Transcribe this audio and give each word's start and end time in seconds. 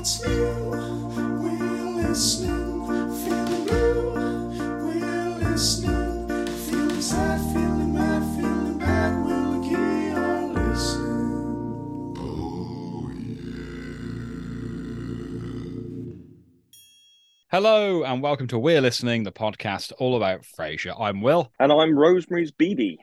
What's 0.00 0.24
new? 0.24 0.99
Hello 17.50 18.04
and 18.04 18.22
welcome 18.22 18.46
to 18.46 18.58
We're 18.60 18.80
Listening, 18.80 19.24
the 19.24 19.32
podcast 19.32 19.92
all 19.98 20.16
about 20.16 20.42
Frasier. 20.42 20.94
I'm 21.00 21.20
Will, 21.20 21.50
And 21.58 21.72
I'm 21.72 21.98
Rosemary's 21.98 22.52
Bebe. 22.52 22.96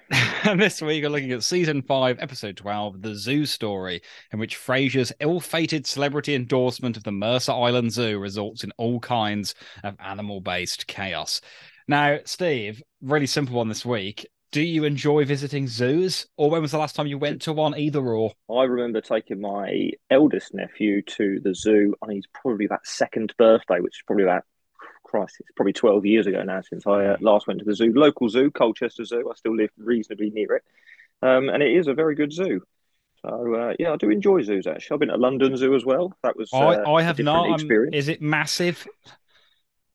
and 0.45 0.57
this 0.57 0.81
week 0.81 1.03
we're 1.03 1.09
looking 1.09 1.33
at 1.33 1.43
season 1.43 1.81
five, 1.81 2.17
episode 2.21 2.55
12, 2.55 3.01
The 3.01 3.13
Zoo 3.13 3.45
Story, 3.45 4.01
in 4.31 4.39
which 4.39 4.57
Frasier's 4.57 5.11
ill 5.19 5.41
fated 5.41 5.85
celebrity 5.85 6.33
endorsement 6.33 6.95
of 6.95 7.03
the 7.03 7.11
Mercer 7.11 7.51
Island 7.51 7.91
Zoo 7.91 8.19
results 8.19 8.63
in 8.63 8.71
all 8.77 9.01
kinds 9.01 9.53
of 9.83 9.97
animal 9.99 10.39
based 10.39 10.87
chaos. 10.87 11.41
Now, 11.89 12.19
Steve, 12.23 12.81
really 13.01 13.27
simple 13.27 13.57
one 13.57 13.67
this 13.67 13.85
week. 13.85 14.25
Do 14.51 14.61
you 14.61 14.85
enjoy 14.85 15.25
visiting 15.25 15.67
zoos, 15.67 16.25
or 16.37 16.49
when 16.49 16.61
was 16.61 16.71
the 16.71 16.77
last 16.77 16.95
time 16.95 17.07
you 17.07 17.17
went 17.17 17.41
to 17.43 17.53
one? 17.53 17.77
Either 17.77 17.99
or. 17.99 18.31
I 18.49 18.63
remember 18.63 19.01
taking 19.01 19.41
my 19.41 19.91
eldest 20.09 20.53
nephew 20.53 21.01
to 21.01 21.39
the 21.41 21.53
zoo 21.53 21.95
on 22.01 22.09
his 22.09 22.25
probably 22.33 22.65
about 22.65 22.85
second 22.85 23.33
birthday, 23.37 23.79
which 23.81 23.97
is 23.97 24.03
probably 24.05 24.23
about 24.23 24.43
Christ, 25.07 25.37
it's 25.39 25.49
probably 25.55 25.73
12 25.73 26.05
years 26.05 26.27
ago 26.27 26.43
now 26.43 26.61
since 26.61 26.85
I 26.85 27.05
uh, 27.05 27.17
last 27.21 27.47
went 27.47 27.59
to 27.59 27.65
the 27.65 27.75
zoo. 27.75 27.93
Local 27.93 28.29
zoo, 28.29 28.51
Colchester 28.51 29.05
Zoo. 29.05 29.29
I 29.31 29.35
still 29.35 29.55
live 29.55 29.69
reasonably 29.77 30.29
near 30.29 30.55
it. 30.55 30.63
Um, 31.21 31.49
and 31.49 31.63
it 31.63 31.75
is 31.75 31.87
a 31.87 31.93
very 31.93 32.13
good 32.13 32.31
zoo. 32.31 32.61
So, 33.23 33.55
uh, 33.55 33.73
yeah, 33.79 33.93
I 33.93 33.95
do 33.95 34.11
enjoy 34.11 34.43
zoos 34.43 34.67
actually. 34.67 34.93
I've 34.93 34.99
been 34.99 35.09
at 35.09 35.19
London 35.19 35.57
Zoo 35.57 35.75
as 35.75 35.83
well. 35.83 36.15
That 36.23 36.37
was 36.37 36.53
uh, 36.53 36.57
I, 36.57 36.93
I 36.93 37.01
have 37.01 37.17
not. 37.17 37.47
Um, 37.47 37.53
Experience. 37.55 37.95
is 37.95 38.07
it 38.09 38.21
massive? 38.21 38.85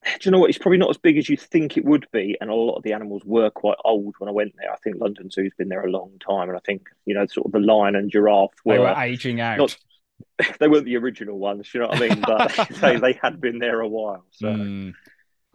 Do 0.05 0.11
you 0.23 0.31
know 0.31 0.39
what? 0.41 0.51
It's 0.51 0.59
probably 0.59 0.79
not 0.79 0.91
as 0.91 0.99
big 0.99 1.17
as 1.19 1.29
you 1.29 1.37
think 1.37 1.77
it 1.77 1.85
would 1.85 2.07
be, 2.13 2.37
and 2.41 2.51
a 2.51 2.55
lot 2.55 2.77
of 2.77 2.83
the 2.83 2.93
animals 2.93 3.23
were 3.25 3.51
quite 3.51 3.77
old 3.85 4.15
when 4.19 4.29
I 4.29 4.33
went 4.33 4.55
there. 4.59 4.73
I 4.73 4.77
think 4.77 4.97
London 5.01 5.31
Zoo's 5.31 5.53
been 5.57 5.69
there 5.69 5.85
a 5.85 5.91
long 5.91 6.13
time, 6.27 6.49
and 6.49 6.57
I 6.57 6.61
think 6.67 6.89
you 7.07 7.15
know, 7.15 7.27
sort 7.27 7.47
of 7.47 7.53
the 7.53 7.61
lion 7.61 7.95
and 7.97 8.11
giraffe 8.11 8.51
They 8.65 8.79
were, 8.79 8.81
were 8.81 8.95
aging 8.97 9.41
out. 9.41 9.59
not- 9.59 9.77
they 10.61 10.69
weren't 10.69 10.85
the 10.87 10.97
original 10.97 11.39
ones. 11.39 11.73
You 11.73 11.81
know 11.81 11.89
what 11.89 12.03
I 12.03 12.09
mean? 12.09 12.21
But 12.27 12.69
they, 12.81 12.97
they 12.99 13.19
had 13.23 13.41
been 13.41 13.59
there 13.59 13.81
a 13.81 13.89
while. 13.89 14.25
So 14.31 14.49
Mm. 14.49 14.95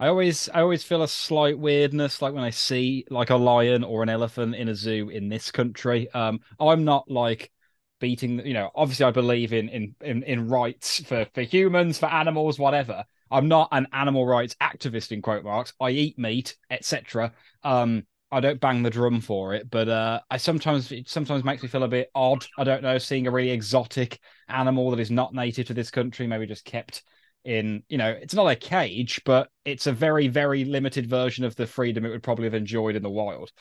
I 0.00 0.08
always 0.08 0.48
I 0.50 0.60
always 0.60 0.84
feel 0.84 1.02
a 1.02 1.08
slight 1.08 1.58
weirdness 1.58 2.22
like 2.22 2.32
when 2.34 2.44
I 2.44 2.50
see 2.50 3.04
like 3.10 3.30
a 3.30 3.36
lion 3.36 3.82
or 3.84 4.02
an 4.02 4.08
elephant 4.08 4.54
in 4.54 4.68
a 4.68 4.74
zoo 4.74 5.08
in 5.10 5.28
this 5.28 5.50
country. 5.50 6.10
Um 6.12 6.40
I'm 6.60 6.84
not 6.84 7.10
like 7.10 7.50
beating 8.00 8.46
you 8.46 8.54
know, 8.54 8.70
obviously 8.74 9.06
I 9.06 9.10
believe 9.10 9.52
in 9.52 9.68
in 9.68 9.94
in, 10.00 10.22
in 10.22 10.48
rights 10.48 11.02
for, 11.04 11.26
for 11.34 11.42
humans, 11.42 11.98
for 11.98 12.06
animals, 12.06 12.58
whatever. 12.58 13.04
I'm 13.30 13.48
not 13.48 13.68
an 13.72 13.86
animal 13.92 14.26
rights 14.26 14.56
activist 14.62 15.12
in 15.12 15.22
quote 15.22 15.44
marks. 15.44 15.72
I 15.80 15.90
eat 15.90 16.18
meat, 16.18 16.56
etc. 16.70 17.32
Um 17.62 18.04
I 18.30 18.40
don't 18.40 18.60
bang 18.60 18.82
the 18.82 18.90
drum 18.90 19.22
for 19.22 19.54
it, 19.54 19.70
but 19.70 19.88
uh, 19.88 20.20
I 20.30 20.36
sometimes 20.36 20.92
it 20.92 21.08
sometimes 21.08 21.44
makes 21.44 21.62
me 21.62 21.68
feel 21.70 21.84
a 21.84 21.88
bit 21.88 22.10
odd. 22.14 22.44
I 22.58 22.64
don't 22.64 22.82
know, 22.82 22.98
seeing 22.98 23.26
a 23.26 23.30
really 23.30 23.50
exotic 23.50 24.20
animal 24.48 24.90
that 24.90 25.00
is 25.00 25.10
not 25.10 25.32
native 25.32 25.68
to 25.68 25.74
this 25.74 25.90
country, 25.90 26.26
maybe 26.26 26.46
just 26.46 26.66
kept 26.66 27.02
in 27.44 27.82
you 27.88 27.96
know 27.96 28.10
it's 28.10 28.34
not 28.34 28.46
a 28.46 28.56
cage 28.56 29.22
but 29.24 29.48
it's 29.64 29.86
a 29.86 29.92
very 29.92 30.28
very 30.28 30.64
limited 30.64 31.08
version 31.08 31.44
of 31.44 31.54
the 31.56 31.66
freedom 31.66 32.04
it 32.04 32.10
would 32.10 32.22
probably 32.22 32.44
have 32.44 32.54
enjoyed 32.54 32.96
in 32.96 33.02
the 33.02 33.08
wild 33.08 33.52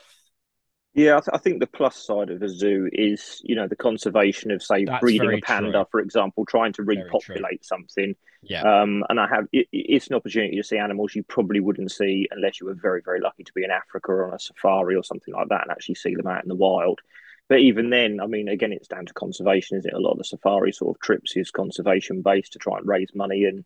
yeah, 0.98 1.16
I, 1.18 1.20
th- 1.20 1.30
I 1.32 1.38
think 1.38 1.60
the 1.60 1.68
plus 1.68 1.96
side 1.96 2.32
of 2.32 2.40
the 2.40 2.50
zoo 2.50 2.90
is 2.92 3.40
you 3.44 3.56
know 3.56 3.68
the 3.68 3.76
conservation 3.76 4.50
of 4.52 4.64
say 4.64 4.84
That's 4.84 5.00
breeding 5.00 5.32
a 5.32 5.40
panda, 5.42 5.72
true. 5.72 5.86
for 5.92 6.00
example, 6.00 6.46
trying 6.46 6.74
to 6.74 6.84
repopulate 6.84 7.64
something. 7.64 8.16
yeah 8.42 8.64
Um, 8.64 9.04
and 9.08 9.20
I 9.20 9.28
have 9.28 9.46
it, 9.54 9.68
it's 9.72 10.08
an 10.08 10.16
opportunity 10.16 10.58
to 10.58 10.64
see 10.64 10.78
animals 10.78 11.16
you 11.16 11.22
probably 11.24 11.60
wouldn't 11.60 11.92
see 11.92 12.28
unless 12.32 12.60
you 12.60 12.66
were 12.66 12.74
very 12.74 13.02
very 13.06 13.22
lucky 13.22 13.44
to 13.44 13.54
be 13.54 13.64
in 13.64 13.72
Africa 13.72 14.12
or 14.12 14.28
on 14.28 14.34
a 14.34 14.40
safari 14.40 14.96
or 14.96 15.04
something 15.04 15.34
like 15.34 15.50
that 15.50 15.62
and 15.62 15.72
actually 15.72 15.96
see 15.96 16.16
them 16.16 16.28
out 16.28 16.44
in 16.44 16.50
the 16.50 16.56
wild. 16.56 17.00
But 17.50 17.60
even 17.60 17.92
then, 17.92 18.20
I 18.20 18.26
mean, 18.28 18.50
again, 18.50 18.74
it's 18.74 18.90
down 18.90 19.06
to 19.06 19.14
conservation, 19.14 19.78
is 19.78 19.86
it? 19.86 19.94
A 19.94 20.00
lot 20.00 20.12
of 20.12 20.18
the 20.18 20.26
safari 20.26 20.74
sort 20.74 20.98
of 20.98 21.00
trips 21.02 21.38
is 21.38 21.50
conservation 21.52 22.22
based 22.22 22.54
to 22.54 22.60
try 22.60 22.78
and 22.78 22.88
raise 22.88 23.10
money 23.16 23.46
and 23.46 23.64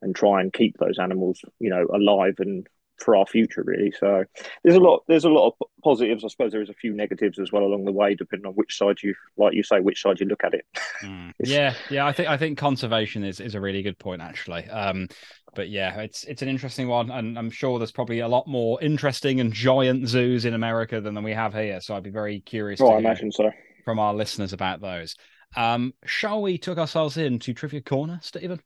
and 0.00 0.14
try 0.14 0.40
and 0.40 0.52
keep 0.52 0.76
those 0.78 0.98
animals, 1.00 1.40
you 1.58 1.70
know, 1.70 1.86
alive 1.92 2.36
and 2.38 2.68
for 2.98 3.16
our 3.16 3.26
future, 3.26 3.62
really. 3.64 3.92
So 3.98 4.24
there's 4.64 4.76
a 4.76 4.80
lot 4.80 5.04
there's 5.08 5.24
a 5.24 5.28
lot 5.30 5.48
of 5.48 5.68
positives. 5.82 6.24
I 6.24 6.28
suppose 6.28 6.52
there 6.52 6.62
is 6.62 6.70
a 6.70 6.74
few 6.74 6.92
negatives 6.94 7.38
as 7.38 7.52
well 7.52 7.62
along 7.64 7.84
the 7.84 7.92
way, 7.92 8.14
depending 8.14 8.46
on 8.46 8.54
which 8.54 8.76
side 8.76 8.96
you 9.02 9.14
like 9.36 9.54
you 9.54 9.62
say, 9.62 9.80
which 9.80 10.02
side 10.02 10.20
you 10.20 10.26
look 10.26 10.44
at 10.44 10.54
it. 10.54 10.64
Mm. 10.98 11.32
Yeah 11.38 11.74
yeah 11.90 12.04
i 12.08 12.12
think 12.12 12.28
i 12.28 12.36
think 12.36 12.58
conservation 12.58 13.22
is 13.22 13.38
is 13.38 13.54
a 13.54 13.60
really 13.60 13.82
good 13.82 14.00
point 14.00 14.20
actually 14.20 14.68
um 14.68 15.06
but 15.54 15.68
yeah 15.68 16.00
it's 16.00 16.24
it's 16.24 16.42
an 16.42 16.48
interesting 16.48 16.88
one 16.88 17.08
and 17.12 17.38
i'm 17.38 17.50
sure 17.50 17.78
there's 17.78 17.92
probably 17.92 18.18
a 18.18 18.26
lot 18.26 18.48
more 18.48 18.82
interesting 18.82 19.38
and 19.38 19.52
giant 19.52 20.08
zoos 20.08 20.44
in 20.44 20.54
america 20.54 21.00
than, 21.00 21.14
than 21.14 21.22
we 21.22 21.32
have 21.32 21.54
here 21.54 21.80
so 21.80 21.94
i'd 21.94 22.02
be 22.02 22.10
very 22.10 22.40
curious 22.40 22.80
Oh, 22.80 22.88
to 22.88 22.94
I 22.94 22.98
imagine 22.98 23.30
so. 23.30 23.48
from 23.84 24.00
our 24.00 24.12
listeners 24.12 24.52
about 24.52 24.80
those 24.80 25.14
um 25.54 25.94
shall 26.04 26.42
we 26.42 26.58
tuck 26.58 26.78
ourselves 26.78 27.16
into 27.16 27.54
trivia 27.54 27.80
corner 27.80 28.18
stephen 28.20 28.58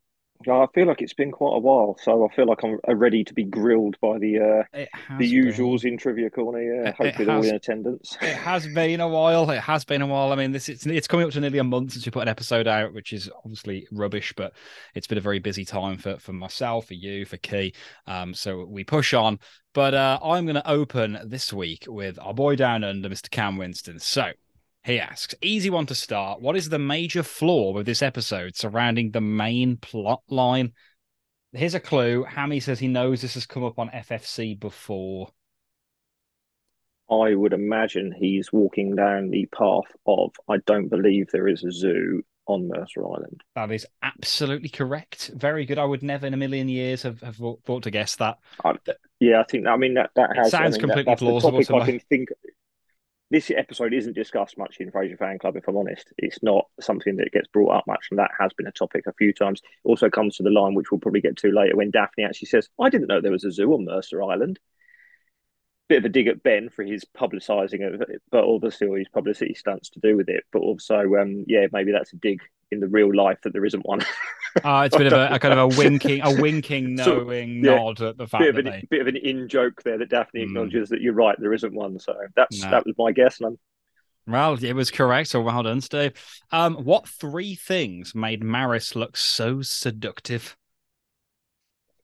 I 0.48 0.66
feel 0.74 0.86
like 0.86 1.02
it's 1.02 1.14
been 1.14 1.30
quite 1.30 1.56
a 1.56 1.58
while, 1.58 1.96
so 2.02 2.26
I 2.28 2.34
feel 2.34 2.46
like 2.46 2.62
I'm 2.64 2.78
uh, 2.88 2.94
ready 2.94 3.24
to 3.24 3.34
be 3.34 3.44
grilled 3.44 3.96
by 4.00 4.18
the 4.18 4.38
uh, 4.74 4.78
the 5.18 5.30
been. 5.30 5.44
usuals 5.44 5.84
in 5.84 5.96
trivia 5.98 6.30
corner. 6.30 6.60
Yeah, 6.62 6.88
It- 6.90 6.94
it 7.00 7.14
hopefully 7.14 7.24
they're 7.26 7.36
all 7.36 7.44
in 7.44 7.54
attendance. 7.54 8.16
It 8.22 8.36
has 8.36 8.66
been 8.66 9.00
a 9.00 9.08
while. 9.08 9.50
It 9.50 9.60
has 9.60 9.84
been 9.84 10.02
a 10.02 10.06
while. 10.06 10.32
I 10.32 10.36
mean, 10.36 10.52
this 10.52 10.68
it's 10.68 10.86
it's 10.86 11.06
coming 11.08 11.26
up 11.26 11.32
to 11.32 11.40
nearly 11.40 11.58
a 11.58 11.64
month 11.64 11.92
since 11.92 12.04
we 12.06 12.10
put 12.10 12.22
an 12.22 12.28
episode 12.28 12.66
out, 12.66 12.92
which 12.94 13.12
is 13.12 13.30
obviously 13.44 13.86
rubbish, 13.92 14.32
but 14.36 14.52
it's 14.94 15.06
been 15.06 15.18
a 15.18 15.22
very 15.22 15.38
busy 15.38 15.64
time 15.64 15.98
for 15.98 16.18
for 16.18 16.32
myself, 16.32 16.86
for 16.86 16.94
you, 16.94 17.24
for 17.24 17.36
Key. 17.38 17.74
Um, 18.06 18.34
so 18.34 18.64
we 18.64 18.84
push 18.84 19.14
on. 19.14 19.38
But 19.74 19.94
uh, 19.94 20.18
I'm 20.22 20.44
going 20.44 20.56
to 20.56 20.70
open 20.70 21.18
this 21.24 21.50
week 21.52 21.86
with 21.88 22.18
our 22.18 22.34
boy 22.34 22.56
down 22.56 22.84
under, 22.84 23.08
Mr. 23.08 23.30
Cam 23.30 23.56
Winston. 23.56 23.98
So 23.98 24.32
he 24.84 24.98
asks, 24.98 25.34
easy 25.42 25.70
one 25.70 25.86
to 25.86 25.94
start. 25.94 26.40
What 26.40 26.56
is 26.56 26.68
the 26.68 26.78
major 26.78 27.22
flaw 27.22 27.72
with 27.72 27.86
this 27.86 28.02
episode 28.02 28.56
surrounding 28.56 29.10
the 29.10 29.20
main 29.20 29.76
plot 29.76 30.22
line? 30.28 30.72
Here's 31.52 31.74
a 31.74 31.80
clue. 31.80 32.24
Hammy 32.24 32.60
says 32.60 32.78
he 32.78 32.88
knows 32.88 33.20
this 33.20 33.34
has 33.34 33.46
come 33.46 33.62
up 33.62 33.78
on 33.78 33.90
FFC 33.90 34.58
before. 34.58 35.28
I 37.10 37.34
would 37.34 37.52
imagine 37.52 38.10
he's 38.10 38.52
walking 38.52 38.96
down 38.96 39.30
the 39.30 39.46
path 39.46 39.92
of 40.06 40.32
I 40.48 40.56
don't 40.66 40.88
believe 40.88 41.28
there 41.30 41.48
is 41.48 41.62
a 41.62 41.70
zoo 41.70 42.22
on 42.46 42.68
Mercer 42.68 43.06
Island. 43.06 43.42
That 43.54 43.70
is 43.70 43.86
absolutely 44.02 44.70
correct. 44.70 45.30
Very 45.34 45.66
good. 45.66 45.78
I 45.78 45.84
would 45.84 46.02
never 46.02 46.26
in 46.26 46.34
a 46.34 46.38
million 46.38 46.68
years 46.68 47.02
have, 47.02 47.20
have 47.20 47.36
thought 47.36 47.82
to 47.82 47.90
guess 47.90 48.16
that. 48.16 48.38
Yeah, 49.20 49.40
I 49.40 49.44
think 49.44 49.66
I 49.66 49.76
mean 49.76 49.94
that 49.94 50.10
that 50.16 50.34
has. 50.36 50.50
sounds 50.50 50.76
I 50.76 50.78
mean, 50.78 50.80
completely 50.80 51.12
that, 51.12 51.18
plausible 51.18 51.58
The 51.58 51.64
to 51.66 51.72
topic 51.72 51.82
I 51.82 51.86
can 51.86 52.00
think. 52.00 52.28
This 53.32 53.50
episode 53.50 53.94
isn't 53.94 54.12
discussed 54.14 54.58
much 54.58 54.76
in 54.78 54.90
Frasier 54.90 55.16
Fan 55.16 55.38
Club, 55.38 55.56
if 55.56 55.66
I'm 55.66 55.78
honest. 55.78 56.12
It's 56.18 56.42
not 56.42 56.66
something 56.80 57.16
that 57.16 57.32
gets 57.32 57.48
brought 57.48 57.74
up 57.74 57.86
much, 57.86 58.08
and 58.10 58.18
that 58.18 58.30
has 58.38 58.52
been 58.52 58.66
a 58.66 58.72
topic 58.72 59.06
a 59.06 59.12
few 59.14 59.32
times. 59.32 59.62
Also 59.84 60.10
comes 60.10 60.36
to 60.36 60.42
the 60.42 60.50
line, 60.50 60.74
which 60.74 60.90
we'll 60.90 61.00
probably 61.00 61.22
get 61.22 61.38
to 61.38 61.50
later, 61.50 61.74
when 61.74 61.90
Daphne 61.90 62.24
actually 62.24 62.48
says, 62.48 62.68
"I 62.78 62.90
didn't 62.90 63.06
know 63.06 63.22
there 63.22 63.32
was 63.32 63.46
a 63.46 63.50
zoo 63.50 63.72
on 63.72 63.86
Mercer 63.86 64.22
Island." 64.22 64.60
Bit 65.88 66.00
of 66.00 66.04
a 66.04 66.08
dig 66.10 66.26
at 66.26 66.42
Ben 66.42 66.68
for 66.68 66.82
his 66.82 67.06
publicising 67.06 67.86
of 67.86 68.02
it, 68.02 68.20
but 68.30 68.44
obviously 68.44 68.86
all 68.86 68.96
his 68.96 69.08
publicity 69.08 69.54
stunts 69.54 69.88
to 69.88 70.00
do 70.00 70.14
with 70.14 70.28
it. 70.28 70.44
But 70.52 70.58
also, 70.58 70.98
um, 71.14 71.46
yeah, 71.48 71.68
maybe 71.72 71.90
that's 71.90 72.12
a 72.12 72.16
dig 72.16 72.42
in 72.72 72.80
the 72.80 72.88
real 72.88 73.14
life 73.14 73.38
that 73.42 73.52
there 73.52 73.64
isn't 73.64 73.84
one. 73.86 74.00
Uh, 74.64 74.82
it's 74.86 74.94
a 74.94 74.98
bit 74.98 75.06
of 75.06 75.14
a, 75.14 75.34
a 75.34 75.38
kind 75.38 75.58
of 75.58 75.72
a 75.72 75.78
winking, 75.78 76.20
a 76.22 76.30
winking, 76.40 76.94
knowing 76.94 77.64
yeah. 77.64 77.76
nod 77.76 78.02
at 78.02 78.18
the 78.18 78.26
fact 78.26 78.42
bit 78.42 78.50
of 78.50 78.56
that 78.56 78.66
an 78.66 78.80
they. 78.80 78.86
bit 78.90 79.00
of 79.00 79.06
an 79.06 79.16
in 79.16 79.48
joke 79.48 79.82
there 79.82 79.98
that 79.98 80.10
Daphne 80.10 80.40
Mm. 80.40 80.44
acknowledges 80.44 80.88
that 80.90 81.00
you're 81.00 81.14
right, 81.14 81.36
there 81.38 81.52
isn't 81.54 81.72
one. 81.72 81.98
So 81.98 82.14
that's 82.36 82.62
No. 82.62 82.70
that 82.70 82.84
was 82.86 82.94
my 82.98 83.12
guess, 83.12 83.40
and 83.40 83.46
I'm 83.46 83.58
Well, 84.32 84.62
it 84.62 84.74
was 84.74 84.90
correct. 84.90 85.30
So 85.30 85.40
well 85.40 85.62
done, 85.62 85.80
Steve. 85.80 86.12
Um, 86.50 86.74
what 86.76 87.08
three 87.08 87.54
things 87.54 88.14
made 88.14 88.42
Maris 88.42 88.94
look 88.94 89.16
so 89.16 89.62
seductive? 89.62 90.56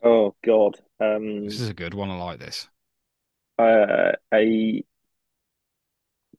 Oh 0.02 0.34
God. 0.44 0.76
Um, 1.00 1.44
This 1.44 1.60
is 1.60 1.68
a 1.68 1.74
good 1.74 1.94
one. 1.94 2.10
I 2.10 2.16
like 2.16 2.38
this. 2.38 2.68
uh, 3.58 4.12
a 4.32 4.84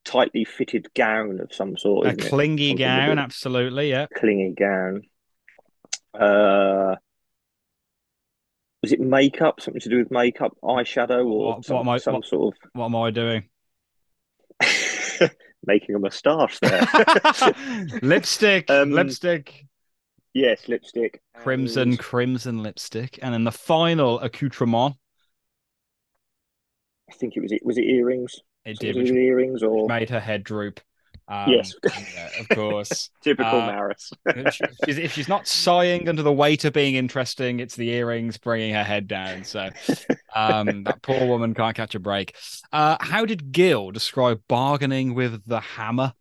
tightly 0.10 0.44
fitted 0.46 0.88
gown 0.96 1.40
of 1.40 1.54
some 1.54 1.78
sort. 1.78 2.08
A 2.08 2.16
clingy 2.16 2.74
gown, 2.74 3.20
absolutely. 3.20 3.90
Yeah. 3.92 4.08
clingy 4.16 4.54
gown. 4.58 5.04
Uh, 6.14 6.96
was 8.82 8.92
it 8.92 9.00
makeup? 9.00 9.62
Something 9.62 9.82
to 9.82 9.90
do 9.90 9.98
with 10.00 10.10
makeup, 10.12 10.58
eyeshadow, 10.64 11.26
or 11.26 11.48
What- 11.48 11.58
what 11.58 11.66
some, 11.66 11.78
am 11.78 11.90
I- 11.90 11.98
some 11.98 12.14
what- 12.16 12.26
sort 12.26 12.56
of. 12.56 12.70
What 12.74 12.86
am 12.86 12.96
I 12.96 13.12
doing? 13.12 13.50
making 15.66 15.94
a 15.96 16.00
moustache 16.00 16.58
there. 16.60 16.88
lipstick, 18.02 18.70
Um, 18.72 18.92
lipstick, 18.92 19.66
yes, 20.34 20.68
lipstick, 20.68 21.22
crimson, 21.36 21.90
and 21.90 22.00
crimson 22.00 22.64
lipstick, 22.64 23.20
and 23.22 23.34
then 23.34 23.44
the 23.44 23.52
final 23.52 24.20
accoutrement. 24.22 24.96
I 27.10 27.14
think 27.14 27.36
it 27.36 27.42
was 27.42 27.52
it 27.52 27.62
was 27.66 27.78
it 27.78 27.84
earrings. 27.86 28.40
It 28.66 28.80
did, 28.80 28.96
which 28.96 29.10
earrings 29.12 29.64
or 29.64 29.88
made 29.88 30.10
her 30.10 30.20
head 30.20 30.44
droop. 30.44 30.80
Um, 31.28 31.52
Yes. 31.52 31.76
yeah, 32.16 32.30
of 32.40 32.50
course. 32.50 33.10
Typical 33.24 33.62
Uh, 33.62 33.68
Maris. 33.68 34.12
if, 34.36 34.54
she's, 34.86 34.98
if 34.98 35.12
she's 35.14 35.28
not 35.30 35.48
sighing 35.48 36.10
under 36.10 36.24
the 36.24 36.34
weight 36.34 36.66
of 36.66 36.74
being 36.74 36.96
interesting, 36.96 37.60
it's 37.60 37.76
the 37.76 37.90
earrings 37.90 38.38
bringing 38.38 38.74
her 38.74 38.84
head 38.84 39.08
down. 39.08 39.44
So 39.44 39.70
um, 40.36 40.84
that 40.84 41.02
poor 41.02 41.28
woman 41.28 41.54
can't 41.54 41.76
catch 41.76 41.96
a 41.96 42.00
break. 42.00 42.36
Uh, 42.72 42.98
how 43.00 43.26
did 43.26 43.52
Gil 43.52 43.92
describe 43.92 44.42
bargaining 44.48 45.14
with 45.14 45.42
the 45.46 45.60
hammer? 45.60 46.14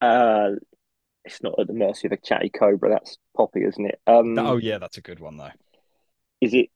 Uh, 0.00 0.50
it's 1.24 1.42
not 1.42 1.58
at 1.58 1.66
the 1.66 1.72
mercy 1.72 2.08
of 2.08 2.12
a 2.12 2.16
chatty 2.18 2.50
cobra. 2.50 2.90
That's 2.90 3.18
Poppy, 3.36 3.64
isn't 3.64 3.86
it? 3.86 4.00
Um, 4.06 4.38
Oh 4.38 4.56
yeah, 4.56 4.78
that's 4.78 4.98
a 4.98 5.02
good 5.02 5.20
one 5.20 5.36
though. 5.36 5.50
is 6.40 6.54
it 6.54 6.70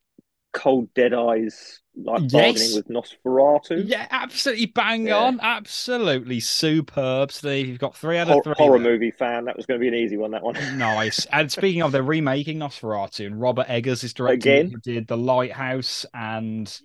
cold 0.58 0.92
dead 0.94 1.14
eyes 1.14 1.80
like 1.94 2.22
Yes. 2.22 2.32
bargaining 2.32 2.74
with 2.74 2.88
Nosferatu? 2.88 3.82
Yeah, 3.88 4.06
absolutely 4.10 4.66
bang 4.66 5.06
Yeah. 5.06 5.16
on. 5.18 5.40
Absolutely 5.40 6.40
superb, 6.40 7.30
Steve. 7.32 7.68
You've 7.68 7.78
got 7.78 7.96
three 7.96 8.18
out 8.18 8.28
of 8.28 8.34
Hor- 8.34 8.42
three. 8.42 8.54
horror 8.56 8.78
there. 8.78 8.92
movie 8.92 9.10
fan. 9.10 9.44
That 9.44 9.56
was 9.56 9.66
going 9.66 9.80
to 9.80 9.82
be 9.82 9.88
an 9.88 9.94
easy 9.94 10.16
one. 10.16 10.32
That 10.32 10.42
one. 10.42 10.54
Nice. 10.78 11.26
And 11.26 11.50
speaking 11.50 11.82
of, 11.82 11.92
they're 11.92 12.02
remaking 12.02 12.58
Nosferatu, 12.58 13.26
and 13.26 13.40
Robert 13.40 13.66
Eggers 13.68 14.02
is 14.04 14.12
directing. 14.14 14.52
Again? 14.52 14.70
Who 14.70 14.78
did 14.80 15.06
The 15.08 15.16
Lighthouse, 15.16 16.04
and 16.14 16.80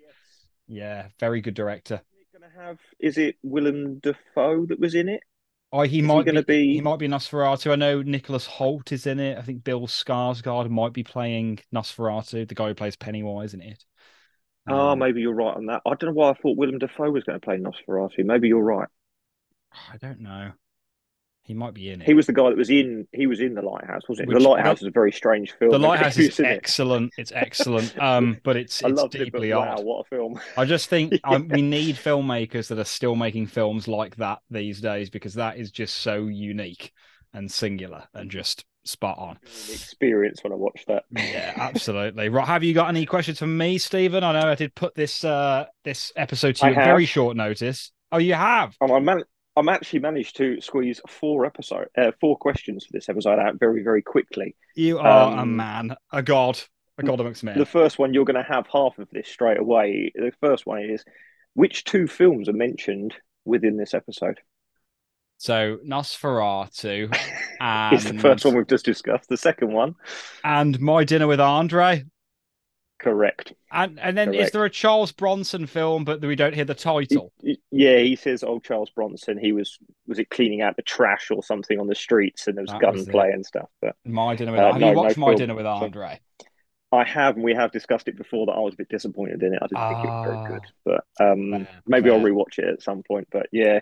yeah, 0.67 1.07
very 1.19 1.41
good 1.41 1.53
director. 1.55 2.01
Going 2.31 2.49
to 2.51 2.59
have? 2.59 2.79
Is 2.99 3.17
it 3.17 3.35
Willem 3.43 3.99
Dafoe 3.99 4.65
that 4.67 4.79
was 4.79 4.95
in 4.95 5.09
it? 5.09 5.21
Oh, 5.73 5.81
he 5.81 5.87
Is 5.87 5.91
he 5.93 6.01
might 6.03 6.25
gonna 6.27 6.43
be, 6.43 6.67
be- 6.67 6.73
He 6.75 6.81
might 6.81 6.99
be 6.99 7.07
Nosferatu. 7.07 7.71
I 7.71 7.75
know 7.75 8.03
Nicholas 8.03 8.47
Hoult 8.47 8.91
is 8.91 9.07
in 9.07 9.19
it. 9.19 9.39
I 9.39 9.41
think 9.41 9.63
Bill 9.63 9.87
Skarsgård 9.87 10.69
might 10.69 10.93
be 10.93 11.03
playing 11.03 11.59
Nosferatu, 11.73 12.47
the 12.47 12.53
guy 12.53 12.67
who 12.67 12.75
plays 12.75 12.95
Pennywise 12.95 13.55
in 13.55 13.61
it. 13.61 13.83
Oh, 14.67 14.89
Um, 14.89 14.99
maybe 14.99 15.21
you're 15.21 15.33
right 15.33 15.57
on 15.57 15.65
that. 15.65 15.81
I 15.85 15.95
don't 15.95 16.11
know 16.11 16.13
why 16.13 16.29
I 16.29 16.33
thought 16.35 16.57
Willem 16.57 16.77
Dafoe 16.77 17.09
was 17.09 17.23
going 17.23 17.39
to 17.39 17.43
play 17.43 17.57
Nosferatu. 17.57 18.23
Maybe 18.23 18.49
you're 18.49 18.61
right. 18.61 18.87
I 19.91 19.97
don't 19.97 20.19
know. 20.19 20.51
He 21.45 21.53
might 21.53 21.73
be 21.73 21.89
in 21.89 22.01
it. 22.01 22.07
He 22.07 22.13
was 22.13 22.25
the 22.25 22.33
guy 22.33 22.49
that 22.49 22.57
was 22.57 22.69
in. 22.69 23.05
He 23.11 23.27
was 23.27 23.41
in 23.41 23.53
the 23.53 23.61
Lighthouse, 23.61 24.03
wasn't 24.07 24.29
it? 24.29 24.33
Which- 24.33 24.41
the 24.41 24.49
Lighthouse 24.49 24.81
is 24.81 24.87
a 24.87 24.91
very 24.91 25.11
strange 25.11 25.51
film. 25.51 25.71
the 25.71 25.77
Lighthouse 25.87 26.17
is 26.17 26.39
it. 26.39 26.45
excellent. 26.47 27.11
It's 27.17 27.33
excellent. 27.33 27.97
Um, 28.01 28.37
but 28.43 28.55
it's 28.55 28.81
I 28.83 28.89
it's 28.89 28.97
loved 29.01 29.15
it, 29.15 29.25
deeply 29.25 29.53
wow, 29.53 29.75
what 29.81 30.05
a 30.05 30.09
film! 30.09 30.39
I 30.55 30.63
just 30.63 30.87
think 30.89 31.13
um, 31.25 31.49
we 31.49 31.61
need 31.61 31.95
filmmakers 31.97 32.69
that 32.69 32.79
are 32.79 32.85
still 32.85 33.15
making 33.15 33.47
films 33.47 33.87
like 33.89 34.15
that 34.17 34.39
these 34.49 34.79
days 34.79 35.09
because 35.09 35.33
that 35.33 35.57
is 35.57 35.69
just 35.69 35.97
so 35.97 36.27
unique 36.27 36.93
and 37.33 37.51
singular 37.51 38.03
and 38.13 38.31
just 38.31 38.63
spot 38.85 39.17
on. 39.17 39.37
Experience 39.43 40.43
when 40.43 40.53
I 40.53 40.55
watched 40.55 40.87
that. 40.87 41.03
Yeah, 41.11 41.53
absolutely. 41.57 42.29
Right, 42.29 42.47
have 42.47 42.63
you 42.63 42.73
got 42.73 42.89
any 42.89 43.05
questions 43.05 43.39
for 43.39 43.47
me, 43.47 43.77
Stephen? 43.77 44.23
I 44.23 44.33
know 44.33 44.49
I 44.49 44.55
did 44.55 44.75
put 44.75 44.95
this 44.95 45.23
uh 45.23 45.65
this 45.83 46.11
episode 46.15 46.55
to 46.57 46.65
I 46.65 46.69
you 46.69 46.75
at 46.75 46.85
very 46.85 47.05
short 47.05 47.35
notice. 47.35 47.91
Oh, 48.11 48.17
you 48.17 48.33
have. 48.35 48.75
Um, 48.79 48.91
I 48.91 48.99
man- 48.99 49.23
I'm 49.55 49.69
actually 49.69 49.99
managed 49.99 50.37
to 50.37 50.59
squeeze 50.61 50.99
four 51.07 51.45
episode, 51.45 51.87
uh, 51.97 52.11
four 52.19 52.37
questions 52.37 52.85
for 52.85 52.91
this 52.91 53.07
episode 53.09 53.39
out 53.39 53.59
very, 53.59 53.83
very 53.83 54.01
quickly. 54.01 54.55
You 54.75 54.99
are 54.99 55.37
a 55.37 55.41
Um, 55.41 55.55
man, 55.55 55.95
a 56.11 56.23
god, 56.23 56.59
a 56.97 57.03
god 57.03 57.19
amongst 57.19 57.43
men. 57.43 57.57
The 57.59 57.65
first 57.65 57.99
one 57.99 58.13
you're 58.13 58.25
going 58.25 58.43
to 58.43 58.51
have 58.51 58.65
half 58.71 58.97
of 58.97 59.09
this 59.11 59.27
straight 59.27 59.59
away. 59.59 60.11
The 60.15 60.31
first 60.41 60.65
one 60.65 60.81
is 60.81 61.03
which 61.53 61.83
two 61.83 62.07
films 62.07 62.49
are 62.49 62.53
mentioned 62.53 63.15
within 63.45 63.77
this 63.77 63.93
episode? 63.93 64.39
So 65.37 65.77
Nosferatu 65.85 67.15
and 67.59 67.93
It's 67.95 68.05
the 68.09 68.17
first 68.19 68.45
one 68.45 68.55
we've 68.55 68.67
just 68.67 68.85
discussed. 68.85 69.29
The 69.29 69.37
second 69.37 69.71
one, 69.73 69.95
and 70.43 70.79
My 70.79 71.03
Dinner 71.03 71.27
with 71.27 71.39
Andre. 71.41 72.05
correct. 72.99 73.53
And 73.71 73.99
and 73.99 74.17
then 74.17 74.33
is 74.33 74.51
there 74.51 74.63
a 74.63 74.69
Charles 74.69 75.11
Bronson 75.11 75.65
film, 75.67 76.05
but 76.05 76.21
we 76.21 76.35
don't 76.35 76.55
hear 76.55 76.65
the 76.65 76.75
title? 76.75 77.33
Y- 77.41 77.55
Yeah, 77.75 77.97
he 77.97 78.15
says, 78.15 78.43
old 78.43 78.63
Charles 78.63 78.91
Bronson. 78.91 79.37
He 79.39 79.51
was 79.51 79.79
was 80.07 80.19
it 80.19 80.29
cleaning 80.29 80.61
out 80.61 80.75
the 80.75 80.83
trash 80.83 81.31
or 81.31 81.41
something 81.43 81.79
on 81.79 81.87
the 81.87 81.95
streets, 81.95 82.47
and 82.47 82.55
there 82.55 82.61
was 82.63 82.71
That 82.71 82.93
was 82.93 83.03
gunplay 83.05 83.31
and 83.31 83.43
stuff." 83.45 83.69
But 83.81 83.95
My 84.05 84.35
Dinner 84.35 84.51
with 84.51 84.61
Uh, 84.61 84.71
Have 84.73 84.79
no, 84.81 84.89
you 84.89 84.93
no 84.95 85.01
watched 85.01 85.17
My 85.17 85.27
film. 85.27 85.37
Dinner 85.37 85.55
with 85.55 85.65
Andre? 85.65 86.19
I 86.91 87.03
have, 87.03 87.35
and 87.35 87.43
we 87.43 87.55
have 87.55 87.71
discussed 87.71 88.07
it 88.07 88.15
before. 88.15 88.45
That 88.45 88.51
I 88.51 88.59
was 88.59 88.75
a 88.75 88.77
bit 88.77 88.89
disappointed 88.89 89.41
in 89.41 89.53
it. 89.55 89.59
I 89.61 89.65
didn't 89.67 89.89
think 89.89 90.05
it 90.05 90.09
was 90.11 90.37
Ah. 90.37 90.43
very 90.43 90.59
good, 90.59 90.63
but 90.85 91.03
um, 91.19 91.67
maybe 91.87 92.11
I'll 92.11 92.19
rewatch 92.19 92.59
it 92.59 92.65
at 92.65 92.83
some 92.83 93.01
point. 93.01 93.27
But 93.31 93.47
yeah, 93.51 93.79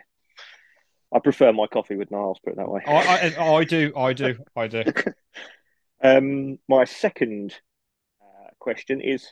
I 1.13 1.19
prefer 1.19 1.51
my 1.51 1.67
coffee 1.67 1.97
with 1.97 2.09
Niles. 2.11 2.39
Put 2.41 2.53
it 2.53 2.55
that 2.57 2.69
way. 2.71 2.81
I, 2.87 3.33
I, 3.37 3.55
I 3.57 3.63
do, 3.65 3.91
I 3.97 4.13
do, 4.13 4.37
I 4.55 4.67
do. 4.67 4.83
Um, 6.03 6.57
my 6.67 6.85
second 6.85 7.53
uh, 8.21 8.49
question 8.59 9.01
is: 9.01 9.27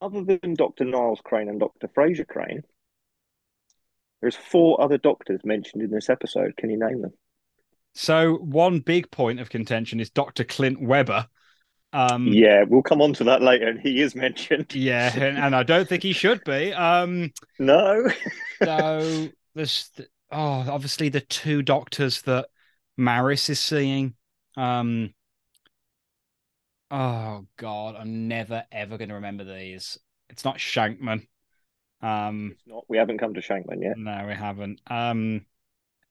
other 0.00 0.22
than 0.24 0.54
Doctor 0.54 0.84
Niles 0.84 1.20
Crane 1.24 1.48
and 1.48 1.58
Doctor 1.58 1.88
Frasier 1.88 2.26
Crane, 2.28 2.64
there's 4.22 4.36
four 4.36 4.80
other 4.80 4.96
doctors 4.96 5.44
mentioned 5.44 5.82
in 5.82 5.90
this 5.90 6.08
episode. 6.08 6.56
Can 6.56 6.70
you 6.70 6.78
name 6.78 7.02
them? 7.02 7.12
So 7.94 8.36
one 8.36 8.80
big 8.80 9.10
point 9.10 9.40
of 9.40 9.50
contention 9.50 10.00
is 10.00 10.08
Dr. 10.08 10.44
Clint 10.44 10.80
Webber. 10.80 11.26
Um, 11.92 12.28
Yeah, 12.28 12.64
we'll 12.66 12.82
come 12.82 13.02
on 13.02 13.12
to 13.14 13.24
that 13.24 13.42
later, 13.42 13.68
and 13.68 13.78
he 13.78 14.00
is 14.00 14.14
mentioned. 14.14 14.74
yeah, 14.74 15.12
and, 15.14 15.36
and 15.36 15.54
I 15.54 15.62
don't 15.62 15.88
think 15.88 16.02
he 16.02 16.12
should 16.12 16.42
be. 16.44 16.72
Um, 16.72 17.32
No. 17.58 18.08
so 18.62 19.28
there's 19.54 19.90
oh, 20.30 20.64
obviously 20.70 21.10
the 21.10 21.20
two 21.20 21.62
doctors 21.62 22.22
that 22.22 22.46
Maris 22.96 23.50
is 23.50 23.60
seeing. 23.60 24.14
Um, 24.56 25.12
oh 26.90 27.46
God, 27.58 27.96
I'm 27.98 28.28
never 28.28 28.64
ever 28.72 28.96
going 28.96 29.08
to 29.10 29.16
remember 29.16 29.44
these. 29.44 29.98
It's 30.30 30.44
not 30.44 30.56
Shankman. 30.56 31.26
Um, 32.02 32.52
It's 32.52 32.66
not. 32.66 32.84
We 32.88 32.98
haven't 32.98 33.18
come 33.18 33.34
to 33.34 33.40
Shankman 33.40 33.82
yet. 33.82 33.96
no, 33.96 34.24
we 34.26 34.34
haven't. 34.34 34.80
Um, 34.88 35.46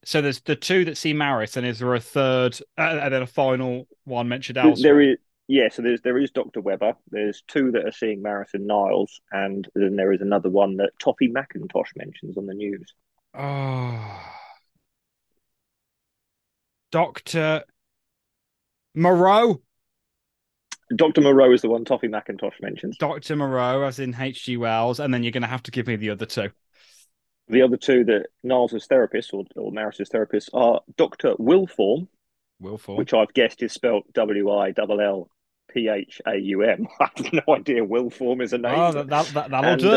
so 0.04 0.22
there's 0.22 0.42
the 0.42 0.56
two 0.56 0.86
that 0.86 0.98
see 0.98 1.14
Maris, 1.14 1.58
and 1.58 1.66
is 1.66 1.80
there 1.80 1.94
a 1.94 2.00
third, 2.00 2.58
uh, 2.78 3.00
and 3.02 3.14
then 3.14 3.22
a 3.22 3.28
final 3.28 3.88
one 4.06 4.28
mentioned 4.28 4.58
elsewhere? 4.58 4.94
There 4.94 5.02
is. 5.02 5.18
Yeah, 5.48 5.68
so 5.70 5.82
there's 5.82 6.02
there 6.02 6.18
is 6.18 6.32
Doctor 6.32 6.62
Webber. 6.62 6.96
There's 7.10 7.44
two 7.48 7.72
that 7.72 7.86
are 7.86 7.92
seeing 7.92 8.22
Maris 8.22 8.52
and 8.54 8.66
Niles, 8.68 9.20
and 9.32 9.68
then 9.76 9.98
there 9.98 10.14
is 10.14 10.22
another 10.22 10.50
one 10.50 10.78
that 10.78 10.92
Toffee 10.98 11.28
McIntosh 11.30 11.96
mentions 11.96 12.38
on 12.38 12.46
the 12.46 12.54
news. 12.54 12.94
Oh. 13.34 14.22
Dr. 16.92 17.64
Moreau. 18.96 19.62
Doctor 20.96 21.22
Moreau 21.22 21.52
is 21.54 21.62
the 21.62 21.70
one 21.70 21.86
Toffee 21.86 22.08
McIntosh 22.08 22.62
mentions. 22.62 22.98
Dr. 22.98 23.36
Moreau, 23.36 23.84
as 23.84 24.00
in 24.00 24.16
H.G. 24.18 24.58
Wells, 24.58 25.00
and 25.00 25.14
then 25.14 25.24
you're 25.24 25.32
going 25.32 25.42
to 25.42 25.48
have 25.48 25.64
to 25.64 25.72
give 25.72 25.88
me 25.88 25.96
the 25.96 26.10
other 26.10 26.26
two. 26.26 26.50
The 27.48 27.62
other 27.62 27.78
two 27.78 28.04
that 28.06 28.28
Niles' 28.44 28.86
therapist 28.88 29.34
or, 29.34 29.44
or 29.56 29.72
Maris's 29.72 30.10
therapist 30.10 30.50
are 30.54 30.82
Doctor 30.98 31.36
Wilform, 31.36 32.08
Will 32.60 32.78
Form. 32.78 32.98
which 32.98 33.14
I've 33.14 33.34
guessed 33.34 33.62
is 33.64 33.74
spelled 33.74 34.04
W 34.14 34.50
I 34.50 34.74
L 34.78 35.02
L 35.02 35.30
P 35.74 35.90
H 35.90 36.21
A 36.26 36.38
U 36.38 36.64
M. 36.64 36.88
I 37.00 37.10
have 37.16 37.33
no 37.33 37.56
idea 37.56 37.86
Wilform 37.86 38.42
is 38.42 38.54
a 38.54 38.57
name. 38.57 38.76
Oh, 38.78 38.92
that, 38.92 39.07
that, 39.10 39.26
that, 39.33 39.52
that'll 39.52 39.71
and, 39.71 39.81
do. 39.81 39.90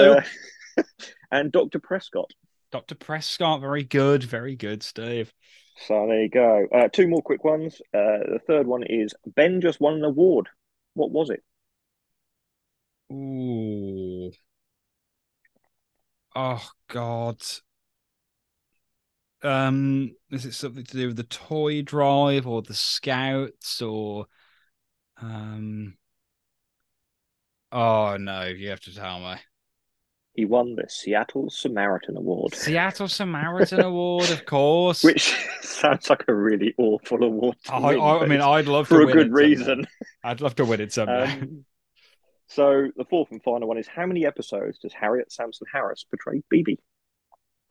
uh, 0.79 0.83
and 1.31 1.53
Doctor 1.53 1.79
Prescott. 1.79 2.31
Dr. 2.73 2.97
Prescott, 2.97 3.61
very 3.61 3.85
good, 3.85 4.25
very 4.25 4.57
good, 4.57 4.83
Steve. 4.83 5.33
So 5.87 6.07
there 6.09 6.23
you 6.23 6.29
go. 6.29 6.67
Uh, 6.75 6.89
two 6.89 7.07
more 7.07 7.23
quick 7.23 7.45
ones. 7.45 7.81
Uh, 7.95 8.19
the 8.33 8.41
third 8.49 8.67
one 8.67 8.83
is 8.83 9.15
Ben 9.25 9.61
just 9.61 9.81
won 9.81 9.95
an 9.95 10.05
award. 10.05 10.49
What 10.95 11.11
was 11.13 11.31
it? 11.31 11.43
Ooh. 13.11 14.31
Oh, 16.37 16.71
God. 16.87 17.43
Um, 19.43 20.17
is 20.31 20.47
it 20.47 20.55
something 20.55 20.85
to 20.85 20.97
do 20.97 21.09
with 21.09 21.17
the 21.17 21.25
toy 21.25 21.83
drive 21.83 22.47
or 22.47 22.63
the 22.63 22.75
scouts 22.75 23.83
or 23.83 24.27
um 25.19 25.99
Oh 27.73 28.17
no, 28.17 28.45
you 28.47 28.71
have 28.71 28.81
to 28.83 28.95
tell 28.95 29.21
me. 29.21 29.37
He 30.35 30.45
won 30.45 30.75
the 30.75 30.89
Seattle 30.89 31.49
Samaritan 31.49 32.17
Award, 32.17 32.55
Seattle 32.55 33.09
Samaritan 33.09 33.81
Award, 33.85 34.31
of 34.31 34.45
course. 34.45 35.03
which 35.03 35.35
sounds 35.61 36.11
like 36.11 36.25
a 36.29 36.35
really 36.35 36.75
awful 36.77 37.23
award. 37.23 37.57
To 37.67 37.73
I, 37.73 37.79
win, 37.79 38.01
I, 38.01 38.19
I 38.19 38.27
mean, 38.27 38.41
I'd 38.41 38.67
love 38.67 38.89
for 38.89 39.01
to 39.01 39.09
a 39.09 39.13
good 39.13 39.29
it 39.29 39.37
someday. 39.39 39.49
reason. 39.49 39.87
I'd 40.25 40.41
love 40.41 40.57
to 40.57 40.65
win 40.65 40.81
it 40.81 40.93
someday. 40.93 41.41
Um, 41.41 41.65
so 42.49 42.89
the 42.97 43.05
fourth 43.05 43.31
and 43.31 43.43
final 43.43 43.69
one 43.69 43.79
is: 43.79 43.87
How 43.87 44.07
many 44.07 44.27
episodes 44.27 44.79
does 44.79 44.93
Harriet 44.93 45.33
Sansom 45.33 45.67
Harris 45.73 46.05
portray 46.05 46.43
Bebe 46.51 46.79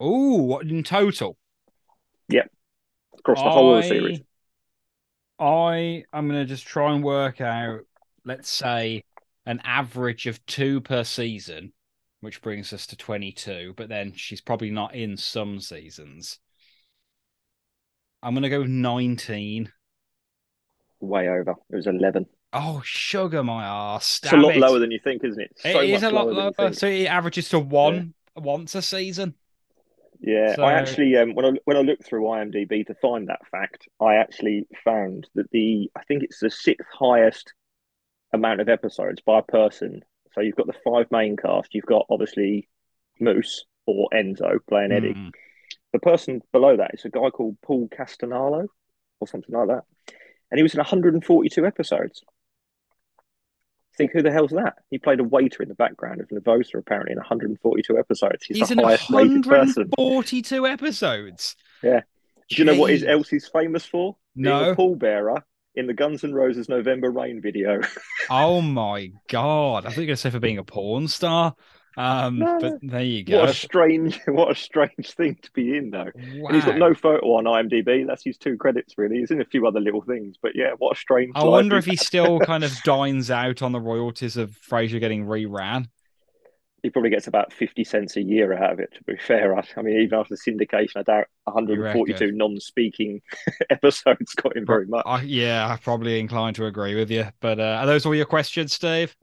Oh, 0.00 0.42
what 0.42 0.66
in 0.66 0.82
total? 0.82 1.36
Yep, 2.28 2.50
across 3.18 3.38
the 3.42 3.50
whole 3.50 3.76
of 3.76 3.82
the 3.82 3.88
series? 3.88 4.20
I'm 5.38 6.28
gonna 6.28 6.44
just 6.46 6.66
try 6.66 6.94
and 6.94 7.04
work 7.04 7.40
out, 7.40 7.80
let's 8.24 8.50
say, 8.50 9.04
an 9.46 9.60
average 9.64 10.26
of 10.26 10.44
two 10.46 10.80
per 10.80 11.04
season, 11.04 11.72
which 12.24 12.42
brings 12.42 12.72
us 12.72 12.86
to 12.88 12.96
22, 12.96 13.74
but 13.76 13.88
then 13.88 14.12
she's 14.14 14.40
probably 14.40 14.70
not 14.70 14.94
in 14.94 15.16
some 15.16 15.60
seasons. 15.60 16.38
I'm 18.22 18.34
gonna 18.34 18.50
go 18.50 18.64
19. 18.64 19.70
Way 21.00 21.28
over. 21.28 21.54
It 21.70 21.76
was 21.76 21.86
eleven. 21.86 22.26
Oh, 22.52 22.80
sugar 22.84 23.42
my 23.42 23.64
ass. 23.64 24.20
It's 24.22 24.32
a 24.32 24.36
lot 24.36 24.56
lower 24.56 24.78
than 24.78 24.90
you 24.90 25.00
think, 25.02 25.22
isn't 25.24 25.40
it? 25.40 25.52
It 25.64 25.72
So 25.72 25.80
is 25.80 26.02
much 26.02 26.12
a 26.12 26.14
lot 26.14 26.26
lower 26.32 26.52
lower. 26.58 26.72
So 26.72 26.86
it 26.86 27.06
averages 27.06 27.48
to 27.50 27.58
one 27.58 28.14
once 28.36 28.74
a 28.74 28.80
season. 28.82 29.34
Yeah, 30.20 30.54
So- 30.54 30.62
I 30.64 30.72
actually 30.74 31.16
um, 31.16 31.34
when 31.34 31.44
I 31.44 31.50
when 31.64 31.76
I 31.76 31.80
looked 31.80 32.04
through 32.04 32.22
IMDb 32.24 32.86
to 32.86 32.94
find 32.94 33.28
that 33.28 33.46
fact, 33.50 33.88
I 34.00 34.14
actually 34.14 34.66
found 34.84 35.28
that 35.34 35.50
the 35.50 35.90
I 35.96 36.04
think 36.04 36.22
it's 36.22 36.38
the 36.40 36.48
sixth 36.50 36.88
highest 36.92 37.52
amount 38.32 38.60
of 38.62 38.68
episodes 38.70 39.20
by 39.26 39.40
a 39.40 39.42
person. 39.42 40.00
So 40.34 40.40
you've 40.40 40.56
got 40.56 40.66
the 40.66 40.74
five 40.84 41.06
main 41.10 41.36
cast. 41.36 41.74
You've 41.74 41.86
got 41.86 42.06
obviously 42.10 42.68
Moose 43.20 43.64
or 43.86 44.08
Enzo 44.12 44.58
playing 44.68 44.92
Eddie. 44.92 45.14
Mm. 45.14 45.30
The 45.92 45.98
person 46.00 46.42
below 46.52 46.76
that 46.76 46.90
is 46.94 47.04
a 47.04 47.08
guy 47.10 47.30
called 47.30 47.56
Paul 47.64 47.88
Castanalo 47.88 48.66
or 49.20 49.28
something 49.28 49.54
like 49.54 49.68
that, 49.68 49.84
and 50.50 50.58
he 50.58 50.62
was 50.62 50.74
in 50.74 50.78
142 50.78 51.64
episodes. 51.64 52.22
Think 53.96 54.10
who 54.12 54.22
the 54.22 54.32
hell's 54.32 54.50
that? 54.50 54.74
He 54.90 54.98
played 54.98 55.20
a 55.20 55.24
waiter 55.24 55.62
in 55.62 55.68
the 55.68 55.76
background 55.76 56.20
of 56.20 56.28
Nervosa 56.28 56.78
apparently 56.78 57.12
in 57.12 57.18
142 57.18 57.96
episodes. 57.96 58.44
He's, 58.44 58.56
He's 58.58 58.68
the 58.70 58.72
in 58.72 58.78
highest 58.84 59.08
rated 59.08 59.44
person. 59.44 59.88
142 59.96 60.66
episodes. 60.66 61.54
Yeah. 61.80 62.00
Do 62.50 62.56
you 62.56 62.64
know 62.64 62.74
what 62.76 62.90
is 62.90 63.02
Jeez. 63.04 63.08
else 63.08 63.28
he's 63.28 63.46
famous 63.46 63.86
for? 63.86 64.16
Being 64.34 64.46
No. 64.46 64.70
a 64.72 64.74
pallbearer 64.76 65.42
in 65.74 65.86
the 65.86 65.94
Guns 65.94 66.24
N' 66.24 66.32
Roses 66.34 66.68
November 66.68 67.10
Rain 67.10 67.40
video. 67.40 67.80
Oh 68.30 68.62
my 68.62 69.10
god! 69.28 69.84
I 69.84 69.90
thought 69.90 69.96
you 69.96 70.02
were 70.02 70.06
going 70.06 70.16
to 70.16 70.16
say 70.16 70.30
for 70.30 70.40
being 70.40 70.56
a 70.56 70.64
porn 70.64 71.08
star. 71.08 71.54
Um, 71.96 72.38
No, 72.38 72.58
but 72.58 72.78
there 72.82 73.02
you 73.02 73.22
go. 73.22 73.40
what 73.40 73.50
a 73.50 73.54
strange, 73.54 74.18
what 74.26 74.50
a 74.50 74.54
strange 74.54 75.12
thing 75.14 75.36
to 75.42 75.50
be 75.52 75.76
in 75.76 75.90
though. 75.90 76.10
Wow. 76.14 76.46
And 76.48 76.54
he's 76.56 76.64
got 76.64 76.78
no 76.78 76.94
photo 76.94 77.26
on 77.34 77.44
IMDb. 77.44 78.06
That's 78.06 78.24
his 78.24 78.38
two 78.38 78.56
credits 78.56 78.94
really. 78.96 79.18
He's 79.18 79.30
in 79.30 79.40
a 79.40 79.44
few 79.44 79.66
other 79.66 79.78
little 79.80 80.00
things, 80.00 80.36
but 80.42 80.52
yeah, 80.54 80.70
what 80.78 80.96
a 80.96 80.98
strange. 80.98 81.32
I 81.34 81.44
wonder 81.44 81.76
if 81.76 81.84
he 81.84 81.96
still 81.96 82.40
kind 82.40 82.64
of 82.64 82.72
dines 82.82 83.30
out 83.30 83.60
on 83.62 83.72
the 83.72 83.80
royalties 83.80 84.36
of 84.36 84.56
Frasier 84.68 85.00
getting 85.00 85.26
reran. 85.26 85.88
He 86.84 86.90
probably 86.90 87.08
gets 87.08 87.26
about 87.26 87.50
50 87.50 87.82
cents 87.82 88.16
a 88.16 88.22
year 88.22 88.52
out 88.52 88.74
of 88.74 88.78
it, 88.78 88.92
to 88.92 89.02
be 89.04 89.16
fair. 89.16 89.56
I, 89.56 89.64
I 89.74 89.80
mean, 89.80 89.98
even 90.02 90.18
after 90.18 90.34
syndication, 90.34 90.96
I 90.98 91.02
doubt 91.02 91.28
142 91.44 92.30
non 92.30 92.60
speaking 92.60 93.22
episodes 93.70 94.34
got 94.34 94.54
him 94.54 94.66
very 94.66 94.86
much. 94.86 95.02
I, 95.06 95.22
yeah, 95.22 95.66
I'm 95.66 95.78
probably 95.78 96.20
inclined 96.20 96.56
to 96.56 96.66
agree 96.66 96.94
with 96.94 97.10
you. 97.10 97.24
But 97.40 97.58
uh, 97.58 97.78
are 97.80 97.86
those 97.86 98.04
all 98.04 98.14
your 98.14 98.26
questions, 98.26 98.74
Steve? 98.74 99.16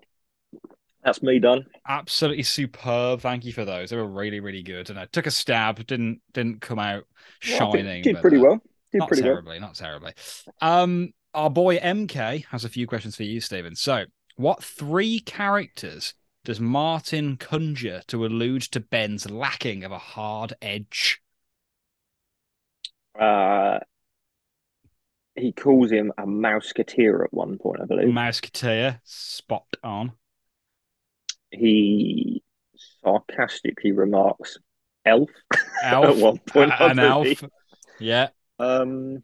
That's 1.04 1.22
me 1.22 1.38
done. 1.38 1.68
Absolutely 1.88 2.42
superb. 2.42 3.22
Thank 3.22 3.46
you 3.46 3.54
for 3.54 3.64
those. 3.64 3.92
They 3.92 3.98
were 3.98 4.08
really, 4.08 4.40
really 4.40 4.64
good. 4.64 4.90
And 4.90 4.98
I 4.98 5.06
took 5.06 5.28
a 5.28 5.32
stab. 5.32 5.86
Didn't 5.86 6.20
didn't 6.34 6.62
come 6.62 6.80
out 6.80 7.04
Well, 7.48 7.74
shining. 7.74 8.02
did 8.02 8.16
but, 8.16 8.22
pretty 8.24 8.38
uh, 8.38 8.42
well. 8.42 8.62
Did 8.92 8.98
not 8.98 9.08
pretty 9.08 9.22
well. 9.22 9.34
terribly, 9.34 9.60
not 9.60 9.76
terribly. 9.76 10.14
Um, 10.62 11.14
our 11.36 11.52
boy 11.52 11.78
MK 11.78 12.46
has 12.46 12.66
a 12.66 12.70
few 12.70 12.88
questions 12.88 13.16
for 13.16 13.24
you, 13.24 13.40
Stephen. 13.40 13.76
So, 13.76 14.06
what 14.36 14.64
three 14.64 15.20
characters 15.20 16.16
does 16.44 16.60
Martin 16.60 17.38
conjure 17.38 18.02
to 18.08 18.26
allude 18.26 18.64
to 18.64 18.80
Ben's 18.80 19.30
lacking 19.30 19.84
of 19.84 19.92
a 19.92 19.98
hard 20.00 20.54
edge? 20.62 21.22
Uh, 23.20 23.80
he 25.36 25.52
calls 25.52 25.92
him 25.92 26.12
a 26.18 26.24
mouseketeer 26.26 27.24
at 27.24 27.34
one 27.34 27.58
point, 27.58 27.82
I 27.82 27.86
believe. 27.86 28.08
Mouseketeer, 28.10 29.00
spot 29.04 29.68
on. 29.84 30.14
he 31.52 32.44
sarcastically 33.04 33.92
remarks 33.92 34.58
elf, 35.06 35.30
Elf, 35.82 36.06
at 36.06 36.18
one 36.18 36.38
point. 36.40 36.74
an 36.80 37.00
elf. 37.00 37.44
Yeah, 38.00 38.30
Um, 38.60 39.24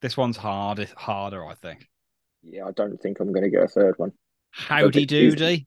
this 0.00 0.16
one's 0.16 0.38
hard, 0.38 0.78
harder, 0.96 1.44
I 1.44 1.54
think. 1.54 1.88
yeah, 2.42 2.66
I 2.66 2.70
don't 2.72 3.00
think 3.00 3.20
I'm 3.20 3.32
going 3.32 3.44
to 3.44 3.50
get 3.50 3.62
a 3.62 3.68
third 3.68 3.94
one. 3.98 4.12
Howdy 4.50 5.06
doody. 5.06 5.66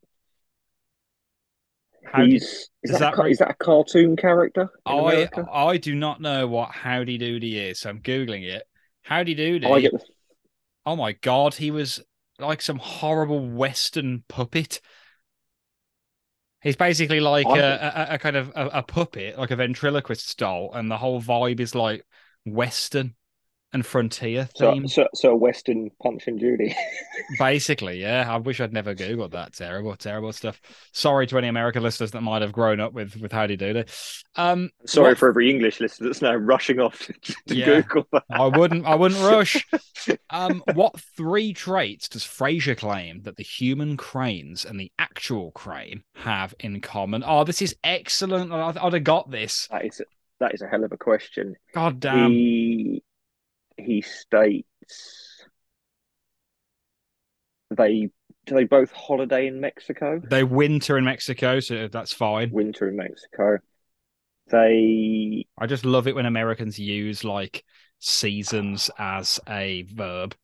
He's 2.16 2.44
is 2.44 2.70
is 2.84 2.92
that, 2.92 3.16
that 3.16 3.20
a 3.20 3.26
is 3.28 3.38
that 3.40 3.52
a 3.52 3.54
cartoon 3.54 4.16
character 4.16 4.70
I 4.86 5.30
I 5.52 5.78
do 5.78 5.96
not 5.96 6.22
know 6.22 6.48
what 6.48 6.72
Howdy 6.72 7.18
Doody 7.18 7.60
is, 7.60 7.80
so 7.80 7.90
I'm 7.90 8.02
googling 8.02 8.44
it. 8.44 8.64
Howdy 9.04 9.34
oh, 9.34 9.36
Doody. 9.36 9.66
I 9.68 9.82
get 9.82 9.92
the 9.92 10.00
Oh 10.86 10.96
my 10.96 11.12
god, 11.12 11.56
he 11.56 11.72
was 11.72 12.02
like 12.40 12.62
some 12.62 12.78
horrible 12.78 13.48
Western 13.48 14.24
puppet. 14.28 14.82
He's 16.62 16.76
basically 16.76 17.20
like 17.20 17.46
a 17.46 18.18
kind 18.20 18.36
of 18.36 18.52
a, 18.56 18.68
a 18.74 18.84
puppet, 18.84 19.38
like 19.38 19.52
a 19.52 19.56
ventriloquist 19.56 20.38
doll, 20.38 20.72
and 20.74 20.90
the 20.90 20.98
whole 20.98 21.22
vibe 21.22 21.60
is 21.60 21.76
like 21.76 22.06
Western 22.46 23.16
and 23.72 23.86
frontier 23.86 24.50
so, 24.56 24.72
theme. 24.74 24.88
so, 24.88 25.08
so 25.14 25.32
a 25.32 25.36
Western 25.36 25.92
Punch 26.02 26.28
and 26.28 26.40
Judy. 26.40 26.76
Basically, 27.40 28.02
yeah. 28.02 28.26
I 28.28 28.38
wish 28.38 28.60
I'd 28.60 28.74
never 28.74 28.96
googled 28.96 29.32
that. 29.32 29.54
Terrible, 29.54 29.96
terrible 29.96 30.32
stuff. 30.34 30.60
Sorry 30.92 31.28
to 31.28 31.38
any 31.38 31.48
American 31.48 31.84
listeners 31.84 32.12
that 32.12 32.22
might 32.22 32.42
have 32.42 32.52
grown 32.52 32.80
up 32.80 32.94
with 32.94 33.16
with 33.18 33.32
Howdy 33.32 33.58
Doody. 33.58 33.86
Um, 34.36 34.72
Sorry 34.86 35.10
What- 35.10 35.18
for 35.20 35.30
every 35.30 35.50
English 35.50 35.80
listener 35.80 36.08
that's 36.08 36.22
now 36.22 36.36
rushing 36.36 36.80
off 36.80 37.00
to, 37.24 37.36
to 37.48 37.56
Yeah. 37.56 37.82
Google 37.82 38.08
that. 38.14 38.24
I 38.30 38.48
wouldn't. 38.48 38.86
I 38.86 38.96
wouldn't 38.96 39.22
rush. 39.22 39.66
Um, 40.32 40.64
what 40.74 40.98
three 41.18 41.54
traits 41.54 42.08
does 42.08 42.24
Frasier 42.24 42.76
claim 42.78 43.24
that 43.24 43.36
the 43.36 43.44
human 43.44 43.98
cranes 43.98 44.64
and 44.64 44.80
the 44.80 44.92
actual 44.98 45.52
crane 45.52 46.04
have 46.16 46.56
in 46.62 46.80
common? 46.82 47.22
Oh, 47.26 47.44
this 47.44 47.62
is 47.62 47.76
excellent. 47.84 48.52
I'd, 48.52 48.78
I'd 48.78 48.94
have 48.94 49.04
got 49.04 49.30
this. 49.30 49.68
That 49.70 49.86
is 49.86 50.02
that 50.40 50.54
is 50.54 50.62
a 50.62 50.68
hell 50.68 50.84
of 50.86 50.94
a 50.94 50.98
question. 50.98 51.56
God 51.76 52.00
damn. 52.00 52.32
He 52.32 53.04
he 53.82 54.02
states 54.02 55.46
they 57.76 58.10
do 58.46 58.56
they 58.56 58.64
both 58.64 58.92
holiday 58.92 59.48
in 59.48 59.60
Mexico? 59.60 60.22
They 60.28 60.44
winter 60.44 60.98
in 60.98 61.06
Mexico, 61.06 61.60
so 61.60 61.88
that's 61.88 62.14
fine. 62.14 62.52
Winter 62.52 62.90
in 62.90 62.96
Mexico. 62.96 63.60
They 64.50 65.46
I 65.58 65.68
just 65.68 65.86
love 65.86 66.08
it 66.08 66.16
when 66.16 66.26
Americans 66.26 66.80
use 66.80 67.24
like 67.24 67.64
seasons 68.00 68.90
as 68.98 69.40
a 69.48 69.84
verb. 69.84 70.36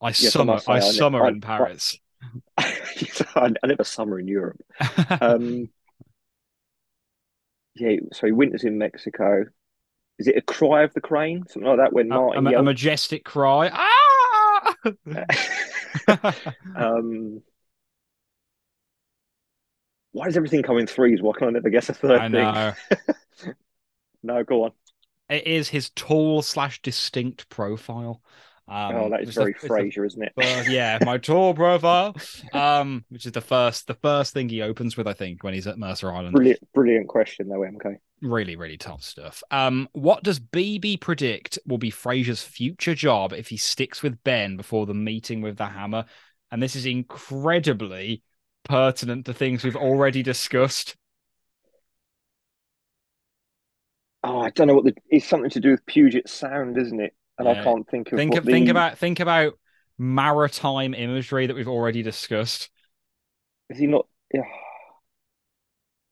I 0.00 0.08
I 0.08 0.12
summer. 0.12 0.60
I 0.68 0.74
I 0.74 0.80
summer 0.80 1.24
I- 1.24 1.28
in 1.28 1.40
Paris. 1.40 1.98
I, 2.58 2.78
I 3.36 3.66
never 3.66 3.84
summer 3.84 4.18
in 4.18 4.28
Europe. 4.28 4.60
Um, 5.20 5.68
yeah, 7.74 7.96
so 8.12 8.26
he 8.26 8.32
winters 8.32 8.64
in 8.64 8.78
Mexico. 8.78 9.44
Is 10.22 10.28
it 10.28 10.36
a 10.36 10.42
cry 10.42 10.84
of 10.84 10.94
the 10.94 11.00
crane? 11.00 11.44
Something 11.48 11.68
like 11.68 11.78
that 11.78 11.92
when 11.92 12.12
a, 12.12 12.14
a, 12.14 12.18
Martin 12.20 12.46
a 12.46 12.50
yells. 12.52 12.64
majestic 12.64 13.24
cry. 13.24 13.70
Ah! 14.84 14.92
um, 16.76 17.42
why 20.12 20.26
does 20.26 20.36
everything 20.36 20.62
come 20.62 20.78
in 20.78 20.86
threes? 20.86 21.20
Why 21.20 21.32
can 21.36 21.48
I 21.48 21.50
never 21.50 21.70
guess 21.70 21.88
a 21.88 21.94
third 21.94 22.20
I 22.20 22.28
thing? 22.28 22.32
know. 22.32 22.72
No, 24.22 24.44
go 24.44 24.62
on. 24.66 24.70
It 25.28 25.48
is 25.48 25.68
his 25.70 25.90
tall 25.90 26.42
slash 26.42 26.80
distinct 26.80 27.48
profile. 27.48 28.22
Um, 28.68 28.94
oh, 28.94 29.10
that 29.10 29.22
is 29.22 29.34
very 29.34 29.54
the 29.60 29.68
Frasier, 29.68 30.06
isn't 30.06 30.22
it? 30.22 30.32
first- 30.40 30.70
yeah, 30.70 30.98
my 31.04 31.18
tour 31.18 31.54
profile. 31.54 32.16
Um, 32.52 33.04
which 33.08 33.24
is 33.26 33.32
the 33.32 33.40
first 33.40 33.86
the 33.86 33.94
first 33.94 34.34
thing 34.34 34.48
he 34.48 34.62
opens 34.62 34.96
with, 34.96 35.06
I 35.06 35.14
think, 35.14 35.42
when 35.42 35.54
he's 35.54 35.66
at 35.66 35.78
Mercer 35.78 36.12
Island. 36.12 36.34
Brilliant, 36.34 36.60
brilliant 36.74 37.08
question 37.08 37.48
though, 37.48 37.60
MK. 37.60 37.96
Really, 38.20 38.56
really 38.56 38.76
tough 38.76 39.02
stuff. 39.02 39.42
Um, 39.50 39.88
what 39.92 40.22
does 40.22 40.38
Bebe 40.38 40.96
predict 40.96 41.58
will 41.66 41.78
be 41.78 41.90
Frasier's 41.90 42.42
future 42.42 42.94
job 42.94 43.32
if 43.32 43.48
he 43.48 43.56
sticks 43.56 44.02
with 44.02 44.22
Ben 44.22 44.56
before 44.56 44.86
the 44.86 44.94
meeting 44.94 45.40
with 45.40 45.56
the 45.56 45.66
hammer? 45.66 46.04
And 46.50 46.62
this 46.62 46.76
is 46.76 46.84
incredibly 46.86 48.22
pertinent 48.64 49.26
to 49.26 49.34
things 49.34 49.64
we've 49.64 49.76
already 49.76 50.22
discussed. 50.22 50.96
Oh, 54.22 54.38
I 54.40 54.50
don't 54.50 54.68
know 54.68 54.74
what 54.74 54.84
the. 54.84 54.94
It's 55.08 55.26
something 55.26 55.50
to 55.50 55.60
do 55.60 55.70
with 55.70 55.84
Puget 55.86 56.28
Sound, 56.28 56.78
isn't 56.78 57.00
it? 57.00 57.14
And 57.38 57.48
Yeah. 57.48 57.60
I 57.60 57.64
can't 57.64 57.88
think 57.88 58.12
of. 58.12 58.18
Think 58.18 58.36
of 58.36 58.44
think 58.44 58.68
about 58.68 58.98
think 58.98 59.20
about 59.20 59.58
maritime 59.98 60.94
imagery 60.94 61.46
that 61.46 61.54
we've 61.56 61.68
already 61.68 62.02
discussed. 62.02 62.70
Is 63.70 63.78
he 63.78 63.86
not? 63.86 64.06
Yeah. 64.32 64.42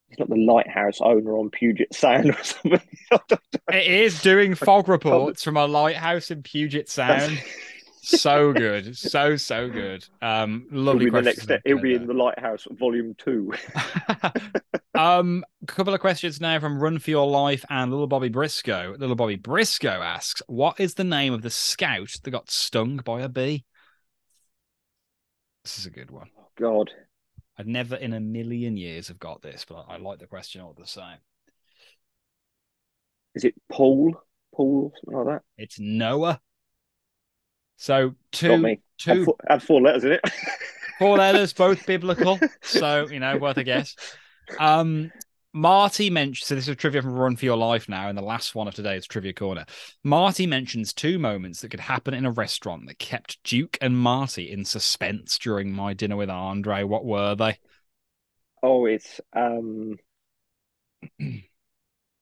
He's 0.09 0.19
not 0.19 0.29
the 0.29 0.37
lighthouse 0.37 1.00
owner 1.00 1.37
on 1.39 1.50
Puget 1.50 1.95
Sound 1.95 2.31
or 2.31 2.43
something. 2.43 2.81
It 3.73 3.87
is 3.87 4.21
doing 4.23 4.57
fog 4.57 4.89
reports 4.89 5.45
from 5.45 5.57
a 5.57 5.67
lighthouse 5.67 6.31
in 6.31 6.43
Puget 6.43 6.89
Sound. 6.89 7.41
so 8.11 8.52
good, 8.52 8.97
so 8.97 9.37
so 9.37 9.69
good. 9.69 10.07
Um, 10.21 10.67
lovely 10.71 11.07
be 11.07 11.11
the 11.11 11.23
next. 11.23 11.50
He'll 11.64 11.81
be 11.81 11.95
in 11.95 12.07
the 12.07 12.14
lighthouse, 12.14 12.67
volume 12.73 13.14
two. 13.17 13.52
um, 14.95 15.45
a 15.62 15.67
couple 15.67 15.95
of 15.95 16.00
questions 16.00 16.40
now 16.40 16.59
from 16.61 16.81
Run 16.81 16.99
for 16.99 17.11
Your 17.11 17.26
Life 17.26 17.64
and 17.71 17.90
Little 17.90 18.07
Bobby 18.07 18.29
Briscoe. 18.29 18.95
Little 18.99 19.17
Bobby 19.17 19.37
Briscoe 19.37 20.02
asks, 20.02 20.43
"What 20.47 20.81
is 20.81 20.95
the 20.95 21.05
name 21.05 21.33
of 21.33 21.43
the 21.43 21.50
scout 21.50 22.14
that 22.23 22.31
got 22.31 22.50
stung 22.50 22.99
by 23.05 23.23
a 23.23 23.29
bee?" 23.29 23.64
This 25.64 25.79
is 25.79 25.87
a 25.87 25.90
good 25.90 26.11
one. 26.11 26.31
God, 26.59 26.90
I'd 27.59 27.67
never 27.67 27.97
in 27.97 28.12
a 28.12 28.21
million 28.21 28.76
years 28.76 29.09
have 29.09 29.19
got 29.19 29.43
this, 29.43 29.64
but 29.69 29.85
I, 29.88 29.95
I 29.95 29.97
like 29.99 30.19
the 30.19 30.26
question 30.26 30.61
all 30.61 30.75
the 30.79 30.87
same. 30.87 31.19
is 33.35 33.45
it 33.45 33.55
Paul? 33.71 34.21
Paul, 34.55 34.93
or 34.93 34.99
something 34.99 35.19
like 35.19 35.37
that. 35.37 35.62
It's 35.62 35.79
Noah. 35.79 36.40
So 37.81 38.15
two, 38.31 38.77
two 38.99 39.11
Had 39.11 39.25
four, 39.25 39.37
had 39.49 39.63
four 39.63 39.81
letters 39.81 40.05
in 40.05 40.13
it. 40.13 40.21
four 40.99 41.17
letters, 41.17 41.55
both 41.55 41.87
biblical. 41.87 42.39
So, 42.63 43.09
you 43.09 43.21
know, 43.21 43.39
worth 43.39 43.57
a 43.57 43.65
guess. 43.65 43.97
Um, 44.59 45.11
Marty 45.55 46.11
mentioned 46.11 46.47
so 46.47 46.55
this 46.55 46.69
is 46.69 46.77
trivia 46.77 47.01
from 47.01 47.15
Run 47.15 47.37
for 47.37 47.47
Your 47.47 47.57
Life 47.57 47.89
now, 47.89 48.09
and 48.09 48.19
the 48.19 48.23
last 48.23 48.55
one 48.55 48.69
of 48.69 48.75
today's 48.75 49.07
trivia 49.07 49.33
corner. 49.33 49.65
Marty 50.05 50.47
mentions 50.47 50.93
two 50.93 51.19
moments 51.19 51.63
that 51.63 51.71
could 51.71 51.81
happen 51.81 52.13
in 52.13 52.27
a 52.27 52.31
restaurant 52.31 52.87
that 52.87 52.99
kept 52.99 53.43
Duke 53.45 53.79
and 53.81 53.97
Marty 53.97 54.53
in 54.53 54.67
suspense 54.67 55.39
during 55.39 55.73
my 55.73 55.95
dinner 55.95 56.17
with 56.17 56.29
Andre. 56.29 56.83
What 56.83 57.07
were 57.07 57.35
they? 57.35 57.59
Oh, 58.63 58.85
it's 58.85 59.23
um. 59.35 59.97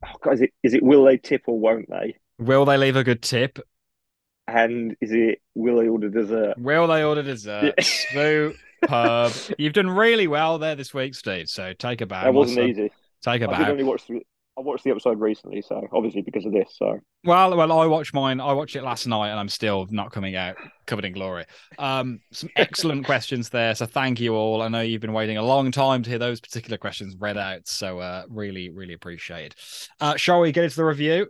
Oh, 0.01 0.17
God, 0.23 0.35
is 0.35 0.43
it 0.43 0.51
is 0.63 0.75
it 0.75 0.83
will 0.85 1.05
they 1.05 1.19
tip 1.19 1.43
or 1.49 1.59
won't 1.59 1.91
they? 1.91 2.15
Will 2.39 2.65
they 2.65 2.77
leave 2.77 2.95
a 2.95 3.03
good 3.03 3.21
tip? 3.21 3.59
And 4.49 4.97
is 5.01 5.13
it 5.13 5.41
will 5.55 5.79
they 5.79 5.89
order 5.89 6.09
dessert? 6.09 6.55
Will 6.59 6.87
they 6.87 7.05
order 7.05 7.23
dessert? 7.23 7.75
Superb. 7.83 8.55
You've 9.59 9.75
done 9.75 9.91
really 9.91 10.27
well 10.27 10.59
there 10.59 10.75
this 10.75 10.95
week, 10.95 11.15
Steve. 11.15 11.49
So 11.49 11.75
take 11.75 12.01
a 12.01 12.07
bow. 12.07 12.25
That 12.25 12.35
wasn't 12.35 12.71
easy. 12.71 12.91
Take 13.23 13.43
a 13.43 13.51
I 13.51 13.59
bow. 13.65 13.71
only 13.71 13.85
watch 13.85 14.07
the 14.07 14.23
I 14.59 14.61
watched 14.61 14.83
the 14.83 14.91
episode 14.91 15.21
recently, 15.21 15.63
so 15.63 15.87
obviously 15.93 16.21
because 16.21 16.45
of 16.45 16.53
this. 16.53 16.75
So 16.77 16.99
Well, 17.25 17.57
well, 17.57 17.71
I 17.71 17.87
watched 17.87 18.13
mine. 18.13 18.41
I 18.41 18.53
watched 18.53 18.75
it 18.75 18.83
last 18.83 19.07
night, 19.07 19.31
and 19.31 19.39
I'm 19.39 19.49
still 19.49 19.87
not 19.91 20.11
coming 20.11 20.35
out 20.35 20.57
covered 20.87 21.05
in 21.05 21.13
glory. 21.13 21.45
Um, 21.79 22.19
some 22.33 22.51
excellent 22.57 23.05
questions 23.07 23.51
there. 23.51 23.77
So 23.77 23.87
thank 23.87 24.19
you 24.19 24.35
all. 24.35 24.61
I 24.63 24.69
know 24.69 24.81
you've 24.81 25.01
been 25.01 25.13
waiting 25.13 25.37
a 25.37 25.45
long 25.45 25.71
time 25.71 26.03
to 26.03 26.11
hear 26.11 26.19
those 26.19 26.41
particular 26.41 26.77
questions 26.77 27.15
read 27.21 27.37
out. 27.37 27.69
So 27.69 28.01
uh, 28.01 28.25
really, 28.29 28.69
really 28.71 28.95
appreciate. 28.95 29.55
Uh, 30.01 30.17
shall 30.17 30.41
we 30.41 30.51
get 30.51 30.65
into 30.65 30.77
the 30.77 30.85
review? 30.85 31.29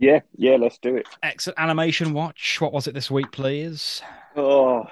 Yeah, 0.00 0.20
yeah, 0.36 0.56
let's 0.56 0.78
do 0.78 0.96
it. 0.96 1.06
Excellent 1.22 1.58
animation 1.60 2.12
watch. 2.14 2.60
What 2.60 2.72
was 2.72 2.86
it 2.88 2.94
this 2.94 3.10
week, 3.10 3.30
please? 3.30 4.02
Oh, 4.34 4.86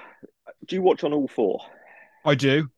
do 0.67 0.75
you 0.75 0.81
watch 0.81 1.03
on 1.03 1.13
all 1.13 1.27
four? 1.27 1.59
I 2.23 2.35
do. 2.35 2.69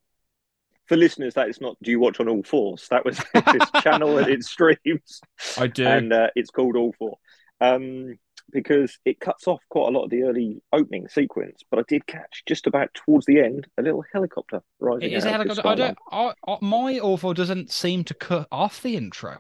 For 0.88 0.95
listeners, 0.97 1.33
that 1.35 1.50
is 1.50 1.61
not. 1.61 1.77
Do 1.83 1.91
you 1.91 2.00
watch 2.00 2.19
on 2.19 2.27
all 2.29 2.43
fours? 2.43 2.88
That 2.89 3.05
was 3.05 3.17
this 3.33 3.83
channel 3.83 4.17
and 4.17 4.27
it 4.27 4.43
streams. 4.43 5.21
I 5.57 5.67
do. 5.67 5.85
and 5.85 6.11
uh, 6.11 6.27
it's 6.35 6.50
called 6.51 6.75
All 6.75 6.93
Four 6.97 7.17
um, 7.59 8.17
because 8.51 8.97
it 9.05 9.19
cuts 9.19 9.47
off 9.47 9.61
quite 9.69 9.88
a 9.88 9.91
lot 9.91 10.05
of 10.05 10.09
the 10.09 10.23
early 10.23 10.61
opening 10.73 11.07
sequence. 11.07 11.61
But 11.69 11.79
I 11.79 11.83
did 11.88 12.05
catch 12.07 12.43
just 12.45 12.67
about 12.67 12.93
towards 12.93 13.25
the 13.25 13.39
end 13.39 13.67
a 13.77 13.81
little 13.81 14.03
helicopter 14.13 14.61
rising. 14.79 15.11
it 15.11 15.15
is 15.15 15.25
a 15.25 15.31
helicopter. 15.31 15.67
I 15.67 15.75
don't. 15.75 15.97
I, 16.11 16.33
I, 16.47 16.57
my 16.61 17.00
awful 17.00 17.33
doesn't 17.33 17.71
seem 17.71 18.03
to 18.05 18.13
cut 18.13 18.47
off 18.51 18.81
the 18.81 18.95
intro. 18.95 19.39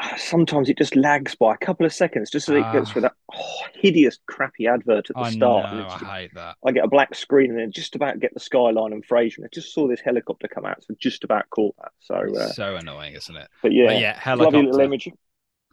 Ah, 0.00 0.14
Sometimes 0.16 0.68
it 0.68 0.78
just 0.78 0.94
lags 0.96 1.34
by 1.34 1.54
a 1.54 1.58
couple 1.58 1.84
of 1.84 1.92
seconds, 1.92 2.30
just 2.30 2.48
as 2.48 2.54
it 2.56 2.70
gets 2.72 2.90
Ah. 2.90 2.92
through 2.92 3.02
that 3.02 3.14
oh, 3.34 3.60
hideous, 3.74 4.18
crappy 4.26 4.66
advert 4.68 5.10
at 5.10 5.18
the 5.18 5.24
I 5.24 5.30
start. 5.30 5.72
know. 5.72 5.82
it's 5.82 5.94
I 5.94 6.20
hate 6.20 6.34
that. 6.34 6.56
I 6.64 6.72
get 6.72 6.84
a 6.84 6.88
black 6.88 7.14
screen 7.14 7.50
and 7.50 7.58
then 7.58 7.72
just 7.72 7.96
about 7.96 8.20
get 8.20 8.32
the 8.34 8.40
skyline 8.40 8.92
and 8.92 9.04
Frasier. 9.06 9.38
And 9.38 9.46
I 9.46 9.48
just 9.52 9.74
saw 9.74 9.88
this 9.88 10.00
helicopter 10.00 10.46
come 10.48 10.64
out, 10.64 10.84
so 10.84 10.94
just 11.00 11.24
about 11.24 11.50
caught 11.50 11.74
that. 11.78 11.92
So, 11.98 12.14
uh, 12.36 12.52
so 12.52 12.76
annoying, 12.76 13.14
isn't 13.14 13.36
it? 13.36 13.48
but 13.62 13.72
yeah, 13.72 13.86
But 13.86 13.96
yeah, 13.98 14.20
lovely 14.34 14.62
little 14.62 14.80
helicopter. 14.80 14.82
image. 14.82 15.08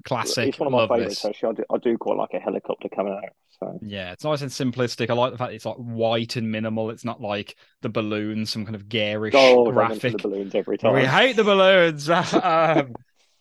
Classic. 0.04 0.50
It's 0.50 0.60
one 0.60 0.68
of 0.68 0.74
my 0.74 0.88
favourites. 0.88 1.24
Actually, 1.26 1.50
I 1.50 1.54
do, 1.54 1.64
I 1.74 1.78
do 1.78 1.98
quite 1.98 2.18
like 2.18 2.34
a 2.34 2.40
helicopter 2.40 2.90
coming 2.90 3.14
out. 3.14 3.30
So 3.60 3.80
Yeah, 3.82 4.12
it's 4.12 4.24
nice 4.24 4.42
and 4.42 4.52
simplistic. 4.52 5.10
I 5.10 5.14
like 5.14 5.32
the 5.32 5.38
fact 5.38 5.54
it's 5.54 5.66
like 5.66 5.78
white 5.78 6.36
and 6.36 6.52
minimal. 6.52 6.90
It's 6.92 7.06
not 7.06 7.22
like 7.22 7.56
the 7.82 7.90
balloons, 7.90 8.50
some 8.52 8.66
kind 8.66 8.76
of 8.76 8.88
garish 8.90 9.34
oh, 9.36 9.72
graphic. 9.72 10.14
the 10.14 10.18
balloons 10.20 10.54
every 10.54 10.78
time. 10.78 10.94
We 10.94 11.06
hate 11.06 11.36
the 11.38 11.44
balloons. 11.44 12.10
um, 12.10 12.94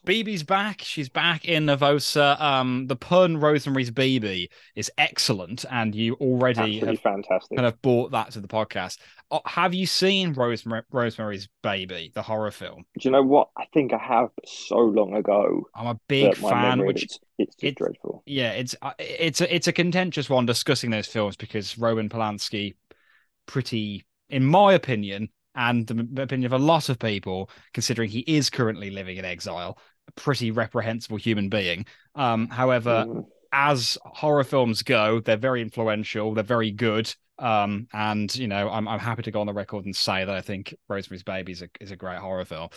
Bebe's 0.04 0.42
back. 0.42 0.82
She's 0.82 1.08
back 1.08 1.44
in 1.46 1.66
Nervosa. 1.66 2.40
Um, 2.40 2.86
the 2.86 2.96
pun 2.96 3.38
Rosemary's 3.38 3.90
Baby 3.90 4.50
is 4.74 4.90
excellent, 4.98 5.64
and 5.70 5.94
you 5.94 6.14
already 6.14 6.60
Absolutely 6.60 6.88
have 6.88 7.00
fantastic. 7.00 7.56
kind 7.56 7.66
of 7.66 7.80
brought 7.82 8.10
that 8.12 8.30
to 8.32 8.40
the 8.40 8.48
podcast. 8.48 8.98
Uh, 9.30 9.40
have 9.46 9.72
you 9.74 9.86
seen 9.86 10.32
Rosemary, 10.34 10.82
Rosemary's 10.92 11.48
Baby, 11.62 12.12
the 12.14 12.22
horror 12.22 12.50
film? 12.50 12.84
Do 12.98 13.08
you 13.08 13.10
know 13.10 13.22
what? 13.22 13.48
I 13.56 13.64
think 13.72 13.92
I 13.92 13.98
have, 13.98 14.28
so 14.44 14.76
long 14.78 15.14
ago 15.14 15.66
I'm 15.74 15.86
a 15.86 16.00
big 16.08 16.36
fan. 16.36 16.84
Which 16.84 17.04
it's, 17.04 17.18
it's 17.38 17.56
just 17.56 17.64
it- 17.64 17.76
dreadful. 17.76 18.22
yeah, 18.26 18.52
it's 18.52 18.74
uh, 18.82 18.92
it's 18.98 19.40
a 19.40 19.54
it's 19.54 19.68
a 19.68 19.72
contentious 19.72 20.28
one 20.28 20.44
discussing 20.46 20.90
those 20.90 21.06
films 21.06 21.36
because 21.36 21.78
Roman 21.78 22.08
Polanski, 22.08 22.74
pretty, 23.46 24.04
in 24.28 24.44
my 24.44 24.74
opinion, 24.74 25.30
and 25.54 25.86
the 25.86 26.22
opinion 26.22 26.52
of 26.52 26.60
a 26.60 26.62
lot 26.64 26.88
of 26.88 26.98
people, 26.98 27.48
considering 27.72 28.10
he 28.10 28.20
is 28.20 28.50
currently 28.50 28.90
living 28.90 29.16
in 29.16 29.24
exile, 29.24 29.78
pretty 30.16 30.50
reprehensible 30.50 31.16
human 31.16 31.48
being. 31.48 31.86
Um, 32.14 32.48
however, 32.48 33.04
Mm. 33.08 33.26
as 33.52 33.98
horror 34.04 34.44
films 34.44 34.82
go, 34.82 35.20
they're 35.20 35.36
very 35.36 35.62
influential. 35.62 36.34
They're 36.34 36.44
very 36.44 36.70
good. 36.70 37.12
Um, 37.38 37.88
and 37.92 38.34
you 38.36 38.46
know, 38.46 38.68
I'm 38.70 38.86
I'm 38.86 39.00
happy 39.00 39.22
to 39.22 39.30
go 39.32 39.40
on 39.40 39.46
the 39.46 39.52
record 39.52 39.84
and 39.84 39.94
say 39.96 40.24
that 40.24 40.34
I 40.34 40.40
think 40.40 40.74
Rosemary's 40.88 41.24
Baby 41.24 41.52
is 41.52 41.62
a 41.62 41.68
is 41.80 41.90
a 41.90 41.96
great 41.96 42.18
horror 42.18 42.44
film. 42.44 42.68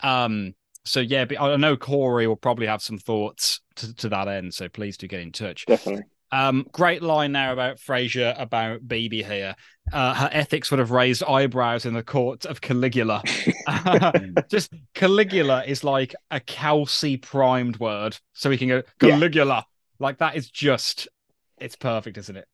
Um, 0.00 0.54
so 0.84 1.00
yeah, 1.00 1.24
but 1.24 1.40
I 1.40 1.56
know 1.56 1.76
Corey 1.76 2.26
will 2.26 2.36
probably 2.36 2.66
have 2.66 2.82
some 2.82 2.98
thoughts 2.98 3.60
to, 3.76 3.94
to 3.96 4.08
that 4.10 4.28
end. 4.28 4.54
So 4.54 4.68
please 4.68 4.96
do 4.96 5.08
get 5.08 5.20
in 5.20 5.32
touch. 5.32 5.66
Definitely. 5.66 6.04
Um, 6.34 6.66
great 6.72 7.00
line 7.00 7.30
there 7.30 7.52
about 7.52 7.76
Frasier 7.76 8.34
about 8.40 8.86
Baby 8.88 9.22
here. 9.22 9.54
Uh, 9.92 10.14
her 10.14 10.28
ethics 10.32 10.70
would 10.70 10.80
have 10.80 10.90
raised 10.90 11.22
eyebrows 11.22 11.86
in 11.86 11.94
the 11.94 12.02
court 12.02 12.44
of 12.44 12.60
Caligula. 12.60 13.22
Just 14.50 14.72
Caligula 14.94 15.62
is 15.64 15.84
like 15.84 16.14
a 16.32 16.40
Kelsey 16.40 17.16
primed 17.16 17.78
word, 17.78 18.18
so 18.32 18.50
we 18.50 18.58
can 18.58 18.68
go 18.68 18.82
Yeah. 19.00 19.10
Caligula. 19.10 19.64
Like 20.00 20.18
that 20.18 20.34
is 20.34 20.50
just, 20.50 21.06
it's 21.58 21.76
perfect, 21.76 22.18
isn't 22.18 22.36
it? 22.36 22.48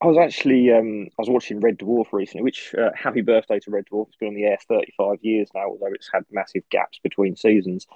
I 0.00 0.06
was 0.06 0.18
actually 0.18 0.70
um, 0.70 1.06
I 1.18 1.22
was 1.22 1.30
watching 1.30 1.58
Red 1.60 1.78
Dwarf 1.78 2.12
recently, 2.12 2.44
which 2.44 2.72
uh, 2.78 2.90
happy 2.94 3.22
birthday 3.22 3.58
to 3.60 3.70
Red 3.70 3.86
Dwarf. 3.90 4.08
It's 4.08 4.16
been 4.16 4.28
on 4.28 4.34
the 4.34 4.44
air 4.44 4.58
35 4.68 5.18
years 5.22 5.48
now, 5.54 5.66
although 5.68 5.92
it's 5.92 6.10
had 6.12 6.24
massive 6.30 6.62
gaps 6.70 7.00
between 7.02 7.34
seasons. 7.34 7.86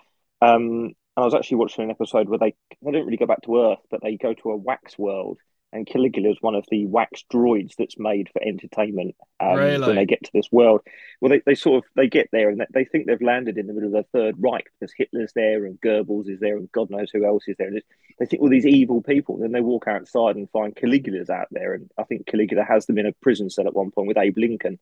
Um, 0.43 0.95
and 1.17 1.23
I 1.23 1.27
was 1.27 1.35
actually 1.35 1.59
watching 1.59 1.85
an 1.85 1.91
episode 1.91 2.29
where 2.29 2.39
they 2.39 2.55
they 2.83 2.93
don't 2.93 3.05
really 3.05 3.17
go 3.17 3.27
back 3.27 3.43
to 3.43 3.57
Earth, 3.61 3.81
but 3.91 4.01
they 4.03 4.17
go 4.17 4.35
to 4.35 4.51
a 4.51 4.57
wax 4.57 4.99
world, 4.99 5.39
and 5.73 5.87
Caligula 5.87 6.31
is 6.31 6.39
one 6.41 6.55
of 6.55 6.65
the 6.71 6.87
wax 6.87 7.25
droids 7.33 7.75
that's 7.77 7.99
made 7.99 8.29
for 8.33 8.43
entertainment. 8.43 9.15
Um, 9.39 9.55
Really? 9.57 9.87
When 9.87 9.97
they 9.97 10.07
get 10.07 10.25
to 10.25 10.31
this 10.33 10.51
world, 10.51 10.81
well, 11.21 11.31
they, 11.31 11.43
they 11.47 11.55
sort 11.55 11.85
of 11.85 11.91
they 11.95 12.09
get 12.09 12.29
there 12.33 12.51
and 12.51 12.61
they, 12.61 12.67
they 12.73 12.85
think 12.85 13.07
they've 13.07 13.23
landed 13.23 13.57
in 13.57 13.67
the 13.67 13.73
middle 13.73 13.95
of 13.95 14.05
the 14.05 14.19
Third 14.19 14.35
Reich 14.39 14.67
because 14.79 14.93
Hitler's 14.97 15.33
there 15.35 15.65
and 15.65 15.81
Goebbels 15.81 16.29
is 16.29 16.41
there 16.41 16.57
and 16.57 16.71
God 16.73 16.91
knows 16.91 17.11
who 17.13 17.25
else 17.25 17.45
is 17.47 17.57
there. 17.59 17.69
And 17.69 17.83
they 18.19 18.27
think 18.27 18.43
all 18.43 18.51
these 18.51 18.67
evil 18.67 19.03
people. 19.03 19.37
And 19.37 19.45
then 19.45 19.53
they 19.53 19.61
walk 19.61 19.87
outside 19.87 20.37
and 20.37 20.51
find 20.51 20.75
Caligula's 20.75 21.31
out 21.31 21.49
there. 21.51 21.75
And 21.75 21.91
I 21.97 22.05
think 22.05 22.27
Caligula 22.27 22.65
has 22.65 22.87
them 22.87 22.99
in 22.99 23.07
a 23.07 23.13
prison 23.23 23.49
cell 23.49 23.67
at 23.67 23.75
one 23.75 23.91
point 23.91 24.09
with 24.09 24.19
Abe 24.19 24.39
Lincoln. 24.39 24.79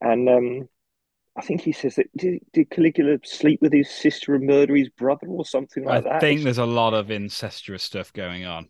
And 0.00 0.28
um, 0.28 0.68
I 1.36 1.42
think 1.42 1.62
he 1.62 1.72
says 1.72 1.96
that 1.96 2.16
did, 2.16 2.40
did 2.52 2.70
Caligula 2.70 3.18
sleep 3.24 3.60
with 3.62 3.72
his 3.72 3.90
sister 3.90 4.34
and 4.34 4.46
murder 4.46 4.74
his 4.74 4.88
brother 4.88 5.26
or 5.28 5.44
something 5.44 5.84
like 5.84 5.96
I 5.96 6.00
that? 6.02 6.12
I 6.12 6.20
think 6.20 6.42
there's 6.44 6.58
a 6.58 6.66
lot 6.66 6.92
of 6.94 7.10
incestuous 7.10 7.82
stuff 7.82 8.12
going 8.12 8.44
on. 8.44 8.68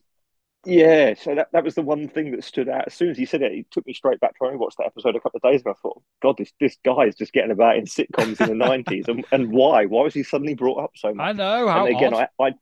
yeah, 0.66 1.12
so 1.14 1.34
that, 1.34 1.48
that 1.52 1.62
was 1.64 1.74
the 1.74 1.82
one 1.82 2.08
thing 2.08 2.30
that 2.30 2.42
stood 2.42 2.70
out. 2.70 2.84
As 2.86 2.94
soon 2.94 3.10
as 3.10 3.18
he 3.18 3.26
said 3.26 3.42
it, 3.42 3.52
it 3.52 3.70
took 3.70 3.86
me 3.86 3.92
straight 3.92 4.18
back 4.20 4.30
to 4.38 4.44
I 4.44 4.46
only 4.46 4.58
watched 4.58 4.78
that 4.78 4.86
episode 4.86 5.14
a 5.14 5.20
couple 5.20 5.38
of 5.42 5.50
days 5.50 5.60
ago. 5.60 5.72
I 5.72 5.74
thought, 5.82 6.02
God, 6.22 6.36
this 6.38 6.52
this 6.58 6.76
guy 6.84 7.04
is 7.04 7.16
just 7.16 7.34
getting 7.34 7.50
about 7.50 7.76
in 7.76 7.84
sitcoms 7.84 8.40
in 8.40 8.48
the 8.48 8.54
nineties, 8.66 9.08
and, 9.08 9.26
and 9.30 9.52
why? 9.52 9.84
Why 9.84 10.02
was 10.02 10.14
he 10.14 10.22
suddenly 10.22 10.54
brought 10.54 10.82
up 10.82 10.92
so 10.96 11.12
much? 11.12 11.28
I 11.28 11.32
know 11.32 11.68
how 11.68 11.84
and 11.84 11.88
again, 11.88 12.14
odd. 12.14 12.14
I, 12.14 12.28
I 12.42 12.52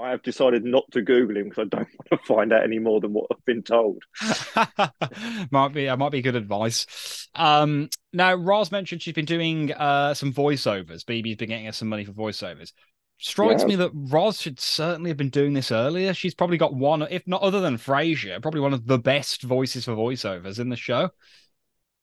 I 0.00 0.10
have 0.10 0.22
decided 0.22 0.64
not 0.64 0.84
to 0.92 1.02
Google 1.02 1.36
him 1.36 1.48
because 1.48 1.68
I 1.72 1.76
don't 1.76 1.88
want 2.10 2.22
to 2.22 2.26
find 2.26 2.52
out 2.52 2.64
any 2.64 2.78
more 2.78 3.00
than 3.00 3.12
what 3.12 3.26
I've 3.30 3.44
been 3.44 3.62
told. 3.62 4.02
might 5.50 5.72
be, 5.74 5.88
uh, 5.88 5.96
might 5.96 6.12
be 6.12 6.22
good 6.22 6.36
advice. 6.36 7.28
Um, 7.34 7.88
now 8.12 8.34
Roz 8.34 8.72
mentioned 8.72 9.02
she's 9.02 9.14
been 9.14 9.24
doing 9.24 9.72
uh 9.72 10.14
some 10.14 10.32
voiceovers. 10.32 11.04
Bebe's 11.06 11.36
been 11.36 11.50
getting 11.50 11.68
us 11.68 11.76
some 11.76 11.88
money 11.88 12.04
for 12.04 12.12
voiceovers. 12.12 12.72
Strikes 13.18 13.62
Yeah. 13.62 13.68
me 13.68 13.76
that 13.76 13.90
Roz 13.94 14.40
should 14.40 14.58
certainly 14.58 15.10
have 15.10 15.18
been 15.18 15.28
doing 15.28 15.52
this 15.52 15.70
earlier. 15.70 16.14
She's 16.14 16.34
probably 16.34 16.56
got 16.56 16.74
one, 16.74 17.02
if 17.02 17.26
not 17.26 17.42
other 17.42 17.60
than 17.60 17.76
Frasier, 17.76 18.40
probably 18.40 18.62
one 18.62 18.72
of 18.72 18.86
the 18.86 18.98
best 18.98 19.42
voices 19.42 19.84
for 19.84 19.92
voiceovers 19.92 20.58
in 20.58 20.70
the 20.70 20.76
show. 20.76 21.10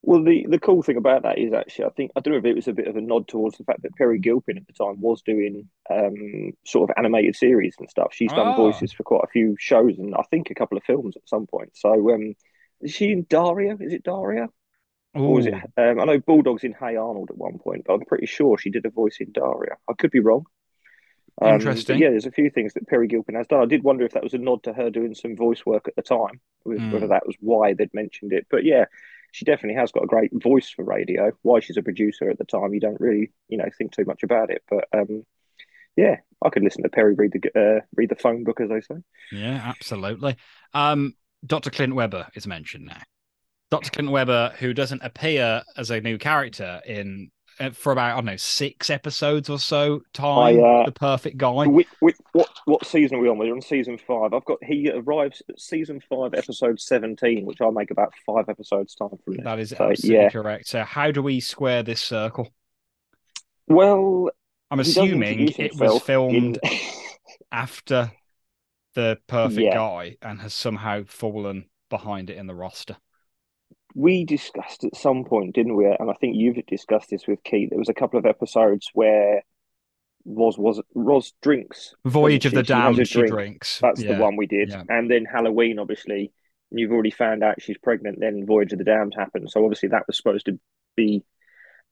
Well, 0.08 0.24
the, 0.24 0.46
the 0.48 0.58
cool 0.58 0.84
thing 0.84 0.96
about 0.96 1.24
that 1.24 1.38
is 1.38 1.52
actually, 1.52 1.84
I 1.84 1.90
think 1.90 2.12
I 2.16 2.22
don't 2.22 2.32
know 2.32 2.38
if 2.40 2.46
it 2.46 2.56
was 2.56 2.70
a 2.70 2.74
bit 2.74 2.88
of 2.88 2.96
a 2.96 3.02
nod 3.02 3.28
towards 3.28 3.58
the 3.58 3.66
fact 3.66 3.82
that 3.82 3.94
Peri 3.98 4.20
Gilpin 4.20 4.56
at 4.56 4.66
the 4.66 4.72
time 4.72 5.02
was 5.02 5.22
doing 5.22 5.68
um, 5.90 6.54
sort 6.66 6.90
of 6.90 6.96
animated 6.98 7.36
series 7.36 7.76
and 7.78 7.90
stuff. 7.90 8.14
She's 8.14 8.32
done 8.32 8.48
Ah. 8.48 8.56
voices 8.56 8.94
for 8.94 9.04
quite 9.04 9.26
a 9.26 9.32
few 9.34 9.58
shows 9.60 10.00
and 10.00 10.16
I 10.16 10.24
think 10.32 10.50
a 10.50 10.56
couple 10.56 10.78
of 10.78 10.86
films 10.86 11.18
at 11.18 11.28
some 11.28 11.46
point. 11.46 11.76
So, 11.76 12.14
um, 12.14 12.36
is 12.80 12.94
she 12.94 13.12
in 13.12 13.26
Daria? 13.30 13.76
Is 13.82 13.92
it 13.92 14.04
Daria? 14.04 14.48
Or 15.14 15.34
was 15.34 15.46
it? 15.46 15.56
Um, 15.76 16.00
I 16.00 16.06
know 16.06 16.20
Bulldog's 16.20 16.64
in 16.64 16.72
Hey 16.72 16.96
Arnold 16.96 17.30
at 17.30 17.38
one 17.38 17.60
point, 17.60 17.84
but 17.86 17.96
I'm 17.96 18.06
pretty 18.06 18.28
sure 18.28 18.58
she 18.58 18.70
did 18.70 18.86
a 18.86 18.90
voice 18.90 19.18
in 19.20 19.34
Daria. 19.34 19.76
I 19.90 19.94
could 19.94 20.12
be 20.12 20.22
wrong. 20.22 20.46
Um, 21.42 21.56
Interesting. 21.56 22.00
yeah, 22.00 22.12
there's 22.12 22.26
a 22.26 22.32
few 22.32 22.50
things 22.50 22.74
that 22.76 22.88
Peri 22.88 23.08
Gilpin 23.08 23.36
has 23.36 23.48
done. 23.48 23.62
I 23.62 23.66
did 23.66 23.84
wonder 23.84 24.06
if 24.06 24.14
that 24.14 24.24
was 24.24 24.34
a 24.34 24.38
nod 24.38 24.64
to 24.64 24.74
her 24.74 24.90
doing 24.90 25.16
some 25.16 25.36
voice 25.36 25.66
work 25.66 25.90
at 25.90 25.98
the 25.98 26.02
time, 26.02 26.40
whether 26.64 27.08
that 27.08 27.28
was 27.28 27.36
why 27.42 27.74
they'd 27.74 27.94
mentioned 27.94 28.32
it. 28.32 28.48
But 28.50 28.64
yeah, 28.64 28.86
she 29.32 29.46
definitely 29.46 29.80
has 29.80 29.92
got 29.92 30.04
a 30.04 30.08
great 30.08 30.32
voice 30.34 30.70
for 30.70 30.84
radio. 30.84 31.32
Why 31.42 31.60
she's 31.60 31.78
a 31.78 31.84
producer 31.84 32.30
at 32.30 32.38
the 32.38 32.46
time, 32.46 32.74
you 32.74 32.80
don't 32.80 33.00
really, 33.00 33.32
you 33.50 33.58
know, 33.58 33.70
think 33.78 33.92
too 33.92 34.06
much 34.06 34.24
about 34.24 34.50
it. 34.50 34.64
But 34.70 34.86
um, 34.94 35.26
yeah, 35.96 36.18
I 36.44 36.50
could 36.50 36.64
listen 36.64 36.84
to 36.84 36.90
Peri 36.90 37.16
read 37.16 37.34
the 37.34 37.60
uh, 37.60 37.82
read 37.96 38.10
the 38.10 38.16
phone 38.16 38.44
book, 38.44 38.62
as 38.62 38.70
they 38.70 38.82
say. 38.82 39.02
Yeah, 39.32 39.62
absolutely. 39.64 40.38
Um, 40.74 41.16
Dr. 41.46 41.70
Clint 41.70 41.96
Webber 41.96 42.28
is 42.36 42.48
mentioned 42.48 42.86
now. 42.86 43.02
Dr. 43.70 43.92
Clint 43.92 44.12
Webber, 44.12 44.54
who 44.60 44.74
doesn't 44.74 45.04
appear 45.04 45.62
as 45.76 45.92
a 45.92 46.00
new 46.00 46.18
character 46.18 46.82
in 46.86 47.30
for 47.74 47.92
about 47.92 48.12
I 48.14 48.16
don't 48.16 48.26
know 48.26 48.36
six 48.36 48.90
episodes 48.90 49.50
or 49.50 49.60
so 49.60 50.02
time. 50.14 50.60
uh, 50.64 50.86
the 50.86 50.92
perfect 50.92 51.38
guy. 51.38 51.66
What 51.66 52.50
what 52.66 52.86
season 52.86 53.18
are 53.18 53.22
we 53.22 53.30
on? 53.30 53.38
We're 53.38 53.54
on 53.54 53.62
season 53.62 53.98
five. 53.98 54.34
I've 54.34 54.46
got 54.46 54.64
he 54.64 54.90
arrives 54.92 55.42
at 55.50 55.60
season 55.60 56.02
five, 56.10 56.34
episode 56.34 56.80
seventeen, 56.80 57.46
which 57.46 57.62
I'll 57.62 57.72
make 57.72 57.92
about 57.92 58.14
five 58.26 58.50
episodes 58.50 58.96
time 58.96 59.10
from. 59.26 59.38
That 59.38 59.60
is 59.60 59.70
So, 59.72 59.90
absolutely 59.90 60.24
yeah. 60.24 60.30
correct. 60.30 60.68
So 60.68 60.84
how 60.84 61.12
do 61.12 61.22
we 61.22 61.40
square 61.40 61.84
this 61.84 62.02
circle? 62.02 62.50
Well, 63.68 64.30
I'm 64.72 64.80
assuming 64.80 65.50
it 65.58 65.76
was 65.76 66.02
filmed 66.04 66.60
in- 66.64 66.80
after 67.52 68.12
the 68.94 69.18
perfect 69.28 69.62
Yeah. 69.62 69.74
guy 69.76 70.18
and 70.22 70.40
has 70.42 70.54
somehow 70.54 71.04
fallen 71.06 71.66
behind 71.90 72.30
it 72.30 72.38
in 72.38 72.48
the 72.48 72.56
roster. 72.56 72.98
We 74.00 74.24
discussed 74.26 74.84
at 74.84 74.96
some 74.96 75.24
point, 75.26 75.56
didn't 75.56 75.76
we? 75.76 75.86
And 75.86 76.10
I 76.12 76.14
think 76.14 76.36
you've 76.36 76.64
discussed 76.68 77.10
this 77.10 77.26
with 77.28 77.44
Keith. 77.44 77.70
There 77.72 77.80
was 77.80 77.90
a 77.90 77.96
couple 77.96 78.20
of 78.20 78.26
episodes 78.28 78.90
where 78.94 79.42
Roz 80.24 80.56
was 80.58 80.80
Roz 80.94 81.34
drinks. 81.42 81.96
Voyage 82.06 82.46
of 82.46 82.52
the 82.54 82.64
she? 82.64 82.68
Damned, 82.74 83.08
she 83.08 83.20
drink. 83.20 83.32
drinks. 83.34 83.80
That's 83.82 84.04
Yeah. 84.04 84.14
the 84.16 84.22
one 84.22 84.36
we 84.36 84.46
did. 84.46 84.70
yeah. 84.70 84.84
And 84.88 85.10
then 85.10 85.26
Halloween, 85.26 85.80
obviously, 85.80 86.32
you've 86.70 86.92
already 86.92 87.10
found 87.10 87.44
out 87.44 87.60
she's 87.62 87.78
pregnant. 87.80 88.20
Then 88.20 88.46
Voyage 88.46 88.72
of 88.74 88.78
the 88.78 88.84
Damned 88.84 89.16
happened. 89.18 89.50
So 89.50 89.64
obviously 89.64 89.90
that 89.90 90.06
was 90.06 90.18
supposed 90.18 90.46
to 90.46 90.60
be 90.96 91.24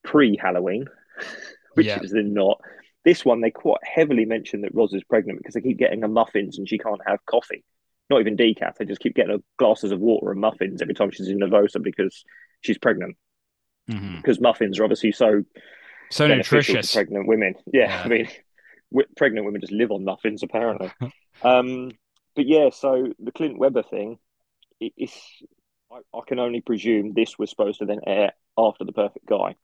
pre-Halloween, 0.04 0.86
which 1.74 1.88
Yeah. 1.88 2.02
is 2.04 2.12
then 2.12 2.34
not. 2.34 2.62
This 3.04 3.26
one 3.26 3.42
they 3.42 3.52
quite 3.52 3.82
heavily 3.84 4.26
mention 4.26 4.62
that 4.62 4.76
Roz 4.76 4.94
is 4.94 5.04
pregnant 5.04 5.40
because 5.40 5.54
they 5.56 5.62
keep 5.62 5.78
getting 5.78 6.02
her 6.02 6.08
muffins 6.08 6.58
and 6.58 6.68
she 6.70 6.78
can't 6.78 7.02
have 7.08 7.26
coffee. 7.26 7.64
Not 8.10 8.20
even 8.20 8.38
decaf. 8.38 8.76
They 8.78 8.86
just 8.86 9.02
keep 9.02 9.16
getting 9.16 9.32
her 9.38 9.44
glasses 9.58 9.92
of 9.92 10.00
water 10.00 10.32
and 10.32 10.40
muffins 10.42 10.82
every 10.82 10.94
time 10.94 11.12
she's 11.12 11.28
in 11.28 11.40
Nervosa 11.40 11.82
because 11.82 12.24
she's 12.62 12.78
pregnant. 12.78 13.18
Mhm. 13.90 14.18
Because 14.18 14.40
muffins 14.40 14.80
are 14.80 14.84
obviously 14.84 15.12
so 15.12 15.44
So 16.12 16.28
nutritious. 16.28 16.94
pregnant 16.94 17.28
women. 17.28 17.56
Yeah, 17.72 17.88
Yeah. 17.90 18.02
I 18.04 18.08
mean, 18.08 18.28
wi- 18.92 19.08
pregnant 19.18 19.46
women 19.46 19.62
just 19.62 19.74
live 19.74 19.92
on 19.92 20.04
muffins 20.04 20.44
apparently. 20.44 20.92
um, 21.44 21.92
but 22.36 22.46
yeah, 22.46 22.70
so 22.70 23.12
the 23.20 23.32
Clint 23.32 23.58
Webber 23.58 23.84
thing, 23.84 24.20
it, 24.80 24.94
it's 24.98 25.42
I, 25.92 26.00
I 26.16 26.22
can 26.28 26.40
only 26.40 26.62
presume 26.62 27.14
this 27.14 27.38
was 27.40 27.50
supposed 27.50 27.80
to 27.80 27.86
then 27.86 28.02
air 28.06 28.34
after 28.58 28.84
the 28.86 28.92
Perfect 28.94 29.26
Guy, 29.26 29.56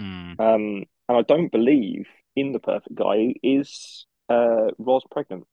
Mm. 0.00 0.40
um, 0.40 0.84
and 1.08 1.18
I 1.18 1.22
don't 1.22 1.52
believe 1.52 2.06
in 2.34 2.52
the 2.52 2.58
Perfect 2.60 2.94
Guy 2.94 3.34
is 3.42 4.06
uh, 4.30 4.70
Roz 4.78 5.02
pregnant 5.10 5.46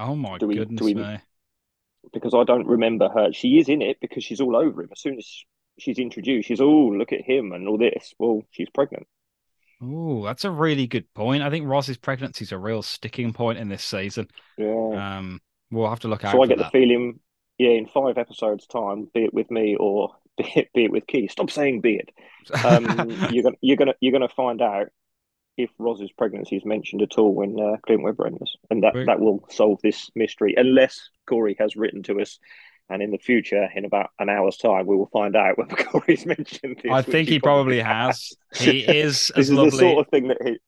Oh 0.00 0.16
my 0.16 0.38
Do 0.38 0.46
we- 0.48 0.54
do 0.54 0.60
goodness 0.60 0.82
we- 0.82 0.94
me. 0.94 1.18
because 2.12 2.34
I 2.34 2.44
don't 2.44 2.66
remember 2.66 3.08
her. 3.08 3.32
She 3.32 3.58
is 3.58 3.68
in 3.68 3.82
it 3.82 3.98
because 4.00 4.24
she's 4.24 4.40
all 4.40 4.56
over 4.56 4.82
him 4.82 4.88
as 4.92 5.00
soon 5.00 5.18
as 5.18 5.44
she's 5.78 5.98
introduced. 5.98 6.48
She's 6.48 6.60
oh 6.60 6.68
look 6.88 7.12
at 7.12 7.20
him 7.22 7.52
and 7.52 7.68
all 7.68 7.78
this. 7.78 8.14
Well, 8.18 8.42
she's 8.50 8.68
pregnant. 8.70 9.06
Oh, 9.82 10.24
that's 10.24 10.44
a 10.44 10.50
really 10.50 10.86
good 10.86 11.12
point. 11.14 11.42
I 11.42 11.48
think 11.50 11.66
Roz's 11.66 11.96
pregnancy 11.96 12.44
is 12.44 12.52
a 12.52 12.58
real 12.58 12.82
sticking 12.82 13.32
point 13.32 13.58
in 13.58 13.68
this 13.70 13.82
season. 13.82 14.28
Yeah. 14.58 15.16
Um, 15.18 15.40
we'll 15.70 15.88
have 15.88 16.00
to 16.00 16.08
look 16.08 16.22
out 16.24 16.32
So 16.32 16.42
I 16.42 16.46
get 16.46 16.58
that. 16.58 16.64
the 16.72 16.78
feeling, 16.78 17.20
yeah, 17.56 17.70
in 17.70 17.86
five 17.86 18.18
episodes' 18.18 18.66
time, 18.66 19.08
be 19.14 19.24
it 19.24 19.32
with 19.34 19.50
me 19.50 19.76
or 19.80 20.10
be 20.36 20.44
it, 20.54 20.68
be 20.74 20.84
it 20.84 20.92
with 20.92 21.06
Key. 21.06 21.28
Stop 21.28 21.50
saying 21.50 21.80
be 21.80 21.96
it. 21.96 22.10
Um, 22.64 22.84
you're 23.32 23.42
gonna 23.42 23.56
you're 23.62 23.76
gonna 23.78 23.94
you're 24.00 24.12
gonna 24.12 24.28
find 24.28 24.60
out 24.60 24.88
if 25.62 25.70
Roz's 25.78 26.12
pregnancy 26.12 26.56
is 26.56 26.64
mentioned 26.64 27.02
at 27.02 27.18
all 27.18 27.34
when 27.34 27.58
uh, 27.58 27.76
Clint 27.86 28.02
Webber 28.02 28.26
enters, 28.26 28.56
and 28.70 28.82
that 28.82 28.94
that 29.06 29.20
will 29.20 29.44
solve 29.50 29.80
this 29.82 30.10
mystery. 30.14 30.54
Unless 30.56 31.10
Corey 31.26 31.56
has 31.58 31.76
written 31.76 32.02
to 32.04 32.20
us, 32.20 32.38
and 32.88 33.02
in 33.02 33.10
the 33.10 33.18
future, 33.18 33.68
in 33.74 33.84
about 33.84 34.10
an 34.18 34.28
hour's 34.28 34.56
time, 34.56 34.86
we 34.86 34.96
will 34.96 35.10
find 35.12 35.36
out 35.36 35.56
whether 35.56 35.76
Corey's 35.84 36.26
mentioned 36.26 36.80
this. 36.82 36.92
I 36.92 37.02
think 37.02 37.28
he 37.28 37.38
probably 37.38 37.80
has. 37.80 38.32
He 38.54 38.80
is 38.80 39.28
this 39.36 39.38
as 39.38 39.50
is 39.50 39.52
lovely. 39.52 39.70
the 39.70 39.76
sort 39.78 40.06
of 40.06 40.10
thing 40.10 40.28
that 40.28 40.38
he. 40.44 40.58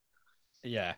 Yeah, 0.65 0.95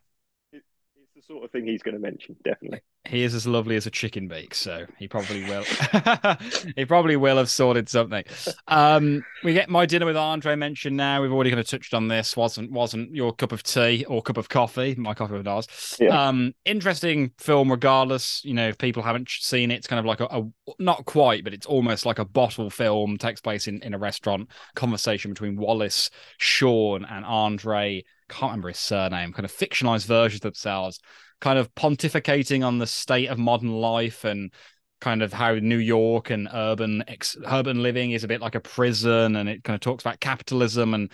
sort 1.27 1.45
of 1.45 1.51
thing 1.51 1.67
he's 1.67 1.83
going 1.83 1.95
to 1.95 2.01
mention, 2.01 2.37
definitely. 2.45 2.81
he 3.07 3.23
is 3.23 3.35
as 3.35 3.47
lovely 3.47 3.77
as 3.77 3.87
a 3.87 3.91
chicken 3.91 4.29
bake, 4.29 4.55
so 4.55 4.87
he 4.99 5.09
probably 5.09 5.45
will. 5.45 5.65
he 6.77 6.85
probably 6.85 7.17
will 7.17 7.37
have 7.37 7.51
sorted 7.51 7.89
something. 7.89 8.25
Um, 8.69 9.25
we 9.43 9.53
get 9.53 9.69
my 9.69 9.87
dinner 9.87 10.07
with 10.07 10.17
Andre 10.17 10.57
mentioned 10.57 10.97
now. 10.97 11.23
We've 11.23 11.33
already 11.33 11.51
kind 11.51 11.61
of 11.61 11.69
touched 11.69 11.95
on 11.95 12.09
this. 12.09 12.37
wasn't 12.37 12.71
wasn't 12.73 13.15
your 13.15 13.33
cup 13.33 13.53
of 13.53 13.63
tea 13.63 14.05
or 14.07 14.23
cup 14.23 14.37
of 14.37 14.49
coffee? 14.49 14.95
My 14.97 15.15
coffee 15.15 15.35
with 15.35 15.49
ours. 15.49 15.97
Yeah. 16.01 16.29
Um, 16.29 16.55
interesting 16.65 17.33
film, 17.39 17.71
regardless. 17.71 18.45
You 18.45 18.55
know, 18.55 18.69
if 18.69 18.79
people 18.79 19.03
haven't 19.03 19.29
seen 19.31 19.71
it, 19.71 19.77
it's 19.77 19.87
kind 19.87 20.01
of 20.01 20.07
like 20.07 20.21
a, 20.21 20.27
a 20.27 20.43
not 20.79 21.05
quite, 21.05 21.45
but 21.45 21.55
it's 21.55 21.67
almost 21.67 22.07
like 22.07 22.19
a 22.19 22.25
bottle 22.25 22.71
film. 22.71 23.19
Takes 23.19 23.41
place 23.41 23.69
in 23.69 23.83
in 23.83 23.95
a 23.95 23.99
restaurant. 23.99 24.49
Conversation 24.75 25.31
between 25.31 25.57
Wallace, 25.57 26.11
Shawn, 26.39 27.05
and 27.05 27.25
Andre. 27.25 28.05
Can't 28.29 28.51
remember 28.51 28.69
his 28.69 28.79
surname. 28.79 29.33
Kind 29.33 29.45
of 29.45 29.53
fictionalized 29.53 30.07
versions 30.07 30.41
themselves 30.41 31.01
kind 31.41 31.59
of 31.59 31.75
pontificating 31.75 32.67
on 32.67 32.79
the 32.79 32.87
state 32.87 33.29
of 33.29 33.39
modern 33.39 33.71
life 33.71 34.25
and 34.25 34.51
kind 35.01 35.23
of 35.23 35.33
how 35.33 35.55
New 35.55 35.77
York 35.77 36.31
and 36.31 36.49
urban 36.53 37.05
ex- 37.07 37.37
urban 37.47 37.83
living 37.83 38.13
is 38.13 38.25
a 38.25 38.29
bit 38.29 38.41
like 38.41 38.55
a 38.55 38.61
prison 38.61 39.37
and 39.37 39.49
it 39.49 39.63
kind 39.63 39.75
of 39.75 39.81
talks 39.81 40.03
about 40.03 40.21
capitalism 40.21 40.95
and 40.95 41.13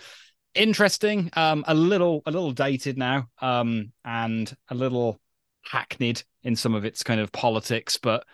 interesting 0.53 1.29
um 1.33 1.63
a 1.67 1.73
little 1.73 2.21
a 2.25 2.31
little 2.31 2.51
dated 2.51 2.97
now 2.97 3.25
um 3.41 3.91
and 4.03 4.53
a 4.69 4.75
little 4.75 5.19
hackneyed 5.65 6.21
in 6.43 6.57
some 6.57 6.75
of 6.75 6.83
its 6.83 7.03
kind 7.03 7.21
of 7.21 7.31
politics 7.31 7.97
but 7.97 8.25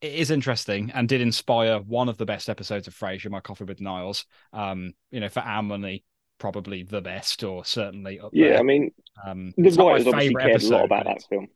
it 0.00 0.12
is 0.12 0.30
interesting 0.30 0.90
and 0.94 1.08
did 1.08 1.20
inspire 1.20 1.78
one 1.78 2.08
of 2.08 2.18
the 2.18 2.26
best 2.26 2.50
episodes 2.50 2.86
of 2.86 2.94
Frasier, 2.94 3.30
My 3.30 3.40
Coffee 3.40 3.64
with 3.64 3.80
Niles. 3.80 4.26
Um, 4.52 4.92
you 5.10 5.20
know, 5.20 5.30
for 5.30 5.40
our 5.40 5.62
money, 5.62 6.04
probably 6.38 6.82
the 6.82 7.00
best, 7.00 7.42
or 7.44 7.64
certainly 7.64 8.20
up 8.20 8.30
Yeah, 8.32 8.50
there. 8.50 8.58
I 8.58 8.62
mean, 8.62 8.92
Um, 9.24 9.52
the 9.56 9.66
it's 9.68 9.76
not 9.76 9.84
my 9.86 9.92
writers 9.92 10.06
obviously 10.08 10.34
cared 10.34 10.62
a 10.62 10.68
lot 10.68 10.84
about 10.84 11.04
that 11.06 11.22
film. 11.28 11.48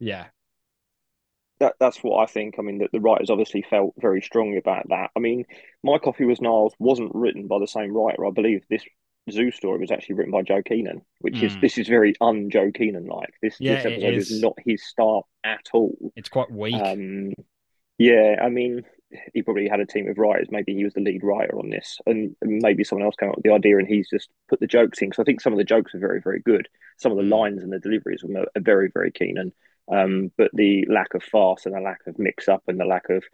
Yeah, 0.00 0.26
that 1.60 1.74
that's 1.78 1.98
what 1.98 2.22
I 2.22 2.26
think. 2.26 2.56
I 2.58 2.62
mean, 2.62 2.78
that 2.78 2.90
the 2.92 3.00
writers 3.00 3.30
obviously 3.30 3.62
felt 3.62 3.94
very 3.98 4.20
strongly 4.20 4.58
about 4.58 4.88
that. 4.88 5.10
I 5.14 5.20
mean, 5.20 5.44
My 5.84 5.98
Coffee 5.98 6.24
Was 6.24 6.40
Niles 6.40 6.74
wasn't 6.78 7.14
written 7.14 7.46
by 7.46 7.58
the 7.60 7.66
same 7.68 7.92
writer. 7.96 8.26
I 8.26 8.30
believe 8.30 8.62
this 8.68 8.84
zoo 9.30 9.52
story 9.52 9.78
was 9.78 9.92
actually 9.92 10.16
written 10.16 10.32
by 10.32 10.42
Joe 10.42 10.62
Keenan, 10.62 11.02
which 11.20 11.40
is 11.42 11.52
Mm. 11.54 11.60
this 11.60 11.78
is 11.78 11.86
very 11.86 12.14
un 12.20 12.50
Joe 12.50 12.72
Keenan 12.72 13.06
like. 13.06 13.32
This 13.40 13.56
Yeah, 13.60 13.76
this 13.76 13.86
episode 13.86 14.14
is. 14.14 14.30
is. 14.32 14.42
not 14.42 14.54
his 14.66 14.84
style 14.84 15.28
at 15.44 15.60
all. 15.72 15.96
it's 16.16 16.28
quite 16.28 16.50
weak. 16.50 16.74
Um, 16.74 17.32
yeah, 17.98 18.36
I 18.42 18.48
mean, 18.48 18.82
he 19.34 19.42
probably 19.42 19.68
had 19.68 19.80
a 19.80 19.86
team 19.86 20.08
of 20.08 20.18
writers. 20.18 20.48
Maybe 20.50 20.74
he 20.74 20.84
was 20.84 20.94
the 20.94 21.00
lead 21.00 21.22
writer 21.22 21.58
on 21.58 21.70
this, 21.70 21.98
and 22.06 22.34
maybe 22.42 22.84
someone 22.84 23.04
else 23.06 23.16
came 23.16 23.28
up 23.30 23.36
with 23.36 23.44
the 23.44 23.52
idea, 23.52 23.78
and 23.78 23.86
he's 23.88 24.08
just 24.10 24.28
put 24.48 24.60
the 24.60 24.66
jokes 24.66 25.00
in. 25.02 25.08
Because 25.08 25.22
I 25.22 25.24
think 25.24 25.40
some 25.40 25.52
of 25.52 25.58
the 25.58 25.64
jokes 25.64 25.94
are 25.94 25.98
very, 25.98 26.20
very 26.20 26.40
good. 26.40 26.68
Some 26.98 27.12
of 27.12 27.18
the 27.18 27.24
Mm. 27.24 27.30
lines 27.30 27.62
and 27.62 27.72
the 27.72 27.78
deliveries 27.78 28.24
are, 28.24 28.46
very, 28.60 28.90
very 28.92 29.10
keen. 29.12 29.36
And 29.38 29.52
um, 29.88 30.32
but 30.38 30.50
the 30.54 30.86
lack 30.88 31.14
of 31.14 31.22
farce 31.24 31.66
and 31.66 31.74
the 31.74 31.80
lack 31.80 32.00
of 32.06 32.18
mix 32.18 32.48
up 32.48 32.62
and 32.68 32.78
the 32.78 32.84
lack 32.84 33.10
of, 33.10 33.24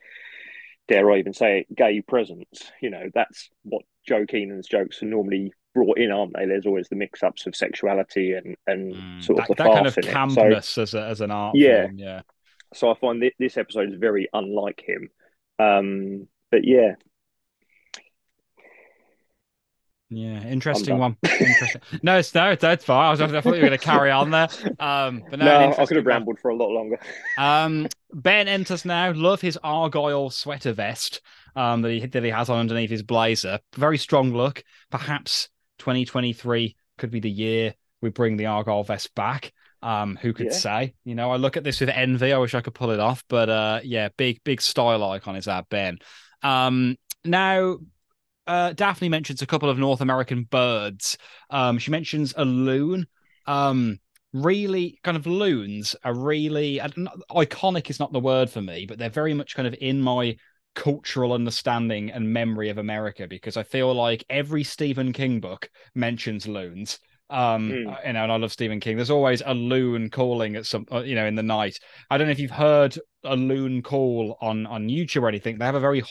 dare 0.89 1.11
I 1.11 1.19
even 1.19 1.35
say 1.35 1.61
it, 1.61 1.75
gay 1.77 2.01
presence. 2.01 2.73
You 2.81 2.91
know, 2.91 3.11
that's 3.15 3.51
what 3.65 3.83
Joe 4.07 4.25
Keenan's 4.27 4.67
jokes 4.67 5.03
are 5.03 5.07
normally 5.07 5.53
brought 5.75 5.99
in, 5.99 6.11
aren't 6.11 6.35
they? 6.35 6.47
There's 6.47 6.67
always 6.67 6.89
the 6.89 6.97
mix 6.97 7.23
ups 7.23 7.47
of 7.47 7.55
sexuality 7.55 8.33
and 8.33 8.57
and 8.67 8.95
Mm, 8.97 9.23
sort 9.25 9.37
that, 9.37 9.51
of 9.51 9.57
the 9.57 9.63
that 9.65 9.73
kind 9.75 9.87
of 9.87 9.99
it. 9.99 10.05
So- 10.05 10.11
campness 10.11 10.79
as 10.79 10.95
a, 10.95 11.03
as 11.05 11.21
an 11.21 11.31
art 11.31 11.55
Yeah. 11.57 11.83
form. 11.85 11.99
Yeah, 11.99 12.23
so 12.73 12.91
I 12.91 12.95
find 12.95 13.21
thi- 13.21 13.35
this 13.39 13.57
episode 13.59 13.91
is 13.93 13.99
very 13.99 14.29
unlike 14.33 14.83
him. 14.85 15.11
Um, 15.59 16.29
but 16.51 16.65
yeah, 16.65 16.95
yeah, 20.11 20.43
interesting 20.45 20.97
one. 20.97 21.17
Interesting. 21.23 21.83
no, 22.03 22.19
it's 22.19 22.35
no, 22.35 22.55
that's 22.55 22.85
fine. 22.85 23.05
I, 23.05 23.11
was, 23.11 23.21
I 23.21 23.29
thought 23.29 23.45
you 23.45 23.51
were 23.63 23.69
going 23.69 23.73
to 23.73 23.79
carry 23.79 24.11
on 24.11 24.31
there. 24.31 24.49
Um, 24.81 25.23
but 25.29 25.39
no, 25.39 25.45
no, 25.45 25.77
I 25.77 25.85
could 25.85 25.97
have 25.97 26.07
one. 26.07 26.15
rambled 26.15 26.39
for 26.39 26.51
a 26.51 26.57
lot 26.57 26.71
longer. 26.71 26.99
Um, 27.39 27.89
Ben 28.13 28.49
enters 28.49 28.85
now. 28.85 29.13
Love 29.13 29.41
his 29.41 29.59
argyle 29.63 30.31
sweater 30.31 30.73
vest 30.73 31.21
um, 31.55 31.83
that 31.83 31.91
he 31.91 32.07
that 32.07 32.25
he 32.25 32.31
has 32.31 32.49
on 32.49 32.59
underneath 32.59 32.91
his 32.91 33.03
blazer. 33.03 33.61
Very 33.77 33.99
strong 33.99 34.33
look. 34.33 34.65
Perhaps 34.91 35.51
2023 35.79 36.75
could 36.97 37.11
be 37.11 37.21
the 37.21 37.31
year 37.31 37.75
we 38.01 38.09
bring 38.11 38.37
the 38.37 38.47
argyle 38.47 38.85
vest 38.85 39.15
back. 39.15 39.53
Um, 39.83 40.17
who 40.17 40.33
could 40.33 40.47
Yeah. 40.47 40.59
say? 40.59 40.95
You 41.05 41.15
know, 41.15 41.31
I 41.31 41.37
look 41.37 41.57
at 41.57 41.65
this 41.65 41.81
with 41.81 41.89
envy. 41.89 42.33
I 42.33 42.39
wish 42.39 42.55
I 42.55 42.61
could 42.61 42.75
pull 42.75 42.91
it 42.91 43.01
off, 43.01 43.25
but 43.29 43.49
uh, 43.49 43.81
yeah, 43.85 44.09
big 44.17 44.43
big 44.45 44.61
style 44.61 45.03
icon 45.05 45.37
is 45.37 45.47
that 45.47 45.69
Ben. 45.69 45.99
Um, 46.43 46.97
now. 47.25 47.79
Uh, 48.47 48.73
Daphne 48.73 49.11
mentions 49.11 49.43
a 49.43 49.47
couple 49.47 49.69
of 49.69 49.79
North 49.79 50.01
American 50.01 50.45
birds. 50.45 51.19
Um, 51.51 51.79
she 51.79 51.91
mentions 51.91 52.33
a 52.35 52.47
loon. 52.47 53.07
Um, 53.45 53.99
really 54.33 54.99
kind 55.03 55.17
of 55.17 55.27
loons 55.27 55.97
are 56.05 56.15
really 56.15 56.79
don't 56.79 57.09
iconic 57.31 57.89
is 57.89 57.99
not 57.99 58.13
the 58.13 58.21
word 58.21 58.51
for 58.51 58.61
me 58.61 58.85
but 58.87 58.99
they're 58.99 59.09
very 59.09 59.33
much 59.33 59.57
kind 59.57 59.67
of 59.67 59.75
in 59.81 60.01
my 60.01 60.37
cultural 60.75 61.33
understanding 61.33 62.11
and 62.11 62.31
memory 62.31 62.69
of 62.69 62.77
america 62.77 63.27
because 63.27 63.57
i 63.57 63.63
feel 63.63 63.93
like 63.95 64.25
every 64.29 64.63
stephen 64.63 65.13
king 65.15 65.41
book 65.41 65.71
mentions 65.95 66.47
loons 66.47 66.99
um 67.31 67.69
Hmm. 67.71 67.89
uh, 67.89 67.97
you 68.07 68.13
know 68.13 68.21
and 68.21 68.33
i 68.33 68.37
love 68.37 68.53
stephen 68.53 68.81
king 68.81 68.97
there's 68.97 69.11
always 69.11 69.43
a 69.45 69.55
loon 69.55 70.09
calling 70.11 70.57
at 70.57 70.67
some 70.67 70.87
uh, 70.93 71.01
you 71.01 71.15
know 71.15 71.27
in 71.27 71.35
the 71.35 71.43
night 71.43 71.79
i 72.11 72.17
don't 72.17 72.27
know 72.27 72.33
if 72.33 72.39
you've 72.39 72.51
heard 72.51 72.99
a 73.25 73.37
loon 73.37 73.83
call 73.83 74.37
on 74.41 74.67
on 74.67 74.89
youtube 74.89 75.23
or 75.23 75.29
anything 75.29 75.59
they 75.59 75.65
have 75.67 75.75
a 75.75 75.81
very 75.81 76.03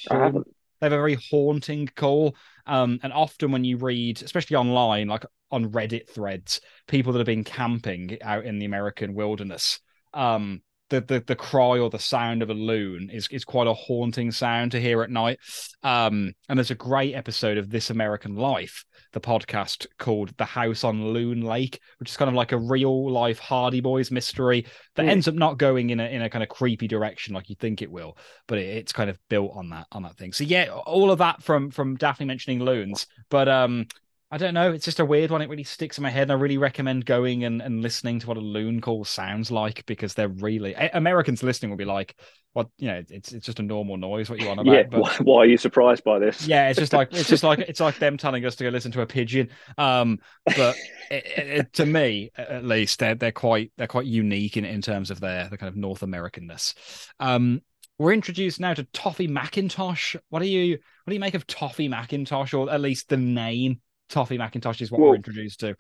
they 0.80 0.86
have 0.86 0.94
a 0.94 0.98
very 0.98 1.18
haunting 1.32 1.90
call. 1.96 2.36
Um, 2.68 3.00
and 3.02 3.12
often 3.12 3.52
when 3.52 3.64
you 3.64 3.78
read, 3.78 4.22
especially 4.22 4.58
online, 4.58 5.08
like 5.08 5.26
on 5.50 5.72
Reddit 5.72 6.08
threads, 6.10 6.62
people 6.88 7.14
that 7.14 7.20
have 7.20 7.26
been 7.26 7.44
camping 7.44 8.18
out 8.22 8.46
in 8.46 8.60
the 8.60 8.66
American 8.66 9.14
wilderness, 9.16 9.80
um, 10.14 10.62
the, 10.90 11.02
the 11.02 11.20
the 11.26 11.36
cry 11.36 11.80
or 11.80 11.90
the 11.90 12.00
sound 12.00 12.42
of 12.42 12.50
a 12.50 12.54
loon 12.54 13.10
is 13.10 13.28
is 13.30 13.44
quite 13.44 13.68
a 13.68 13.74
haunting 13.74 14.32
sound 14.32 14.72
to 14.72 14.80
hear 14.80 15.02
at 15.02 15.10
night. 15.10 15.40
Um, 15.84 16.34
and 16.48 16.58
there's 16.60 16.72
a 16.72 16.76
great 16.76 17.16
episode 17.16 17.58
of 17.58 17.70
This 17.70 17.90
American 17.90 18.36
Life, 18.36 18.86
the 19.14 19.20
podcast 19.22 19.86
called 19.98 20.36
The 20.38 20.46
House 20.46 20.84
on 20.84 21.14
Loon 21.14 21.42
Lake, 21.42 21.80
which 22.00 22.10
is 22.10 22.18
kind 22.18 22.30
of 22.30 22.36
like 22.36 22.52
a 22.52 22.58
real 22.58 23.12
life 23.12 23.40
Hardy 23.40 23.82
Boys 23.82 24.12
mystery 24.12 24.66
that 24.96 25.04
Hmm. 25.04 25.10
ends 25.10 25.28
up 25.28 25.36
not 25.36 25.58
going 25.58 25.90
in 25.90 26.00
a 26.00 26.06
in 26.06 26.22
a 26.22 26.30
kind 26.30 26.44
of 26.44 26.50
creepy 26.50 26.88
direction 26.88 27.34
like 27.34 27.50
you 27.50 27.56
think 27.56 27.82
it 27.82 27.92
will, 27.92 28.18
but 28.48 28.58
it, 28.58 28.66
it's 28.78 28.94
kind 28.94 29.10
of 29.10 29.18
built 29.30 29.52
on 29.56 29.70
that 29.70 29.88
on 29.92 30.04
that 30.04 30.18
thing. 30.18 30.34
So 30.34 30.44
yeah, 30.44 30.70
all 30.70 31.12
of 31.12 31.20
that 31.20 31.42
from 31.44 31.72
from 31.72 31.96
Daphne 31.96 32.26
mentioning 32.26 32.60
loons, 32.60 33.08
but 33.30 33.48
um. 33.48 33.88
I 34.30 34.38
don't 34.38 34.54
know. 34.54 34.74
It's 34.74 34.84
just 34.84 35.00
a 35.00 35.06
weird 35.06 35.32
one. 35.32 35.42
It 35.42 35.50
really 35.50 35.64
sticks 35.64 35.98
in 35.98 36.02
my 36.04 36.10
head. 36.10 36.24
And 36.24 36.34
I 36.34 36.36
really 36.36 36.58
recommend 36.58 37.06
going 37.06 37.46
and, 37.46 37.62
and 37.62 37.82
listening 37.82 38.20
to 38.20 38.28
what 38.28 38.36
a 38.36 38.42
loon 38.42 38.82
call 38.82 39.06
sounds 39.06 39.52
like 39.52 39.86
because 39.86 40.16
they're 40.16 40.28
really 40.28 40.74
Americans 40.74 41.44
listening 41.44 41.70
will 41.70 41.78
be 41.78 41.86
like, 41.86 42.14
"What? 42.52 42.68
You 42.78 42.88
know, 42.90 43.04
it's 43.10 43.32
it's 43.32 43.46
just 43.46 43.60
a 43.60 43.64
normal 43.64 43.96
noise. 43.96 44.30
What 44.30 44.40
you 44.40 44.48
want 44.48 44.60
about?" 44.60 44.74
yeah. 44.74 44.84
but 44.92 45.02
Why, 45.02 45.16
why 45.22 45.38
are 45.44 45.46
you 45.46 45.56
surprised 45.58 46.04
by 46.04 46.20
this? 46.20 46.46
yeah, 46.46 46.68
it's 46.70 46.78
just 46.80 46.92
like 46.92 47.10
it's 47.14 47.30
just 47.30 47.44
like 47.44 47.60
it's 47.60 47.80
like 47.80 48.00
them 48.00 48.18
telling 48.18 48.46
us 48.46 48.58
to 48.58 48.66
go 48.66 48.70
listen 48.70 48.92
to 48.94 49.02
a 49.02 49.06
pigeon. 49.08 49.50
Um, 49.78 50.20
but 50.46 50.76
it, 51.10 51.26
it, 51.26 51.48
it- 51.60 51.74
to 51.74 51.86
me, 51.86 52.32
at 52.38 52.66
least, 52.66 53.00
they're 53.00 53.16
they're 53.16 53.32
quite 53.32 53.72
they're 53.78 53.88
quite 53.88 54.08
unique 54.08 54.58
in 54.58 54.66
in 54.66 54.82
terms 54.82 55.10
of 55.10 55.22
their 55.22 55.48
the 55.50 55.58
kind 55.58 55.70
of 55.70 55.78
North 55.78 56.02
Americanness. 56.02 56.74
Um, 57.22 57.62
we're 57.98 58.14
introduced 58.14 58.60
now 58.60 58.74
to 58.74 58.84
Toffee 58.84 59.28
Macintosh. 59.28 60.16
What 60.30 60.42
do 60.42 60.48
you 60.48 60.72
what 60.74 61.12
do 61.12 61.14
you 61.14 61.20
make 61.22 61.34
of 61.34 61.48
Toffee 61.48 61.88
Macintosh, 61.88 62.54
or 62.54 62.70
at 62.70 62.82
least 62.82 63.08
the 63.10 63.18
name 63.18 63.80
Toffee 64.10 64.38
Macintosh 64.38 64.82
is 64.82 64.92
what 64.92 65.02
Well, 65.02 65.10
we're 65.10 65.16
introduced 65.16 65.60
to? 65.62 65.76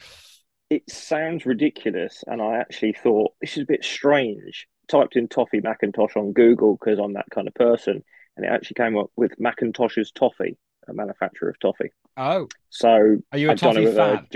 It 0.69 0.89
sounds 0.89 1.45
ridiculous, 1.45 2.23
and 2.27 2.41
I 2.41 2.57
actually 2.57 2.93
thought 2.93 3.33
this 3.39 3.55
is 3.57 3.63
a 3.63 3.67
bit 3.67 3.85
strange. 3.85 4.67
Typed 4.89 5.15
in 5.15 5.27
Toffee 5.27 5.59
Macintosh 5.61 6.15
on 6.15 6.33
Google 6.33 6.77
because 6.77 6.99
I'm 6.99 7.13
that 7.13 7.29
kind 7.31 7.47
of 7.47 7.53
person, 7.53 8.03
and 8.35 8.45
it 8.45 8.49
actually 8.49 8.75
came 8.75 8.97
up 8.97 9.11
with 9.15 9.39
Macintosh's 9.39 10.11
Toffee, 10.11 10.57
a 10.87 10.93
manufacturer 10.93 11.49
of 11.49 11.59
toffee. 11.59 11.91
Oh, 12.17 12.47
So 12.69 13.17
are 13.31 13.37
you 13.37 13.49
a 13.49 13.53
I 13.53 13.55
Toffee 13.55 13.85
whether 13.85 14.01
fan? 14.01 14.27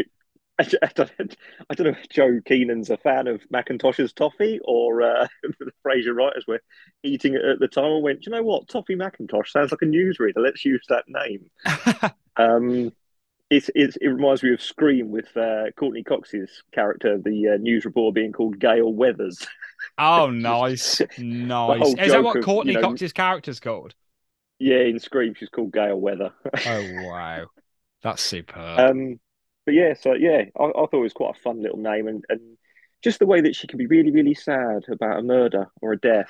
I, 0.60 0.66
I 0.84 0.88
don't, 0.96 1.38
I 1.70 1.74
don't 1.76 1.88
know 1.88 2.00
if 2.00 2.10
Joe 2.10 2.40
Keenan's 2.46 2.90
a 2.90 2.98
fan 2.98 3.28
of 3.28 3.42
Macintosh's 3.50 4.14
toffee 4.14 4.60
or 4.64 5.02
uh, 5.04 5.28
the 5.60 5.72
Frasier 5.86 6.16
writers 6.16 6.46
were 6.48 6.62
eating 7.04 7.36
it 7.36 7.44
at 7.46 7.60
the 7.60 7.68
time 7.68 7.92
and 7.92 8.04
went, 8.04 8.22
"Do 8.22 8.32
you 8.32 8.38
know 8.38 8.44
what? 8.44 8.68
Toffee 8.70 8.96
Macintosh 8.96 9.52
sounds 9.52 9.72
like 9.72 9.82
a 9.82 9.86
newsreader. 9.86 10.38
Let's 10.38 10.66
use 10.66 10.86
that 10.90 11.06
name. 11.08 11.50
Um, 12.38 12.92
it's, 13.52 13.70
it's, 13.76 13.98
it 13.98 14.08
reminds 14.08 14.42
me 14.42 14.54
of 14.54 14.62
Scream 14.62 15.12
with 15.12 15.36
uh, 15.38 15.66
Courteney 15.78 16.04
Cox's 16.04 16.64
character, 16.72 17.20
the 17.20 17.50
uh, 17.50 17.58
news 17.58 17.86
reporter 17.86 18.14
being 18.14 18.32
called 18.32 18.58
Gale 18.58 18.92
Weathers. 18.92 19.46
oh, 20.00 20.30
nice, 20.32 21.02
nice. 21.20 21.94
Is 22.00 22.12
that 22.14 22.24
what 22.24 22.38
of, 22.38 22.44
Courteney 22.46 22.74
you 22.74 22.80
know- 22.82 22.88
Cox's 22.88 23.14
character's 23.14 23.60
called? 23.60 23.94
yeah, 24.58 24.78
in 24.78 25.00
Scream, 25.00 25.34
she's 25.36 25.50
called 25.50 25.74
Gale 25.74 26.00
Weather. 26.00 26.32
Oh 26.66 26.88
wow, 27.04 27.46
that's 28.04 28.22
superb. 28.22 28.80
Um, 28.80 29.20
but 29.66 29.74
yeah, 29.74 29.94
so 30.00 30.14
yeah, 30.14 30.44
I, 30.58 30.64
I 30.64 30.72
thought 30.72 30.94
it 30.94 30.98
was 30.98 31.14
quite 31.14 31.36
a 31.36 31.42
fun 31.42 31.62
little 31.62 31.80
name, 31.80 32.08
and, 32.08 32.24
and 32.30 32.40
just 33.04 33.20
the 33.20 33.26
way 33.26 33.42
that 33.42 33.56
she 33.56 33.68
can 33.68 33.78
be 33.78 33.88
really, 33.88 34.12
really 34.12 34.36
sad 34.36 34.84
about 34.90 35.20
a 35.20 35.24
murder 35.24 35.68
or 35.82 35.94
a 35.94 36.00
death, 36.00 36.30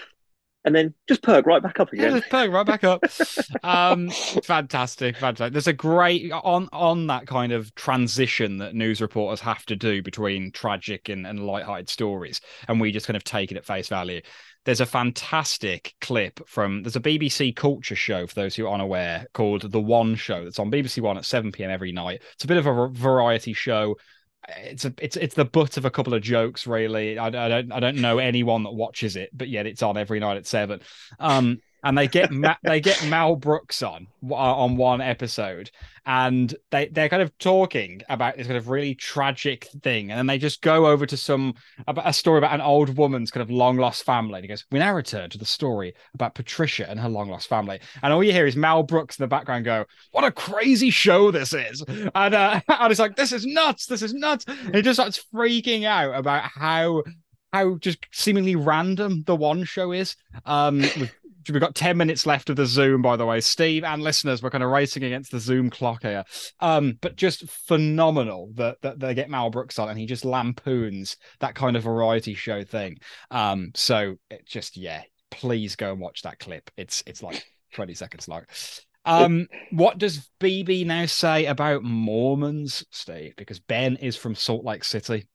and 0.65 0.75
then 0.75 0.93
just 1.07 1.21
perk 1.23 1.45
right 1.45 1.61
back 1.61 1.79
up 1.79 1.89
Yeah, 1.97 2.07
again. 2.07 2.17
just 2.17 2.29
perk 2.29 2.51
right 2.51 2.65
back 2.65 2.83
up. 2.83 3.03
Um, 3.63 4.09
fantastic, 4.43 5.17
fantastic. 5.17 5.53
There's 5.53 5.67
a 5.67 5.73
great 5.73 6.31
on 6.31 6.67
on 6.71 7.07
that 7.07 7.27
kind 7.27 7.51
of 7.51 7.73
transition 7.75 8.57
that 8.57 8.73
news 8.75 9.01
reporters 9.01 9.39
have 9.41 9.65
to 9.67 9.75
do 9.75 10.01
between 10.01 10.51
tragic 10.51 11.09
and, 11.09 11.27
and 11.27 11.45
light-hearted 11.45 11.89
stories, 11.89 12.41
and 12.67 12.81
we 12.81 12.91
just 12.91 13.05
kind 13.07 13.17
of 13.17 13.23
take 13.23 13.51
it 13.51 13.57
at 13.57 13.65
face 13.65 13.87
value. 13.87 14.21
There's 14.65 14.81
a 14.81 14.85
fantastic 14.85 15.93
clip 16.01 16.47
from 16.47 16.83
there's 16.83 16.95
a 16.95 16.99
BBC 17.01 17.55
culture 17.55 17.95
show 17.95 18.25
for 18.27 18.35
those 18.35 18.55
who 18.55 18.65
are 18.67 18.73
unaware 18.73 19.27
called 19.33 19.71
The 19.71 19.81
One 19.81 20.15
Show 20.15 20.43
that's 20.43 20.59
on 20.59 20.71
BBC 20.71 21.01
One 21.01 21.17
at 21.17 21.25
7 21.25 21.51
p.m. 21.51 21.69
every 21.71 21.91
night. 21.91 22.21
It's 22.33 22.43
a 22.43 22.47
bit 22.47 22.57
of 22.57 22.67
a 22.67 22.87
variety 22.89 23.53
show. 23.53 23.95
It's 24.49 24.85
a 24.85 24.93
it's 24.97 25.15
it's 25.17 25.35
the 25.35 25.45
butt 25.45 25.77
of 25.77 25.85
a 25.85 25.91
couple 25.91 26.13
of 26.13 26.21
jokes, 26.21 26.65
really. 26.65 27.17
I, 27.17 27.27
I 27.27 27.47
don't 27.49 27.71
I 27.71 27.79
don't 27.79 27.97
know 27.97 28.17
anyone 28.17 28.63
that 28.63 28.71
watches 28.71 29.15
it, 29.15 29.29
but 29.33 29.49
yet 29.49 29.67
it's 29.67 29.83
on 29.83 29.97
every 29.97 30.19
night 30.19 30.37
at 30.37 30.47
seven. 30.47 30.81
Um, 31.19 31.59
and 31.83 31.97
they 31.97 32.07
get 32.07 32.31
Ma- 32.31 32.55
they 32.63 32.79
get 32.79 33.05
Mel 33.07 33.35
Brooks 33.35 33.81
on 33.81 34.07
uh, 34.29 34.35
on 34.35 34.77
one 34.77 35.01
episode, 35.01 35.71
and 36.05 36.53
they 36.69 36.87
they're 36.87 37.09
kind 37.09 37.21
of 37.21 37.35
talking 37.37 38.01
about 38.09 38.37
this 38.37 38.47
kind 38.47 38.57
of 38.57 38.69
really 38.69 38.95
tragic 38.95 39.65
thing, 39.81 40.11
and 40.11 40.17
then 40.17 40.27
they 40.27 40.37
just 40.37 40.61
go 40.61 40.87
over 40.87 41.05
to 41.05 41.17
some 41.17 41.55
about 41.87 42.07
a 42.07 42.13
story 42.13 42.37
about 42.37 42.53
an 42.53 42.61
old 42.61 42.97
woman's 42.97 43.31
kind 43.31 43.41
of 43.41 43.49
long 43.49 43.77
lost 43.77 44.03
family. 44.03 44.35
And 44.35 44.43
he 44.43 44.47
goes, 44.47 44.65
"We 44.71 44.79
now 44.79 44.93
return 44.93 45.29
to 45.31 45.37
the 45.37 45.45
story 45.45 45.93
about 46.13 46.35
Patricia 46.35 46.89
and 46.89 46.99
her 46.99 47.09
long 47.09 47.29
lost 47.29 47.49
family," 47.49 47.79
and 48.03 48.13
all 48.13 48.23
you 48.23 48.31
hear 48.31 48.45
is 48.45 48.55
Mel 48.55 48.83
Brooks 48.83 49.17
in 49.17 49.23
the 49.23 49.27
background 49.27 49.65
go, 49.65 49.85
"What 50.11 50.23
a 50.23 50.31
crazy 50.31 50.89
show 50.89 51.31
this 51.31 51.53
is!" 51.53 51.83
And 51.87 52.35
uh, 52.35 52.61
and 52.67 52.91
it's 52.91 52.99
like, 52.99 53.15
"This 53.15 53.31
is 53.31 53.45
nuts! 53.45 53.87
This 53.87 54.01
is 54.01 54.13
nuts!" 54.13 54.45
And 54.47 54.75
he 54.75 54.81
just 54.81 54.99
starts 54.99 55.23
freaking 55.33 55.85
out 55.85 56.13
about 56.13 56.43
how 56.43 57.03
how 57.53 57.75
just 57.77 57.99
seemingly 58.11 58.55
random 58.55 59.23
the 59.25 59.35
one 59.35 59.63
show 59.63 59.91
is. 59.91 60.15
Um, 60.45 60.79
we've, 60.79 61.13
we've 61.49 61.59
got 61.59 61.75
10 61.75 61.97
minutes 61.97 62.25
left 62.25 62.49
of 62.49 62.55
the 62.55 62.65
Zoom, 62.65 63.01
by 63.01 63.15
the 63.15 63.25
way. 63.25 63.41
Steve 63.41 63.83
and 63.83 64.01
listeners, 64.01 64.41
we're 64.41 64.49
kind 64.49 64.63
of 64.63 64.69
racing 64.69 65.03
against 65.03 65.31
the 65.31 65.39
Zoom 65.39 65.69
clock 65.69 66.03
here. 66.03 66.23
Um, 66.59 66.97
but 67.01 67.15
just 67.15 67.49
phenomenal 67.49 68.51
that, 68.55 68.81
that 68.81 68.99
they 68.99 69.13
get 69.13 69.29
Mel 69.29 69.49
Brooks 69.49 69.79
on 69.79 69.89
and 69.89 69.99
he 69.99 70.05
just 70.05 70.25
lampoons 70.25 71.17
that 71.39 71.55
kind 71.55 71.75
of 71.75 71.83
variety 71.83 72.33
show 72.33 72.63
thing. 72.63 72.97
Um, 73.29 73.71
so 73.75 74.15
it 74.29 74.45
just, 74.47 74.77
yeah, 74.77 75.03
please 75.31 75.75
go 75.75 75.91
and 75.91 75.99
watch 75.99 76.21
that 76.21 76.39
clip. 76.39 76.69
It's 76.77 77.03
it's 77.07 77.23
like 77.23 77.43
20 77.73 77.93
seconds 77.95 78.27
long. 78.27 78.43
Um, 79.03 79.47
what 79.71 79.97
does 79.97 80.29
Bebe 80.39 80.83
now 80.83 81.07
say 81.07 81.45
about 81.45 81.83
Mormons, 81.83 82.85
Steve? 82.91 83.33
Because 83.35 83.59
Ben 83.59 83.95
is 83.95 84.15
from 84.15 84.35
Salt 84.35 84.63
Lake 84.63 84.83
City. 84.83 85.27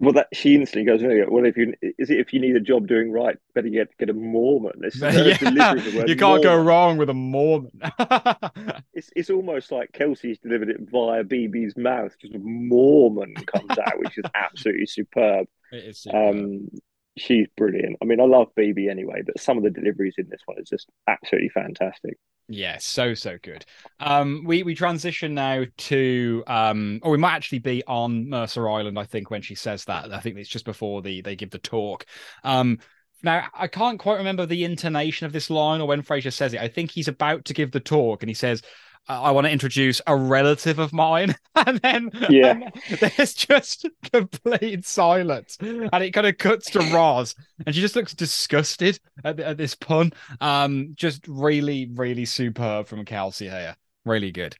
Well, 0.00 0.12
that 0.14 0.26
she 0.32 0.56
instantly 0.56 0.84
goes, 0.84 1.02
"Oh, 1.04 1.26
"Well, 1.30 1.44
if 1.46 1.56
you 1.56 1.72
is 1.80 2.10
it 2.10 2.18
if 2.18 2.32
you 2.32 2.40
need 2.40 2.56
a 2.56 2.60
job 2.60 2.88
doing 2.88 3.12
right, 3.12 3.36
better 3.54 3.68
get 3.68 3.96
get 3.96 4.10
a 4.10 4.12
Mormon." 4.12 4.72
This 4.80 4.96
is 4.96 5.00
yeah, 5.54 5.74
you 6.06 6.16
can't 6.16 6.42
go 6.42 6.60
wrong 6.60 6.96
with 6.96 7.10
a 7.10 7.14
Mormon. 7.14 7.80
It's 8.92 9.10
it's 9.16 9.30
almost 9.30 9.72
like 9.72 9.92
Kelsey's 9.92 10.38
delivered 10.38 10.68
it 10.68 10.80
via 10.80 11.24
Bebe's 11.24 11.76
mouth. 11.76 12.12
Just 12.20 12.34
a 12.34 12.38
Mormon 12.38 13.34
comes 13.34 13.78
out, 13.78 13.98
which 13.98 14.18
is 14.18 14.24
absolutely 14.34 14.86
superb. 14.86 15.46
it 15.72 15.84
is 15.84 16.02
superb. 16.02 16.34
Um, 16.34 16.68
she's 17.16 17.46
brilliant. 17.56 17.96
I 18.02 18.04
mean, 18.04 18.20
I 18.20 18.24
love 18.24 18.48
Bebe 18.54 18.88
anyway, 18.88 19.22
but 19.24 19.40
some 19.40 19.56
of 19.56 19.64
the 19.64 19.70
deliveries 19.70 20.14
in 20.18 20.28
this 20.28 20.42
one 20.44 20.58
is 20.60 20.68
just 20.68 20.88
absolutely 21.08 21.48
fantastic. 21.50 22.18
Yeah, 22.48 22.76
so 22.78 23.14
so 23.14 23.38
good. 23.42 23.64
Um, 24.00 24.42
we 24.44 24.62
we 24.62 24.74
transition 24.74 25.34
now 25.34 25.64
to 25.78 26.44
um, 26.46 27.00
or 27.02 27.10
we 27.10 27.18
might 27.18 27.34
actually 27.34 27.60
be 27.60 27.82
on 27.86 28.28
Mercer 28.28 28.68
Island. 28.68 28.98
I 28.98 29.04
think 29.04 29.30
when 29.30 29.40
she 29.40 29.54
says 29.54 29.86
that, 29.86 30.12
I 30.12 30.20
think 30.20 30.36
it's 30.36 30.48
just 30.48 30.66
before 30.66 31.00
the 31.00 31.22
they 31.22 31.36
give 31.36 31.50
the 31.50 31.58
talk. 31.58 32.04
Um, 32.42 32.80
now 33.22 33.46
I 33.54 33.66
can't 33.66 33.98
quite 33.98 34.18
remember 34.18 34.44
the 34.44 34.64
intonation 34.64 35.24
of 35.24 35.32
this 35.32 35.48
line 35.48 35.80
or 35.80 35.88
when 35.88 36.02
Frasier 36.02 36.32
says 36.32 36.52
it. 36.52 36.60
I 36.60 36.68
think 36.68 36.90
he's 36.90 37.08
about 37.08 37.46
to 37.46 37.54
give 37.54 37.70
the 37.70 37.80
talk 37.80 38.22
and 38.22 38.28
he 38.30 38.34
says. 38.34 38.62
I 39.06 39.30
want 39.32 39.46
to 39.46 39.50
introduce 39.52 40.00
a 40.06 40.16
relative 40.16 40.78
of 40.78 40.92
mine, 40.92 41.34
and 41.54 41.78
then 41.78 42.10
Yeah. 42.30 42.52
and 42.52 42.72
there's 43.00 43.34
just 43.34 43.86
complete 44.12 44.86
silence, 44.86 45.58
and 45.60 46.02
it 46.02 46.12
kind 46.12 46.26
of 46.26 46.38
cuts 46.38 46.70
to 46.70 46.80
Roz, 46.80 47.34
and 47.66 47.74
she 47.74 47.80
just 47.80 47.96
looks 47.96 48.14
disgusted 48.14 48.98
at, 49.24 49.38
at 49.40 49.56
this 49.58 49.74
pun. 49.74 50.12
Um, 50.40 50.92
just 50.94 51.26
really, 51.28 51.90
really 51.94 52.24
superb 52.24 52.86
from 52.86 53.04
Kelsey 53.04 53.48
here. 53.48 53.76
Really 54.04 54.32
good. 54.32 54.56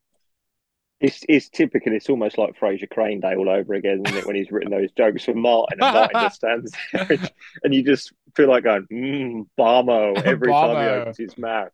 It's 1.01 1.23
it's 1.29 1.49
typical. 1.49 1.93
It's 1.93 2.09
almost 2.09 2.39
like 2.39 2.59
Frasier 2.59 2.89
Crane 2.89 3.21
Day 3.21 3.35
all 3.35 3.51
over 3.51 3.75
again, 3.75 4.03
isn't 4.07 4.19
it? 4.19 4.27
When 4.27 4.37
he's 4.37 4.51
written 4.51 4.71
those 4.71 4.91
jokes 4.93 5.25
for 5.25 5.35
Martin, 5.35 5.79
and 5.83 5.93
Martin 5.93 6.21
just 6.21 6.37
stands 6.37 6.73
there, 6.93 7.19
and 7.65 7.75
you 7.75 7.83
just 7.83 8.13
feel 8.37 8.49
like 8.49 8.65
going, 8.65 8.87
mm, 8.91 9.47
"Barmo" 9.59 10.17
every 10.25 10.51
time 10.51 10.77
he 10.77 10.89
opens 10.91 11.19
his 11.19 11.37
mouth. 11.37 11.71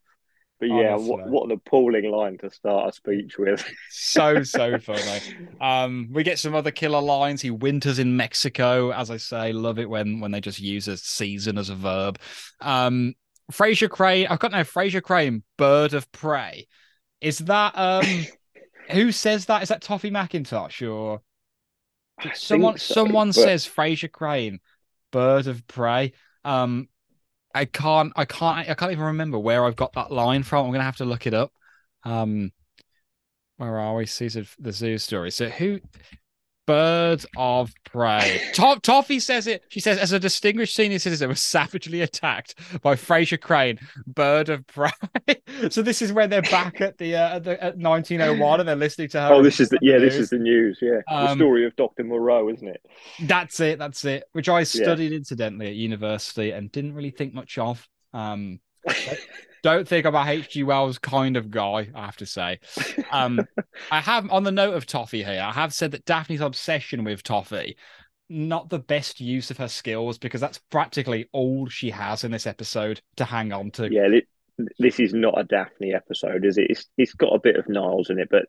But 0.61 0.69
yeah, 0.69 0.95
what, 0.95 1.27
what 1.27 1.45
an 1.47 1.53
appalling 1.53 2.11
line 2.11 2.37
to 2.39 2.51
start 2.51 2.91
a 2.91 2.93
speech 2.93 3.39
with. 3.39 3.65
So 3.91 4.43
so 4.43 4.79
funny. 4.79 5.21
Um, 5.61 6.09
we 6.13 6.23
get 6.23 6.39
some 6.39 6.55
other 6.55 6.71
killer 6.71 7.01
lines. 7.01 7.41
He 7.41 7.51
winters 7.51 7.99
in 7.99 8.17
Mexico, 8.17 8.91
as 8.93 9.11
I 9.11 9.17
say. 9.17 9.53
Love 9.53 9.79
it 9.79 9.89
when 9.89 10.21
when 10.21 10.31
they 10.31 10.41
just 10.41 10.61
use 10.61 10.87
a 10.89 10.97
season 10.97 11.57
as 11.57 11.71
a 11.71 11.75
verb. 11.75 12.19
Um, 12.61 13.15
Frasier 13.51 13.89
Crane. 13.89 14.27
I've 14.29 14.39
got 14.39 14.53
no 14.53 14.61
Frasier 14.61 15.03
Crane. 15.03 15.43
Bird 15.57 15.95
of 15.95 16.11
prey. 16.13 16.67
Is 17.21 17.39
that 17.39 17.73
um? 17.77 18.05
who 18.91 19.13
says 19.13 19.47
that? 19.47 19.63
Is 19.63 19.71
that 19.71 19.81
Toffee 19.83 20.11
McIntosh 20.11 20.87
or 20.87 21.23
someone? 22.35 22.77
so, 22.77 22.95
someone 22.95 23.29
but- 23.29 23.35
says 23.35 23.67
Frasier 23.67 24.13
Crane. 24.13 24.61
Bird 25.11 25.47
of 25.47 25.67
prey. 25.67 26.13
Um, 26.45 26.89
I 27.55 27.65
can't. 27.65 28.13
I 28.17 28.25
can't. 28.25 28.69
I 28.69 28.75
can't 28.75 28.93
even 28.93 29.05
remember 29.05 29.39
where 29.39 29.65
I've 29.65 29.77
got 29.77 29.93
that 29.95 30.13
line 30.13 30.43
from. 30.43 30.67
I'm 30.67 30.73
gonna 30.73 30.85
have 30.85 30.97
to 30.99 31.05
look 31.05 31.27
it 31.27 31.35
up. 31.35 31.53
Um, 32.05 32.53
where 33.57 33.79
are 33.79 33.95
we? 33.97 34.07
Season 34.07 34.47
the 34.59 34.73
zoo 34.73 34.99
story. 34.99 35.31
So 35.31 35.49
who? 35.49 35.81
Bird 36.71 37.27
of 37.37 37.73
prey. 37.83 38.41
Top 38.55 38.81
Toffee 38.81 39.19
says 39.19 39.49
it. 39.49 39.65
She 39.71 39.81
says, 39.81 39.99
as 39.99 40.13
a 40.13 40.21
distinguished 40.21 40.77
senior 40.77 41.01
citizen, 41.01 41.29
was 41.29 41.43
savagely 41.43 42.01
attacked 42.01 42.55
by 42.81 42.95
Frasier 42.95 43.41
Crane, 43.41 43.81
bird 44.07 44.51
of 44.51 44.65
prey. 44.69 44.93
so 45.71 45.83
this 45.83 46.01
is 46.01 46.13
when 46.13 46.31
they're 46.31 46.43
back 46.43 46.81
at 46.81 46.97
the 46.97 47.17
uh, 47.17 47.37
at, 47.37 47.43
the, 47.43 47.65
at 47.65 47.77
1901 47.77 48.61
and 48.61 48.69
they're 48.69 48.77
listening 48.77 49.09
to 49.09 49.21
her. 49.21 49.33
Oh, 49.33 49.43
this 49.43 49.59
is 49.59 49.69
the 49.69 49.81
yeah, 49.83 49.99
this 49.99 50.15
is 50.15 50.31
the 50.31 50.39
news. 50.39 50.79
Yeah, 50.81 51.01
the 51.09 51.31
Um, 51.31 51.39
story 51.39 51.67
of 51.67 51.75
Doctor 51.75 52.05
Moreau, 52.05 52.49
isn't 52.51 52.69
it? 52.69 52.87
That's 53.25 53.59
it. 53.59 53.81
That's 53.81 54.05
it. 54.05 54.23
Which 54.31 54.49
I 54.49 54.63
studied 54.63 55.13
incidentally 55.13 55.67
at 55.67 55.75
university 55.75 56.53
and 56.53 56.71
didn't 56.71 56.95
really 56.95 57.11
think 57.11 57.35
much 57.35 57.59
of. 57.59 57.89
Um, 58.13 58.61
don't 59.63 59.87
think 59.87 60.07
I'm 60.07 60.15
a 60.15 60.25
H.G. 60.27 60.63
Wells 60.63 60.99
kind 60.99 61.37
of 61.37 61.51
guy, 61.51 61.89
I 61.95 62.07
have 62.07 62.17
to 62.19 62.27
say. 62.27 62.61
Um, 63.11 63.47
I 63.91 64.01
have, 64.01 64.31
on 64.31 64.45
the 64.45 64.53
note 64.53 64.75
of 64.75 64.87
Toffee 64.87 65.23
here, 65.25 65.43
I 65.43 65.53
have 65.53 65.73
said 65.73 65.93
that 65.93 66.05
Daphne's 66.05 66.41
obsession 66.41 67.05
with 67.05 67.23
Toffee, 67.23 67.77
not 68.29 68.71
the 68.71 68.79
best 68.79 69.21
use 69.21 69.51
of 69.51 69.59
her 69.59 69.69
skills 69.69 70.19
because 70.19 70.41
that's 70.41 70.59
practically 70.71 71.29
all 71.33 71.69
she 71.69 71.91
has 71.91 72.25
in 72.25 72.31
this 72.31 72.47
episode 72.47 73.03
to 73.17 73.25
hang 73.25 73.53
on 73.53 73.71
to. 73.73 73.93
Yeah, 73.93 74.09
thi- 74.09 74.27
this 74.79 75.01
is 75.01 75.15
not 75.15 75.39
a 75.39 75.45
Daphne 75.45 75.95
episode, 75.95 76.45
is 76.45 76.59
it? 76.59 76.67
It's 76.71 76.87
it's 76.97 77.15
got 77.15 77.35
a 77.35 77.41
bit 77.41 77.57
of 77.57 77.69
Niles 77.69 78.11
in 78.11 78.19
it, 78.19 78.29
but 78.31 78.47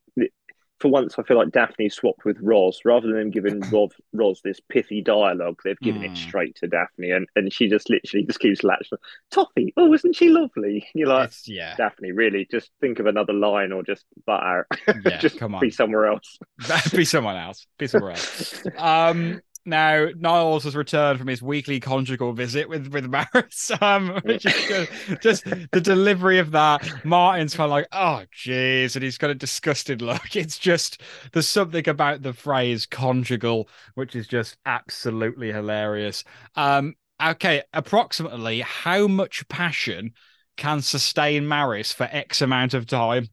for 0.81 0.89
once, 0.89 1.15
I 1.17 1.23
feel 1.23 1.37
like 1.37 1.51
Daphne 1.51 1.89
swapped 1.89 2.25
with 2.25 2.37
Roz 2.41 2.79
rather 2.83 3.13
than 3.13 3.29
giving 3.29 3.59
Roz, 3.71 3.91
Roz 4.13 4.41
this 4.43 4.59
pithy 4.59 5.01
dialogue. 5.01 5.59
They've 5.63 5.79
given 5.79 6.01
Hmm. 6.01 6.07
it 6.11 6.17
straight 6.17 6.55
to 6.57 6.67
Daphne, 6.67 7.11
and, 7.11 7.27
and 7.35 7.53
she 7.53 7.67
just 7.69 7.89
literally 7.89 8.25
just 8.25 8.39
keeps 8.39 8.63
latching. 8.63 8.97
Toffee, 9.31 9.73
oh, 9.77 9.93
isn't 9.93 10.15
she 10.15 10.29
lovely? 10.29 10.75
And 10.75 10.83
you're 10.95 11.07
like, 11.07 11.29
It's, 11.29 11.47
yeah, 11.47 11.75
Daphne, 11.77 12.11
really, 12.11 12.47
just 12.49 12.71
think 12.81 12.99
of 12.99 13.05
another 13.05 13.33
line 13.33 13.71
or 13.71 13.83
just 13.83 14.05
butt 14.25 14.41
out. 14.43 14.65
yeah, 15.05 15.17
just 15.21 15.37
come 15.37 15.55
on. 15.55 15.61
be 15.61 15.69
somewhere 15.69 16.07
else. 16.07 16.37
be 16.93 17.05
someone 17.05 17.37
else. 17.37 17.65
Be 17.77 17.87
somewhere 17.87 18.11
else. 18.11 18.63
Um, 18.77 19.41
now 19.65 20.07
Niles 20.17 20.63
has 20.63 20.75
returned 20.75 21.19
from 21.19 21.27
his 21.27 21.41
weekly 21.41 21.79
conjugal 21.79 22.33
visit 22.33 22.67
with 22.69 22.87
with 22.87 23.05
Maris. 23.05 23.71
Um, 23.81 24.19
which 24.23 24.45
is 24.45 24.67
good. 24.67 24.89
just 25.21 25.43
the 25.71 25.81
delivery 25.81 26.39
of 26.39 26.51
that. 26.51 26.87
Martin's 27.05 27.55
kind 27.55 27.65
of 27.65 27.71
like, 27.71 27.87
oh, 27.91 28.23
jeez, 28.35 28.95
and 28.95 29.03
he's 29.03 29.17
got 29.17 29.29
a 29.29 29.35
disgusted 29.35 30.01
look. 30.01 30.35
It's 30.35 30.57
just 30.57 31.01
there's 31.33 31.47
something 31.47 31.87
about 31.87 32.21
the 32.21 32.33
phrase 32.33 32.85
conjugal 32.85 33.69
which 33.95 34.15
is 34.15 34.27
just 34.27 34.57
absolutely 34.65 35.51
hilarious. 35.51 36.23
Um, 36.55 36.95
okay, 37.23 37.63
approximately 37.73 38.61
how 38.61 39.07
much 39.07 39.47
passion 39.47 40.13
can 40.57 40.81
sustain 40.81 41.47
Maris 41.47 41.91
for 41.91 42.03
X 42.03 42.41
amount 42.41 42.73
of 42.73 42.85
time? 42.85 43.27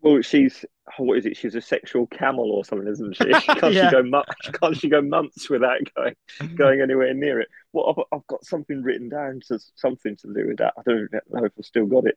Well, 0.00 0.22
she's 0.22 0.64
oh, 0.98 1.04
what 1.04 1.18
is 1.18 1.26
it? 1.26 1.36
She's 1.36 1.54
a 1.54 1.60
sexual 1.60 2.06
camel 2.06 2.50
or 2.52 2.64
something, 2.64 2.88
isn't 2.88 3.16
she? 3.16 3.24
Can't 3.32 3.74
Yeah. 3.74 3.90
she 3.90 3.96
go 3.96 4.02
months? 4.02 4.48
Can't 4.60 4.76
she 4.76 4.88
go 4.88 5.02
months 5.02 5.50
without 5.50 5.78
going 5.96 6.14
going 6.56 6.80
anywhere 6.80 7.12
near 7.14 7.40
it? 7.40 7.48
Well, 7.72 7.90
I've, 8.12 8.18
I've 8.18 8.26
got 8.26 8.44
something 8.44 8.82
written 8.82 9.08
down 9.08 9.40
to 9.48 9.58
something 9.74 10.16
to 10.16 10.34
do 10.34 10.48
with 10.48 10.58
that. 10.58 10.74
I 10.78 10.82
don't 10.86 11.12
know 11.12 11.44
if 11.44 11.52
I've 11.58 11.64
still 11.64 11.86
got 11.86 12.06
it. 12.06 12.16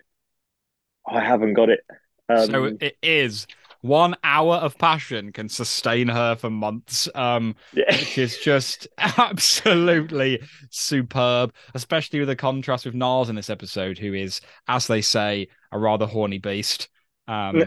I 1.08 1.20
haven't 1.22 1.54
got 1.56 1.70
it. 1.70 1.82
Um, 2.30 2.48
so 2.48 2.66
it 2.80 2.98
is 3.02 3.48
one 3.82 4.16
hour 4.24 4.56
of 4.58 4.78
passion 4.78 5.32
can 5.32 5.50
sustain 5.50 6.08
her 6.08 6.36
for 6.36 6.50
months 6.52 7.10
um 7.16 7.56
yeah. 7.74 7.84
which 7.90 8.18
is 8.18 8.38
just 8.38 8.88
absolutely 9.00 10.40
superb 10.70 11.52
especially 11.74 12.20
with 12.20 12.28
the 12.30 12.36
contrast 12.36 12.86
with 12.86 12.94
Niles 12.94 13.30
in 13.30 13.36
this 13.36 13.50
episode 13.50 13.98
who 13.98 14.14
is 14.14 14.40
as 14.68 14.86
they 14.88 15.02
say 15.02 15.48
a 15.72 15.80
rather 15.80 16.06
horny 16.06 16.38
beast 16.38 16.90
um 17.32 17.64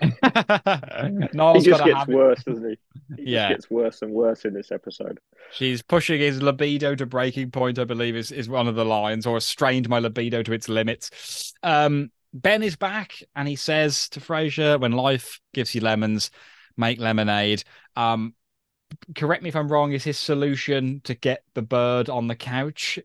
he 1.52 1.60
just 1.60 1.84
gets 1.84 2.06
worse, 2.06 2.42
doesn't 2.44 2.68
he? 2.70 2.78
He 3.16 3.24
Yeah. 3.30 3.48
gets 3.48 3.70
worse 3.70 4.02
and 4.02 4.12
worse 4.12 4.44
in 4.44 4.54
this 4.54 4.72
episode. 4.72 5.18
She's 5.50 5.82
pushing 5.82 6.20
his 6.20 6.42
libido 6.42 6.94
to 6.94 7.04
breaking 7.04 7.50
point, 7.50 7.78
I 7.78 7.84
believe, 7.84 8.16
is, 8.16 8.32
is 8.32 8.48
one 8.48 8.68
of 8.68 8.74
the 8.74 8.84
lines, 8.84 9.26
or 9.26 9.38
strained 9.40 9.88
my 9.88 9.98
libido 9.98 10.42
to 10.42 10.52
its 10.52 10.68
limits. 10.68 11.52
Um, 11.62 12.10
ben 12.32 12.62
is 12.62 12.76
back 12.76 13.22
and 13.36 13.46
he 13.46 13.56
says 13.56 14.08
to 14.10 14.20
Frasier, 14.20 14.80
when 14.80 14.92
life 14.92 15.40
gives 15.52 15.74
you 15.74 15.82
lemons, 15.82 16.30
make 16.76 16.98
lemonade. 16.98 17.64
Um, 17.96 18.34
correct 19.14 19.42
me 19.42 19.50
if 19.50 19.56
I'm 19.56 19.70
wrong, 19.70 19.92
is 19.92 20.04
his 20.04 20.18
solution 20.18 21.00
to 21.04 21.14
get 21.14 21.44
the 21.54 21.62
bird 21.62 22.08
on 22.08 22.28
the 22.28 22.36
couch? 22.36 22.98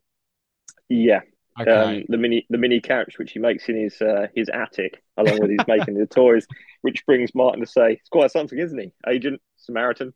Yeah, 0.89 1.21
Okay. 1.59 1.99
um, 1.99 2.03
the 2.07 2.17
mini 2.17 2.45
the 2.49 2.57
mini 2.57 2.79
couch 2.81 3.17
which 3.17 3.31
he 3.31 3.39
makes 3.39 3.67
in 3.69 3.75
his 3.77 4.01
uh, 4.01 4.27
his 4.35 4.49
attic, 4.49 5.01
along 5.17 5.39
with 5.39 5.49
his 5.51 5.59
making 5.67 5.95
the 5.95 6.05
toys, 6.05 6.45
which 6.81 7.05
brings 7.05 7.33
Martin 7.33 7.61
to 7.61 7.67
say, 7.67 7.93
"It's 7.93 8.09
quite 8.09 8.31
something, 8.31 8.57
isn't 8.59 8.77
he? 8.79 8.91
Agent 9.07 9.41
Samaritan, 9.57 10.13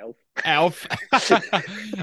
elf." 0.00 0.16
Elf. 0.44 0.86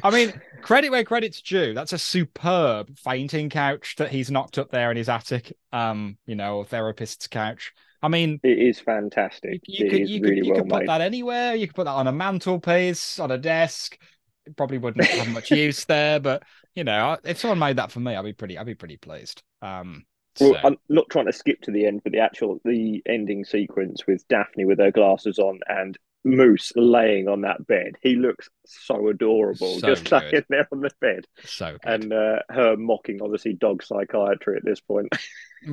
I 0.04 0.10
mean, 0.12 0.34
credit 0.62 0.90
where 0.90 1.04
credit's 1.04 1.42
due. 1.42 1.74
That's 1.74 1.94
a 1.94 1.98
superb 1.98 2.98
fainting 2.98 3.50
couch 3.50 3.96
that 3.98 4.12
he's 4.12 4.32
knocked 4.32 4.58
up 4.58 4.72
there 4.72 4.92
in 4.92 4.98
his 4.98 5.08
attic. 5.10 5.56
Um, 5.72 6.18
you 6.26 6.36
know, 6.36 6.64
therapist's 6.64 7.28
couch. 7.28 7.74
I 8.02 8.10
mean, 8.10 8.40
It 8.44 8.58
is 8.60 8.80
fantastic. 8.80 9.62
you 9.66 9.86
it 9.86 9.90
could 9.90 10.10
you 10.10 10.22
really 10.22 10.36
could 10.38 10.46
you 10.46 10.52
well 10.54 10.62
could 10.62 10.70
put 10.70 10.86
that 10.88 11.02
anywhere. 11.02 11.56
You 11.56 11.68
could 11.68 11.76
put 11.76 11.86
that 11.86 11.92
on 11.92 12.08
a 12.08 12.12
mantelpiece, 12.12 13.20
on 13.20 13.32
a 13.32 13.38
desk. 13.38 13.98
It 14.46 14.58
probably 14.58 14.78
wouldn't 14.78 15.06
have 15.06 15.30
much 15.30 15.52
use 15.52 15.86
there, 15.86 16.20
but 16.20 16.44
you 16.76 16.84
know, 16.84 17.18
if 17.24 17.40
someone 17.40 17.60
made 17.60 17.78
that 17.78 17.92
for 17.92 18.00
me, 18.00 18.16
I'd 18.16 18.24
be 18.26 18.34
pretty 18.34 18.58
I'd 18.58 18.66
be 18.66 18.76
pretty 18.76 18.98
pleased. 18.98 19.44
Um, 19.62 20.06
Well, 20.40 20.54
so- 20.54 20.60
I'm 20.68 20.78
not 20.90 21.10
trying 21.10 21.28
to 21.28 21.34
skip 21.34 21.62
to 21.62 21.72
the 21.72 21.86
end, 21.86 22.02
but 22.04 22.12
the 22.14 22.20
actual 22.20 22.60
the 22.66 23.02
ending 23.08 23.46
sequence 23.46 24.06
with 24.08 24.28
Daphne 24.28 24.66
with 24.66 24.80
her 24.80 24.92
glasses 24.92 25.40
on 25.40 25.60
and 25.68 25.98
Moose 26.26 26.72
laying 26.78 27.28
on 27.28 27.42
that 27.42 27.68
bed. 27.68 27.96
He 28.02 28.16
looks 28.16 28.50
so 28.66 29.10
adorable, 29.10 29.78
So 29.80 29.88
just 29.88 30.06
good. 30.10 30.22
laying 30.32 30.46
there 30.50 30.68
on 30.72 30.80
the 30.80 30.90
bed, 31.02 31.26
so 31.44 31.74
good. 31.74 31.80
and 32.04 32.14
uh, 32.14 32.40
her 32.50 32.78
mocking 32.78 33.22
obviously 33.22 33.54
dog 33.54 33.84
psychiatry 33.84 34.56
at 34.58 34.64
this 34.66 34.80
point. 34.80 35.10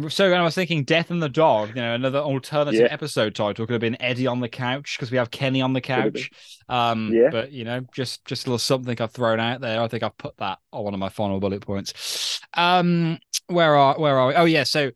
So 0.09 0.33
I 0.33 0.43
was 0.43 0.55
thinking 0.55 0.85
Death 0.85 1.11
and 1.11 1.23
the 1.23 1.29
Dog, 1.29 1.71
you 1.71 1.83
know, 1.83 1.95
another 1.95 2.21
alternative 2.21 2.81
Yeah. 2.83 2.93
episode 2.93 3.35
title 3.35 3.67
could 3.67 3.73
have 3.73 3.81
been 3.81 4.01
Eddie 4.01 4.27
on 4.27 4.41
the 4.41 4.49
couch 4.49 4.97
because 4.97 5.11
we 5.11 5.19
have 5.19 5.31
Kenny 5.31 5.63
on 5.63 5.73
the 5.73 5.81
couch. 5.81 6.31
Um, 6.69 7.13
Yeah. 7.13 7.31
but 7.31 7.51
you 7.53 7.65
know, 7.65 7.81
just 7.95 8.25
just 8.25 8.47
a 8.47 8.51
little 8.51 8.59
something 8.59 9.01
I've 9.01 9.11
thrown 9.13 9.41
out 9.41 9.61
there. 9.61 9.81
I 9.81 9.89
think 9.89 10.03
I've 10.03 10.17
put 10.17 10.37
that 10.37 10.59
on 10.73 10.85
one 10.85 10.95
of 10.95 11.01
my 11.01 11.09
final 11.09 11.41
bullet 11.41 11.63
points. 11.63 12.41
Um, 12.55 13.19
where 13.49 13.75
are 13.77 13.99
where 13.99 14.19
are 14.19 14.29
we? 14.29 14.35
Oh 14.35 14.45
yeah, 14.45 14.65
so 14.65 14.91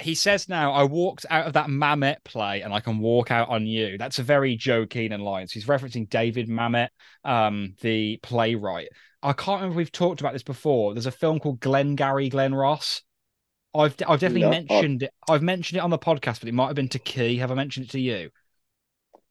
he 0.00 0.14
says 0.16 0.48
now, 0.48 0.72
I 0.72 0.82
walked 0.84 1.24
out 1.30 1.46
of 1.46 1.52
that 1.52 1.68
Mamet 1.68 2.16
play 2.24 2.62
and 2.62 2.74
I 2.74 2.80
can 2.80 2.98
walk 2.98 3.30
out 3.30 3.48
on 3.48 3.64
you. 3.66 3.96
That's 3.96 4.18
a 4.18 4.24
very 4.24 4.56
Joe 4.56 4.86
Keenan 4.86 5.20
line. 5.20 5.46
So 5.46 5.54
he's 5.54 5.66
referencing 5.66 6.10
David 6.10 6.48
Mamet, 6.48 6.88
um, 7.24 7.74
the 7.80 8.18
playwright. 8.22 8.88
I 9.22 9.32
can't 9.32 9.60
remember 9.62 9.74
if 9.74 9.76
we've 9.76 9.92
talked 9.92 10.20
about 10.20 10.32
this 10.32 10.42
before. 10.42 10.92
There's 10.94 11.06
a 11.06 11.12
film 11.12 11.38
called 11.38 11.60
Glengarry 11.60 12.28
Glen 12.28 12.54
Ross. 12.54 13.02
I've 13.74 13.94
I've 14.06 14.20
definitely 14.20 14.42
No, 14.42 14.48
I- 14.48 14.60
mentioned 14.62 15.02
it. 15.04 15.10
I've 15.28 15.42
mentioned 15.42 15.78
it 15.78 15.80
on 15.80 15.90
the 15.90 15.98
podcast, 15.98 16.40
but 16.40 16.48
it 16.48 16.54
might 16.54 16.66
have 16.66 16.76
been 16.76 16.88
to 16.90 16.98
Key. 16.98 17.38
Have 17.38 17.50
I 17.50 17.54
mentioned 17.54 17.86
it 17.86 17.90
to 17.92 18.00
you? 18.00 18.30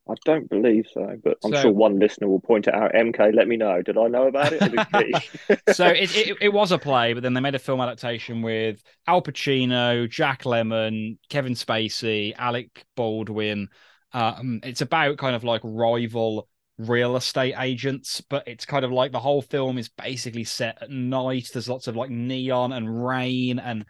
I 0.09 0.15
don't 0.25 0.49
believe 0.49 0.85
so, 0.93 1.15
but 1.23 1.37
I'm 1.45 1.53
So- 1.53 1.61
sure 1.61 1.71
one 1.71 1.97
listener 1.97 2.27
will 2.27 2.41
point 2.41 2.67
it 2.67 2.73
out. 2.73 2.91
MK, 2.93 3.33
let 3.33 3.47
me 3.47 3.55
know. 3.55 3.81
Did 3.81 3.97
I 3.97 4.07
know 4.07 4.27
about 4.27 4.51
it? 4.51 4.61
Or 4.61 4.67
did 4.67 5.15
he? 5.15 5.71
so 5.73 5.87
it, 5.87 6.13
it 6.15 6.37
it 6.41 6.49
was 6.53 6.73
a 6.73 6.77
play, 6.77 7.13
but 7.13 7.23
then 7.23 7.33
they 7.33 7.39
made 7.39 7.55
a 7.55 7.59
film 7.59 7.79
adaptation 7.79 8.41
with 8.41 8.83
Al 9.07 9.21
Pacino, 9.21 10.09
Jack 10.09 10.43
Lemmon, 10.43 11.17
Kevin 11.29 11.53
Spacey, 11.53 12.33
Alec 12.37 12.83
Baldwin. 12.97 13.69
Um, 14.11 14.59
it's 14.63 14.81
about 14.81 15.17
kind 15.17 15.35
of 15.37 15.43
like 15.45 15.61
rival 15.63 16.49
real 16.77 17.15
estate 17.15 17.55
agents, 17.57 18.19
but 18.19 18.45
it's 18.47 18.65
kind 18.65 18.83
of 18.83 18.91
like 18.91 19.11
the 19.13 19.19
whole 19.21 19.41
film 19.41 19.77
is 19.77 19.87
basically 19.87 20.43
set 20.43 20.81
at 20.81 20.89
night. 20.89 21.49
There's 21.53 21.69
lots 21.69 21.87
of 21.87 21.95
like 21.95 22.09
neon 22.09 22.73
and 22.73 23.05
rain, 23.05 23.57
and 23.57 23.85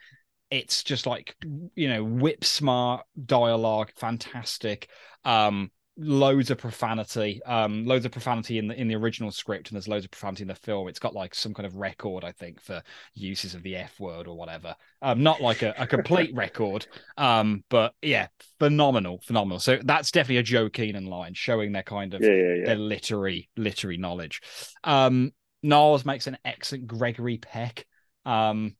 it's 0.54 0.84
just 0.84 1.08
like 1.08 1.36
you 1.76 1.90
know 1.90 2.04
whip 2.04 2.46
smart 2.46 3.06
dialogue, 3.26 3.92
fantastic. 3.96 4.88
Um, 5.26 5.72
loads 5.96 6.50
of 6.50 6.58
profanity 6.58 7.40
um 7.46 7.86
loads 7.86 8.04
of 8.04 8.12
profanity 8.12 8.58
in 8.58 8.68
the 8.68 8.74
in 8.74 8.88
the 8.88 8.96
original 8.96 9.30
script 9.30 9.70
and 9.70 9.76
there's 9.76 9.88
loads 9.88 10.04
of 10.04 10.10
profanity 10.10 10.42
in 10.42 10.48
the 10.48 10.56
film. 10.56 10.88
It's 10.88 10.98
got 10.98 11.14
like 11.14 11.36
some 11.36 11.54
kind 11.54 11.68
of 11.68 11.76
record 11.76 12.24
i 12.24 12.32
think 12.32 12.60
for 12.60 12.82
uses 13.14 13.54
of 13.54 13.62
the 13.62 13.76
f 13.76 14.00
word 14.00 14.28
or 14.28 14.36
whatever. 14.36 14.76
Um 15.04 15.22
not 15.22 15.40
like 15.40 15.62
a, 15.62 15.76
a 15.78 15.86
complete 15.86 16.34
record 16.36 16.88
um 17.16 17.64
but 17.70 17.94
yeah 18.02 18.28
phenomenal 18.58 19.22
phenomenal. 19.24 19.60
So 19.60 19.78
that's 19.84 20.10
definitely 20.10 20.38
a 20.38 20.44
joe 20.44 20.68
keenan 20.68 21.06
line 21.06 21.36
showing 21.36 21.72
their 21.74 21.84
kind 21.84 22.16
of 22.16 22.22
yeah, 22.22 22.32
yeah, 22.32 22.54
yeah. 22.56 22.66
their 22.66 22.76
literary 22.76 23.50
literary 23.56 23.98
knowledge. 23.98 24.42
Um 24.84 25.32
Niles 25.62 26.06
makes 26.06 26.26
an 26.26 26.40
excellent 26.44 26.88
gregory 26.88 27.38
peck. 27.38 27.86
Um 28.26 28.76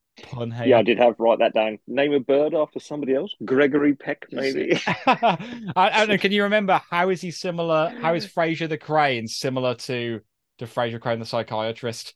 Yeah, 0.62 0.78
I 0.80 0.84
did 0.84 0.98
have 1.00 1.16
write 1.20 1.40
that 1.40 1.54
down. 1.54 1.80
Name 1.88 2.14
a 2.14 2.20
bird 2.20 2.54
after 2.54 2.80
somebody 2.80 3.16
else. 3.16 3.36
Gregory 3.44 3.96
Peck, 3.96 4.26
maybe. 4.32 4.80
I, 5.06 5.38
I 5.76 5.90
don't 6.00 6.10
know. 6.10 6.18
Can 6.18 6.32
you 6.32 6.44
remember 6.44 6.82
how 6.90 7.10
is 7.10 7.22
he 7.22 7.32
similar? 7.32 7.92
How 8.02 8.14
is 8.14 8.26
Frasier 8.28 8.70
the 8.70 8.78
Crane 8.78 9.28
similar 9.28 9.76
to 9.76 10.22
to 10.60 10.66
Frasier 10.66 11.00
Crane 11.00 11.20
the 11.20 11.26
psychiatrist? 11.26 12.14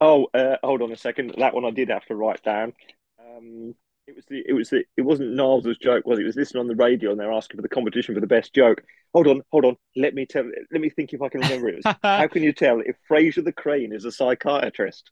Oh, 0.00 0.26
uh, 0.34 0.56
hold 0.62 0.82
on 0.82 0.92
a 0.92 0.96
second. 0.96 1.34
That 1.38 1.54
one 1.54 1.64
I 1.64 1.70
did 1.70 1.88
have 1.88 2.04
to 2.06 2.16
write 2.16 2.42
down. 2.42 2.72
Um, 3.18 3.74
It 4.06 4.16
was 4.16 4.24
the 4.26 4.42
it 4.46 4.52
was 4.52 4.70
the 4.70 4.84
it 4.96 5.02
wasn't 5.02 5.34
Niles' 5.34 5.78
joke, 5.78 6.06
was 6.06 6.18
it? 6.18 6.22
It 6.22 6.26
was 6.26 6.36
listening 6.36 6.60
on 6.62 6.68
the 6.68 6.74
radio 6.74 7.10
and 7.12 7.20
they're 7.20 7.32
asking 7.32 7.58
for 7.58 7.62
the 7.62 7.68
competition 7.68 8.14
for 8.14 8.20
the 8.20 8.26
best 8.26 8.52
joke. 8.54 8.82
Hold 9.14 9.28
on, 9.28 9.42
hold 9.52 9.64
on. 9.64 9.76
Let 9.96 10.14
me 10.14 10.26
tell 10.26 10.44
let 10.72 10.80
me 10.80 10.90
think 10.90 11.12
if 11.12 11.22
I 11.22 11.28
can 11.28 11.40
remember 11.40 11.68
it. 11.68 11.74
it 11.74 11.76
was, 11.76 11.86
how 12.16 12.26
can 12.28 12.42
you 12.42 12.52
tell 12.52 12.80
if 12.80 12.96
Frasier 13.08 13.44
the 13.44 13.52
Crane 13.52 13.92
is 13.92 14.04
a 14.04 14.12
psychiatrist? 14.12 15.10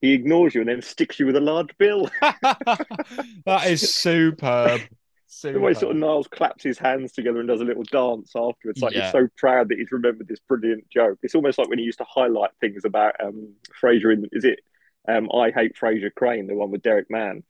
He 0.00 0.12
ignores 0.12 0.54
you 0.54 0.62
and 0.62 0.70
then 0.70 0.82
sticks 0.82 1.18
you 1.20 1.26
with 1.26 1.36
a 1.36 1.40
large 1.40 1.76
bill. 1.78 2.10
that 2.20 3.66
is 3.66 3.82
superb. 3.84 4.82
The 5.52 5.60
way 5.60 5.74
sort 5.74 5.92
of 5.92 5.96
Niles 6.00 6.28
claps 6.28 6.62
his 6.62 6.78
hands 6.78 7.12
together 7.12 7.40
and 7.40 7.48
does 7.48 7.60
a 7.60 7.64
little 7.64 7.82
dance 7.84 8.32
afterwards. 8.36 8.82
Like 8.82 8.92
Yeah. 8.92 9.00
he's 9.02 9.10
so 9.10 9.28
proud 9.36 9.68
that 9.68 9.78
he's 9.78 9.90
remembered 9.92 10.28
this 10.28 10.38
brilliant 10.40 10.88
joke. 10.90 11.18
It's 11.22 11.34
almost 11.34 11.58
like 11.58 11.68
when 11.68 11.78
he 11.78 11.84
used 11.84 11.98
to 11.98 12.06
highlight 12.08 12.50
things 12.60 12.84
about 12.84 13.14
um 13.20 13.54
Frasier 13.82 14.12
in 14.12 14.26
is 14.32 14.44
it 14.44 14.60
um 15.08 15.28
I 15.34 15.50
hate 15.50 15.76
Frasier 15.76 16.14
Crane, 16.14 16.46
the 16.46 16.54
one 16.54 16.70
with 16.70 16.82
Derek 16.82 17.10
Mann. 17.10 17.42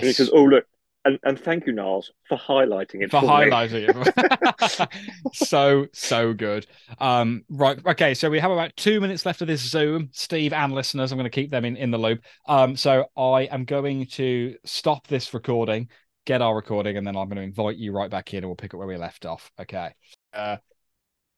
And 0.00 0.08
he 0.08 0.12
Yes. 0.12 0.14
says, 0.14 0.30
Oh 0.32 0.44
look, 0.44 0.66
and, 1.04 1.18
and 1.22 1.38
thank 1.38 1.66
you, 1.66 1.72
Niles, 1.72 2.10
for 2.28 2.38
highlighting 2.38 3.02
it 3.02 3.10
for 3.10 3.20
me." 3.20 3.28
highlighting 3.28 3.88
it. 3.88 4.88
so 5.34 5.86
so 5.92 6.32
good. 6.32 6.66
Um, 6.98 7.44
right, 7.50 7.78
okay. 7.86 8.14
So 8.14 8.30
we 8.30 8.38
have 8.38 8.50
about 8.50 8.74
two 8.76 9.00
minutes 9.00 9.26
left 9.26 9.42
of 9.42 9.48
this 9.48 9.60
Zoom. 9.60 10.08
Steve 10.12 10.52
and 10.52 10.72
listeners, 10.72 11.12
I'm 11.12 11.18
going 11.18 11.30
to 11.30 11.34
keep 11.34 11.50
them 11.50 11.64
in 11.64 11.76
in 11.76 11.90
the 11.90 11.98
loop. 11.98 12.20
Um, 12.48 12.76
so 12.76 13.06
I 13.16 13.42
am 13.42 13.64
going 13.64 14.06
to 14.12 14.56
stop 14.64 15.06
this 15.06 15.34
recording, 15.34 15.88
get 16.24 16.40
our 16.40 16.54
recording, 16.54 16.96
and 16.96 17.06
then 17.06 17.16
I'm 17.16 17.28
going 17.28 17.36
to 17.36 17.42
invite 17.42 17.76
you 17.76 17.92
right 17.92 18.10
back 18.10 18.32
in, 18.32 18.38
and 18.38 18.46
we'll 18.46 18.56
pick 18.56 18.72
up 18.72 18.78
where 18.78 18.88
we 18.88 18.96
left 18.96 19.26
off. 19.26 19.50
Okay. 19.60 19.90
Uh, 20.32 20.56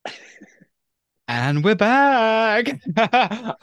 and 1.29 1.65
we're 1.65 1.75
back. 1.75 2.69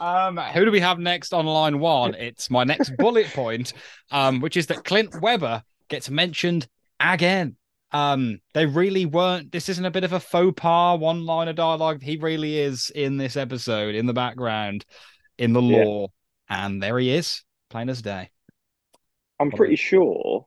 um, 0.00 0.36
who 0.36 0.66
do 0.66 0.70
we 0.70 0.80
have 0.80 0.98
next 0.98 1.32
on 1.32 1.46
line 1.46 1.78
one? 1.78 2.14
It's 2.14 2.50
my 2.50 2.64
next 2.64 2.94
bullet 2.98 3.28
point, 3.28 3.72
um, 4.10 4.40
which 4.40 4.58
is 4.58 4.66
that 4.66 4.84
Clint 4.84 5.20
Webber 5.22 5.62
gets 5.88 6.10
mentioned 6.10 6.66
again. 7.00 7.56
Um, 7.92 8.40
they 8.54 8.66
really 8.66 9.06
weren't. 9.06 9.52
This 9.52 9.68
isn't 9.68 9.84
a 9.84 9.90
bit 9.90 10.04
of 10.04 10.12
a 10.12 10.20
faux 10.20 10.54
pas, 10.60 10.98
one 10.98 11.24
line 11.26 11.48
of 11.48 11.56
dialogue. 11.56 12.02
He 12.02 12.16
really 12.16 12.58
is 12.58 12.90
in 12.90 13.16
this 13.18 13.36
episode, 13.36 13.94
in 13.94 14.06
the 14.06 14.12
background, 14.12 14.84
in 15.38 15.52
the 15.52 15.62
Yeah. 15.62 16.06
and 16.48 16.82
there 16.82 16.98
he 16.98 17.10
is, 17.10 17.44
plain 17.70 17.88
as 17.88 18.02
day. 18.02 18.30
I'm 19.40 19.50
pretty 19.50 19.76
sure 19.76 20.46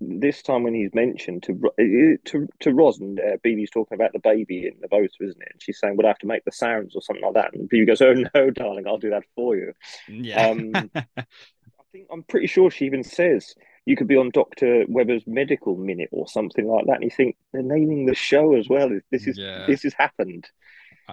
this 0.00 0.42
time 0.42 0.62
when 0.62 0.74
he's 0.74 0.94
mentioned 0.94 1.42
to 1.44 1.54
Ro- 1.54 1.70
uh, 1.78 2.16
to 2.26 2.48
to 2.60 2.74
Roz 2.74 3.00
and 3.00 3.18
uh, 3.20 3.36
Bebe's 3.42 3.70
talking 3.70 3.94
about 3.94 4.12
the 4.12 4.18
baby 4.18 4.66
in 4.66 4.80
the 4.80 4.88
boat, 4.88 5.10
isn't 5.20 5.42
it? 5.42 5.48
And 5.52 5.62
she's 5.62 5.78
saying, 5.78 5.96
"Would 5.96 6.04
I 6.06 6.08
have 6.08 6.18
to 6.18 6.26
make 6.26 6.44
the 6.44 6.52
sounds 6.52 6.94
or 6.94 7.02
something 7.02 7.24
like 7.24 7.34
that?" 7.34 7.54
And 7.54 7.68
Bebe 7.68 7.86
goes, 7.86 8.00
"Oh 8.02 8.14
no, 8.34 8.50
darling, 8.50 8.86
I'll 8.86 8.98
do 8.98 9.10
that 9.10 9.24
for 9.34 9.56
you." 9.56 9.72
Yeah, 10.08 10.48
Um, 10.48 10.72
I 10.94 11.84
think 11.92 12.08
I'm 12.10 12.22
pretty 12.24 12.46
sure 12.46 12.70
she 12.70 12.86
even 12.86 13.04
says 13.04 13.54
you 13.86 13.96
could 13.96 14.08
be 14.08 14.16
on 14.16 14.30
Doctor 14.30 14.84
Webber's 14.88 15.22
medical 15.26 15.76
minute 15.76 16.08
or 16.12 16.28
something 16.28 16.66
like 16.66 16.86
that. 16.86 16.96
And 16.96 17.04
you 17.04 17.10
think 17.10 17.36
they're 17.52 17.62
naming 17.62 18.04
the 18.06 18.14
show 18.14 18.54
as 18.56 18.68
well. 18.68 18.90
This 19.10 19.26
is 19.26 19.38
Yeah. 19.38 19.64
this 19.66 19.82
has 19.84 19.94
happened. 19.94 20.46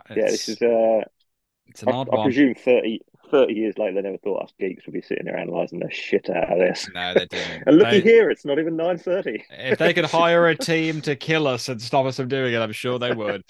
Yeah, 0.10 0.26
this 0.26 0.50
is. 0.50 0.62
Uh, 0.62 1.02
it's 1.68 1.82
an 1.84 1.90
I, 1.90 1.92
odd 1.94 2.10
I 2.12 2.16
one. 2.18 2.26
presume 2.26 2.56
30, 2.56 3.00
30 3.32 3.54
years 3.54 3.78
later, 3.78 3.94
they 3.96 4.02
never 4.02 4.18
thought 4.18 4.44
us 4.44 4.52
geeks 4.60 4.86
would 4.86 4.94
be 4.94 5.02
sitting 5.02 5.26
there 5.26 5.38
analysing 5.38 5.80
the 5.80 5.90
shit 5.92 6.30
out 6.30 6.52
of 6.52 6.58
this. 6.60 6.90
No, 6.94 7.14
they 7.14 7.26
didn't. 7.28 7.64
And 7.68 7.78
looky 7.78 8.00
They- 8.00 8.02
here, 8.02 8.30
it's 8.30 8.44
not 8.44 8.60
even 8.60 8.76
nine 8.76 8.98
thirty. 8.98 9.44
if 9.52 9.78
they 9.80 9.94
could 9.94 10.06
hire 10.06 10.48
a 10.48 10.56
team 10.72 11.00
to 11.02 11.16
kill 11.16 11.48
us 11.48 11.70
and 11.70 11.82
stop 11.82 12.06
us 12.06 12.18
from 12.18 12.28
doing 12.28 12.54
it, 12.54 12.58
I'm 12.58 12.72
sure 12.74 12.98
they 13.00 13.14
would. 13.14 13.44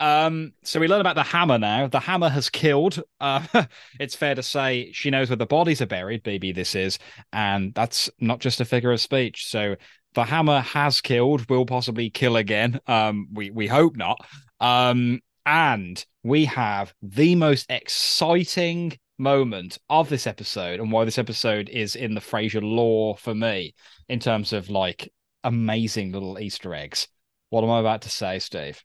Um, 0.00 0.52
so 0.64 0.80
we 0.80 0.88
learn 0.88 1.00
about 1.00 1.14
the 1.14 1.22
hammer 1.22 1.58
now. 1.58 1.86
The 1.86 2.00
hammer 2.00 2.28
has 2.28 2.50
killed. 2.50 3.00
Uh, 3.20 3.46
it's 4.00 4.14
fair 4.14 4.34
to 4.34 4.42
say 4.42 4.90
she 4.92 5.10
knows 5.10 5.30
where 5.30 5.36
the 5.36 5.46
bodies 5.46 5.80
are 5.80 5.86
buried, 5.86 6.22
baby. 6.22 6.52
This 6.52 6.74
is, 6.74 6.98
and 7.32 7.72
that's 7.74 8.10
not 8.18 8.40
just 8.40 8.60
a 8.60 8.64
figure 8.64 8.92
of 8.92 9.00
speech. 9.00 9.46
So 9.46 9.76
the 10.14 10.24
hammer 10.24 10.60
has 10.60 11.00
killed. 11.00 11.48
Will 11.48 11.66
possibly 11.66 12.10
kill 12.10 12.36
again. 12.36 12.80
Um, 12.86 13.28
we 13.32 13.50
we 13.50 13.66
hope 13.66 13.96
not. 13.96 14.18
Um, 14.60 15.20
and 15.46 16.04
we 16.22 16.44
have 16.46 16.92
the 17.02 17.34
most 17.34 17.66
exciting 17.70 18.98
moment 19.18 19.78
of 19.88 20.08
this 20.08 20.26
episode, 20.26 20.80
and 20.80 20.90
why 20.90 21.04
this 21.04 21.18
episode 21.18 21.68
is 21.68 21.94
in 21.96 22.14
the 22.14 22.20
Frasier 22.20 22.62
lore 22.62 23.16
for 23.16 23.34
me 23.34 23.74
in 24.08 24.18
terms 24.18 24.52
of 24.52 24.68
like 24.68 25.12
amazing 25.44 26.12
little 26.12 26.38
Easter 26.38 26.74
eggs. 26.74 27.08
What 27.50 27.64
am 27.64 27.70
I 27.70 27.80
about 27.80 28.02
to 28.02 28.10
say, 28.10 28.38
Steve? 28.38 28.82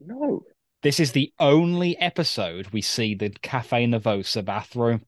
I. 0.00 0.44
This 0.82 1.00
is 1.00 1.12
the 1.12 1.32
only 1.40 1.98
episode 1.98 2.68
we 2.68 2.82
see 2.82 3.14
the 3.14 3.30
Cafe 3.30 3.86
Nervosa 3.86 4.44
bathroom, 4.44 5.02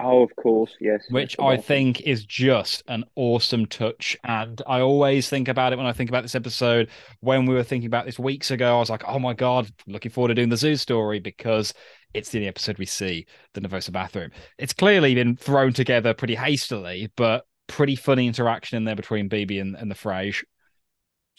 Oh, 0.00 0.22
of 0.24 0.34
course, 0.34 0.74
yes. 0.80 1.04
which 1.08 1.36
I 1.38 1.56
think 1.56 2.00
is 2.00 2.24
just 2.24 2.82
an 2.88 3.04
awesome 3.14 3.66
touch. 3.66 4.16
And 4.24 4.60
I 4.66 4.80
always 4.80 5.28
think 5.28 5.46
about 5.46 5.72
it 5.72 5.76
when 5.76 5.86
I 5.86 5.92
think 5.92 6.10
about 6.10 6.22
this 6.22 6.34
episode. 6.34 6.90
When 7.20 7.46
we 7.46 7.54
were 7.54 7.62
thinking 7.62 7.86
about 7.86 8.04
this 8.04 8.18
weeks 8.18 8.50
ago, 8.50 8.74
I 8.76 8.78
was 8.80 8.90
like, 8.90 9.04
oh 9.06 9.20
my 9.20 9.34
God, 9.34 9.70
looking 9.86 10.10
forward 10.10 10.28
to 10.28 10.34
doing 10.34 10.48
the 10.48 10.56
zoo 10.56 10.74
story 10.74 11.20
because 11.20 11.72
it's 12.12 12.30
the 12.30 12.38
only 12.38 12.48
episode 12.48 12.78
we 12.78 12.86
see 12.86 13.26
the 13.52 13.60
Nervosa 13.60 13.92
bathroom. 13.92 14.32
It's 14.58 14.72
clearly 14.72 15.14
been 15.14 15.36
thrown 15.36 15.72
together 15.72 16.12
pretty 16.12 16.34
hastily, 16.34 17.12
but 17.16 17.46
pretty 17.68 17.94
funny 17.94 18.26
interaction 18.26 18.76
in 18.76 18.84
there 18.84 18.96
between 18.96 19.28
Bebe 19.28 19.60
and, 19.60 19.76
and 19.76 19.90
the 19.90 19.94
Frage. 19.94 20.42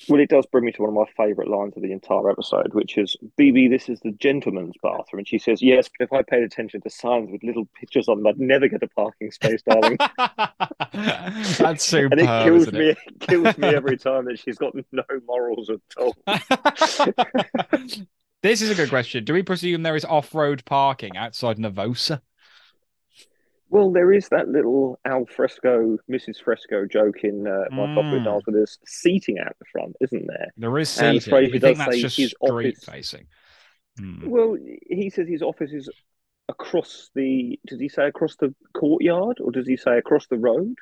Well, 0.09 0.19
it 0.19 0.29
does 0.29 0.45
bring 0.45 0.65
me 0.65 0.71
to 0.73 0.81
one 0.81 0.89
of 0.89 0.95
my 0.95 1.05
favourite 1.25 1.49
lines 1.49 1.73
of 1.77 1.81
the 1.81 1.93
entire 1.93 2.29
episode, 2.29 2.73
which 2.73 2.97
is 2.97 3.15
Bebe, 3.37 3.69
this 3.69 3.87
is 3.87 3.99
the 4.01 4.11
gentleman's 4.11 4.75
bathroom. 4.83 5.19
And 5.19 5.27
she 5.27 5.39
says, 5.39 5.61
Yes, 5.61 5.89
but 5.97 6.05
if 6.05 6.13
I 6.13 6.21
paid 6.21 6.43
attention 6.43 6.81
to 6.81 6.89
signs 6.89 7.31
with 7.31 7.43
little 7.43 7.65
pictures 7.79 8.09
on 8.09 8.17
them, 8.17 8.27
I'd 8.27 8.39
never 8.39 8.67
get 8.67 8.83
a 8.83 8.89
parking 8.89 9.31
space, 9.31 9.61
darling. 9.61 9.97
That's 11.57 11.83
superb. 11.85 12.11
and 12.19 12.21
it 12.21 12.43
kills 12.43 12.71
me. 12.73 12.89
It 12.89 13.19
kills 13.21 13.57
me 13.57 13.69
every 13.69 13.97
time 13.97 14.25
that 14.25 14.37
she's 14.37 14.57
got 14.57 14.75
no 14.91 15.03
morals 15.25 15.69
at 15.69 15.79
all. 15.97 16.13
this 18.43 18.61
is 18.61 18.69
a 18.69 18.75
good 18.75 18.89
question. 18.89 19.23
Do 19.23 19.33
we 19.33 19.43
presume 19.43 19.83
there 19.83 19.95
is 19.95 20.05
off-road 20.05 20.65
parking 20.65 21.15
outside 21.15 21.57
Nervosa? 21.57 22.21
Well, 23.69 23.91
there 23.91 24.13
is 24.13 24.29
that 24.29 24.47
little 24.47 24.99
Al 25.05 25.25
Fresco, 25.25 25.97
Mrs. 26.09 26.37
Fresco 26.43 26.85
joke 26.85 27.23
in 27.23 27.47
uh, 27.47 27.65
My 27.71 27.87
Mm. 27.87 28.23
Niles 28.23 28.43
where 28.45 28.55
there's 28.57 28.77
seating 28.85 29.39
out 29.39 29.55
the 29.59 29.65
front, 29.71 29.95
isn't 30.01 30.27
there? 30.27 30.51
There 30.55 30.77
is 30.77 30.97
And 30.99 31.21
seating. 31.21 31.33
Frasier 31.33 31.53
You 31.53 31.59
does 31.59 31.77
say 31.77 32.01
just 32.01 32.17
his 32.17 32.29
street 32.43 32.75
office- 32.75 32.85
facing? 32.85 33.27
Hmm. 33.99 34.29
Well, 34.29 34.57
he 34.89 35.09
says 35.09 35.27
his 35.27 35.41
office 35.41 35.71
is 35.71 35.89
across 36.49 37.09
the. 37.15 37.59
Does 37.65 37.79
he 37.79 37.89
say 37.89 38.07
across 38.07 38.35
the 38.35 38.53
courtyard 38.73 39.37
or 39.41 39.51
does 39.51 39.67
he 39.67 39.77
say 39.77 39.97
across 39.97 40.27
the 40.27 40.37
road? 40.37 40.75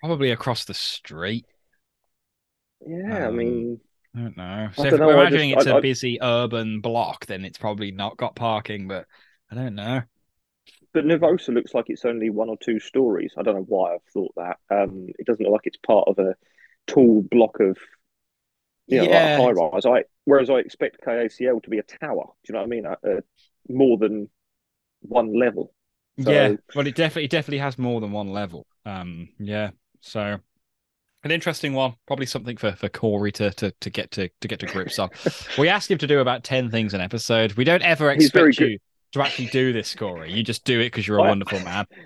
Probably 0.00 0.30
across 0.30 0.64
the 0.66 0.74
street. 0.74 1.46
Yeah, 2.86 3.24
I 3.24 3.28
Um, 3.28 3.36
mean, 3.36 3.80
I 4.14 4.18
don't 4.20 4.36
know. 4.36 4.68
So 4.74 4.84
if 4.84 4.90
don't 4.90 5.00
know, 5.00 5.06
we're 5.06 5.20
imagining 5.20 5.50
just- 5.54 5.66
it's 5.66 5.72
I- 5.72 5.74
a 5.76 5.78
I- 5.78 5.80
busy 5.80 6.18
urban 6.20 6.80
block, 6.80 7.26
then 7.26 7.44
it's 7.44 7.58
probably 7.58 7.92
not 7.92 8.16
got 8.18 8.36
parking. 8.36 8.88
But 8.88 9.06
I 9.50 9.54
don't 9.54 9.74
know. 9.74 10.02
But 10.96 11.04
Nervosa 11.04 11.52
looks 11.52 11.74
like 11.74 11.90
it's 11.90 12.06
only 12.06 12.30
one 12.30 12.48
or 12.48 12.56
two 12.56 12.80
stories. 12.80 13.34
I 13.36 13.42
don't 13.42 13.54
know 13.54 13.66
why 13.68 13.92
I've 13.94 14.02
thought 14.14 14.32
that. 14.36 14.56
Um, 14.70 15.08
it 15.18 15.26
doesn't 15.26 15.44
look 15.44 15.52
like 15.52 15.66
it's 15.66 15.76
part 15.76 16.08
of 16.08 16.18
a 16.18 16.34
tall 16.86 17.20
block 17.30 17.60
of, 17.60 17.76
you 18.86 18.96
know, 18.96 19.04
Yeah. 19.04 19.36
like 19.38 19.56
high 19.58 19.62
rise. 19.62 19.84
I 19.84 20.04
whereas 20.24 20.48
I 20.48 20.54
expect 20.54 21.02
KACL 21.06 21.62
to 21.62 21.68
be 21.68 21.76
a 21.78 21.82
tower. 21.82 22.24
Do 22.44 22.48
you 22.48 22.54
know 22.54 22.60
what 22.60 22.64
I 22.64 22.68
mean? 22.68 22.86
Uh, 22.86 23.20
more 23.68 23.98
than 23.98 24.30
one 25.02 25.38
level. 25.38 25.74
So- 26.18 26.30
Yeah, 26.32 26.54
well, 26.74 26.86
it 26.86 26.94
definitely 26.94 27.24
it 27.24 27.30
definitely 27.30 27.58
has 27.58 27.76
more 27.76 28.00
than 28.00 28.10
one 28.10 28.30
level. 28.30 28.66
Um, 28.86 29.28
yeah. 29.38 29.72
So 30.00 30.38
an 31.24 31.30
interesting 31.30 31.74
one, 31.74 31.96
probably 32.06 32.24
something 32.24 32.56
for 32.56 32.72
for 32.72 32.88
Corey 32.88 33.32
to 33.32 33.50
to 33.50 33.70
to 33.70 33.90
get 33.90 34.12
to 34.12 34.30
to 34.40 34.48
get 34.48 34.60
to 34.60 34.66
grips 34.66 34.98
on. 34.98 35.10
we 35.58 35.68
ask 35.68 35.90
him 35.90 35.98
to 35.98 36.06
do 36.06 36.20
about 36.20 36.42
ten 36.42 36.70
things 36.70 36.94
an 36.94 37.02
episode. 37.02 37.52
We 37.52 37.64
don't 37.64 37.82
ever 37.82 38.10
expect 38.10 38.60
you 38.60 38.78
to 39.16 39.22
actually 39.22 39.46
do 39.46 39.72
this, 39.72 39.94
Corey. 39.94 40.32
You 40.32 40.42
just 40.42 40.64
do 40.64 40.80
it 40.80 40.86
because 40.86 41.06
you're 41.06 41.18
a 41.18 41.22
I- 41.22 41.28
wonderful 41.28 41.60
man. 41.60 41.86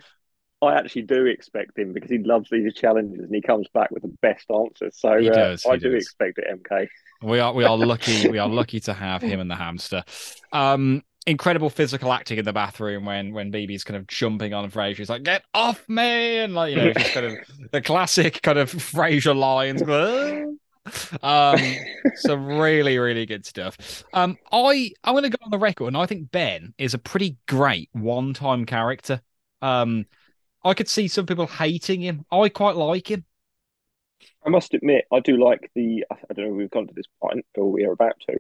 I 0.63 0.75
actually 0.75 1.03
do 1.03 1.25
expect 1.25 1.79
him 1.79 1.95
because 1.95 2.11
he 2.11 2.19
loves 2.19 2.51
these 2.51 2.75
challenges 2.75 3.21
and 3.21 3.35
he 3.35 3.41
comes 3.41 3.67
back 3.73 3.91
with 3.91 4.03
the 4.03 4.15
best 4.21 4.45
answers. 4.51 4.95
So 5.01 5.19
He 5.19 5.31
uh, 5.31 5.57
he 5.57 5.71
I 5.71 5.77
do 5.77 5.95
expect 5.95 6.39
it, 6.39 6.45
MK. 6.51 6.87
We 7.23 7.41
are 7.41 7.55
we 7.55 7.65
are 7.65 7.79
lucky 7.79 8.29
we 8.29 8.39
are 8.39 8.49
lucky 8.61 8.79
to 8.81 8.93
have 8.93 9.23
him 9.23 9.41
and 9.41 9.51
the 9.51 9.57
hamster. 9.57 10.05
Um 10.53 11.03
incredible 11.27 11.71
physical 11.71 12.13
acting 12.13 12.39
in 12.39 12.45
the 12.45 12.53
bathroom 12.53 13.07
when 13.07 13.33
when 13.33 13.51
Bebe's 13.51 13.85
kind 13.85 13.97
of 13.97 14.07
jumping 14.07 14.53
on 14.53 14.71
Frasier. 14.71 14.97
He's 14.97 15.09
like, 15.09 15.23
get 15.23 15.45
off 15.55 15.89
me 15.89 16.39
and 16.39 16.55
like 16.55 16.73
you 16.73 16.77
know, 16.77 16.93
just 16.97 17.15
kind 17.15 17.27
of 17.27 17.39
the 17.73 17.81
classic 17.81 18.43
kind 18.43 18.59
of 18.59 18.71
Frasier 18.71 19.35
lines. 19.35 19.81
Um 21.23 21.85
some 22.15 22.47
really, 22.47 22.99
really 22.99 23.27
good 23.27 23.45
stuff. 23.47 24.05
Um 24.13 24.39
I 24.53 24.93
I'm 25.05 25.15
gonna 25.15 25.31
go 25.31 25.39
on 25.43 25.51
the 25.51 25.59
record 25.59 25.89
and 25.89 25.97
I 25.97 26.07
think 26.07 26.31
Ben 26.31 26.75
is 26.79 26.95
a 26.95 26.99
pretty 26.99 27.37
great 27.47 27.91
one-time 27.93 28.65
character. 28.67 29.21
Um 29.63 30.07
I 30.65 30.75
could 30.75 30.89
see 30.89 31.09
some 31.09 31.27
people 31.27 31.47
hating 31.47 32.03
him. 32.03 32.27
I 32.33 32.49
quite 32.51 32.77
like 32.77 33.11
him. 33.11 33.25
I 34.45 34.51
must 34.51 34.75
admit, 34.75 35.07
I 35.13 35.21
do 35.21 35.37
like 35.43 35.71
the. 35.75 36.05
I 36.11 36.35
don't 36.35 36.47
know 36.47 36.53
if 36.53 36.57
we've 36.57 36.71
gone 36.71 36.87
to 36.89 36.95
this 36.95 37.07
point 37.23 37.45
or 37.57 37.71
we 37.71 37.85
are 37.85 37.93
about 37.93 38.21
to. 38.29 38.39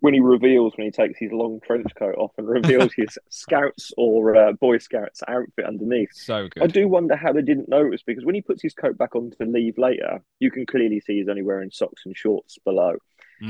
When 0.00 0.12
he 0.14 0.20
reveals 0.20 0.74
when 0.76 0.86
he 0.86 0.90
takes 0.90 1.18
his 1.18 1.32
long 1.32 1.58
trench 1.64 1.86
coat 1.98 2.14
off 2.18 2.32
and 2.38 2.46
reveals 2.46 2.92
his 2.94 3.16
Scouts 3.30 3.92
or 3.96 4.36
uh, 4.36 4.52
Boy 4.52 4.78
Scouts 4.78 5.22
outfit 5.26 5.64
underneath. 5.64 6.10
So 6.12 6.48
good. 6.48 6.62
I 6.62 6.66
do 6.66 6.86
wonder 6.86 7.16
how 7.16 7.32
they 7.32 7.42
didn't 7.42 7.68
notice 7.68 8.02
because 8.02 8.24
when 8.24 8.34
he 8.34 8.42
puts 8.42 8.62
his 8.62 8.74
coat 8.74 8.98
back 8.98 9.16
on 9.16 9.30
to 9.40 9.46
leave 9.46 9.78
later, 9.78 10.22
you 10.38 10.50
can 10.50 10.66
clearly 10.66 11.00
see 11.00 11.18
he's 11.18 11.28
only 11.28 11.42
wearing 11.42 11.70
socks 11.70 12.02
and 12.04 12.16
shorts 12.16 12.58
below. 12.64 12.96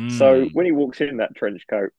So 0.08 0.44
Mm. 0.44 0.50
when 0.52 0.66
he 0.66 0.72
walks 0.72 1.00
in 1.00 1.16
that 1.18 1.34
trench 1.36 1.62
coat, 1.68 1.92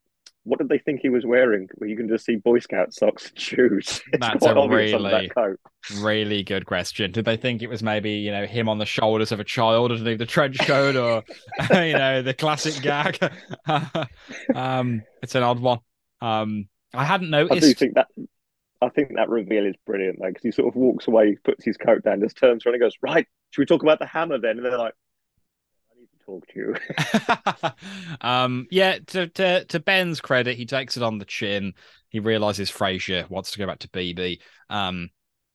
what 0.48 0.60
did 0.60 0.70
they 0.70 0.78
think 0.78 1.02
he 1.02 1.10
was 1.10 1.26
wearing? 1.26 1.68
Well, 1.76 1.90
you 1.90 1.98
can 1.98 2.08
just 2.08 2.26
see 2.26 2.38
Boy 2.38 2.60
Scout 2.60 2.94
socks 2.94 3.30
and 3.30 3.40
shoes. 3.40 4.02
It's 4.14 4.22
That's 4.22 4.46
a 4.46 4.68
really- 4.68 5.30
that. 5.36 5.58
Really 6.02 6.44
good 6.44 6.66
question. 6.66 7.12
Did 7.12 7.26
they 7.26 7.38
think 7.38 7.62
it 7.62 7.68
was 7.68 7.84
maybe, 7.84 8.12
you 8.12 8.32
know, 8.32 8.46
him 8.46 8.68
on 8.70 8.78
the 8.78 8.86
shoulders 8.86 9.32
of 9.32 9.40
a 9.40 9.44
child 9.44 9.92
underneath 9.92 10.20
the 10.20 10.26
trench 10.26 10.58
coat 10.60 10.96
or, 10.96 11.24
you 11.86 11.94
know, 11.94 12.22
the 12.22 12.34
classic 12.34 12.82
gag? 12.82 13.20
um, 14.56 15.04
it's 15.22 15.36
an 15.36 15.44
odd 15.44 15.60
one. 15.60 15.80
Um, 16.22 16.68
I 16.94 17.04
hadn't 17.04 17.30
noticed. 17.30 17.64
I 17.64 17.68
do 17.68 17.74
think 17.74 17.96
that. 17.96 18.08
I 18.82 18.90
think 18.90 19.16
that 19.16 19.30
reveal 19.30 19.66
is 19.66 19.76
brilliant 19.86 20.20
though, 20.22 20.28
because 20.28 20.44
he 20.44 20.52
sort 20.52 20.68
of 20.68 20.76
walks 20.76 21.08
away, 21.08 21.38
puts 21.44 21.66
his 21.66 21.78
coat 21.78 22.04
down, 22.04 22.22
just 22.22 22.38
turns 22.38 22.66
around 22.66 22.76
and 22.76 22.82
goes, 22.82 22.96
"Right, 23.02 23.28
should 23.52 23.62
we 23.62 23.66
talk 23.66 23.82
about 23.84 24.00
the 24.00 24.06
hammer 24.06 24.38
then?" 24.38 24.58
And 24.58 24.66
they're 24.66 24.78
like, 24.78 24.94
"I 24.94 24.94
need 24.94 24.94
to 24.94 25.07
talk 26.28 26.48
to 26.50 26.60
you." 26.60 26.76
um, 28.22 28.68
yeah, 28.70 29.00
to, 29.08 29.28
to 29.30 29.66
to 29.66 29.80
Ben's 29.80 30.22
credit, 30.22 30.58
he 30.58 30.66
takes 30.66 30.98
it 30.98 31.04
on 31.04 31.18
the 31.18 31.26
chin. 31.26 31.74
He 32.10 32.20
realizes 32.20 32.72
Frasier 32.72 33.30
wants 33.30 33.52
to 33.52 33.60
go 33.60 33.68
back 33.68 33.80
to 33.80 33.90
Bebe. 33.90 34.40
Um, 34.70 35.10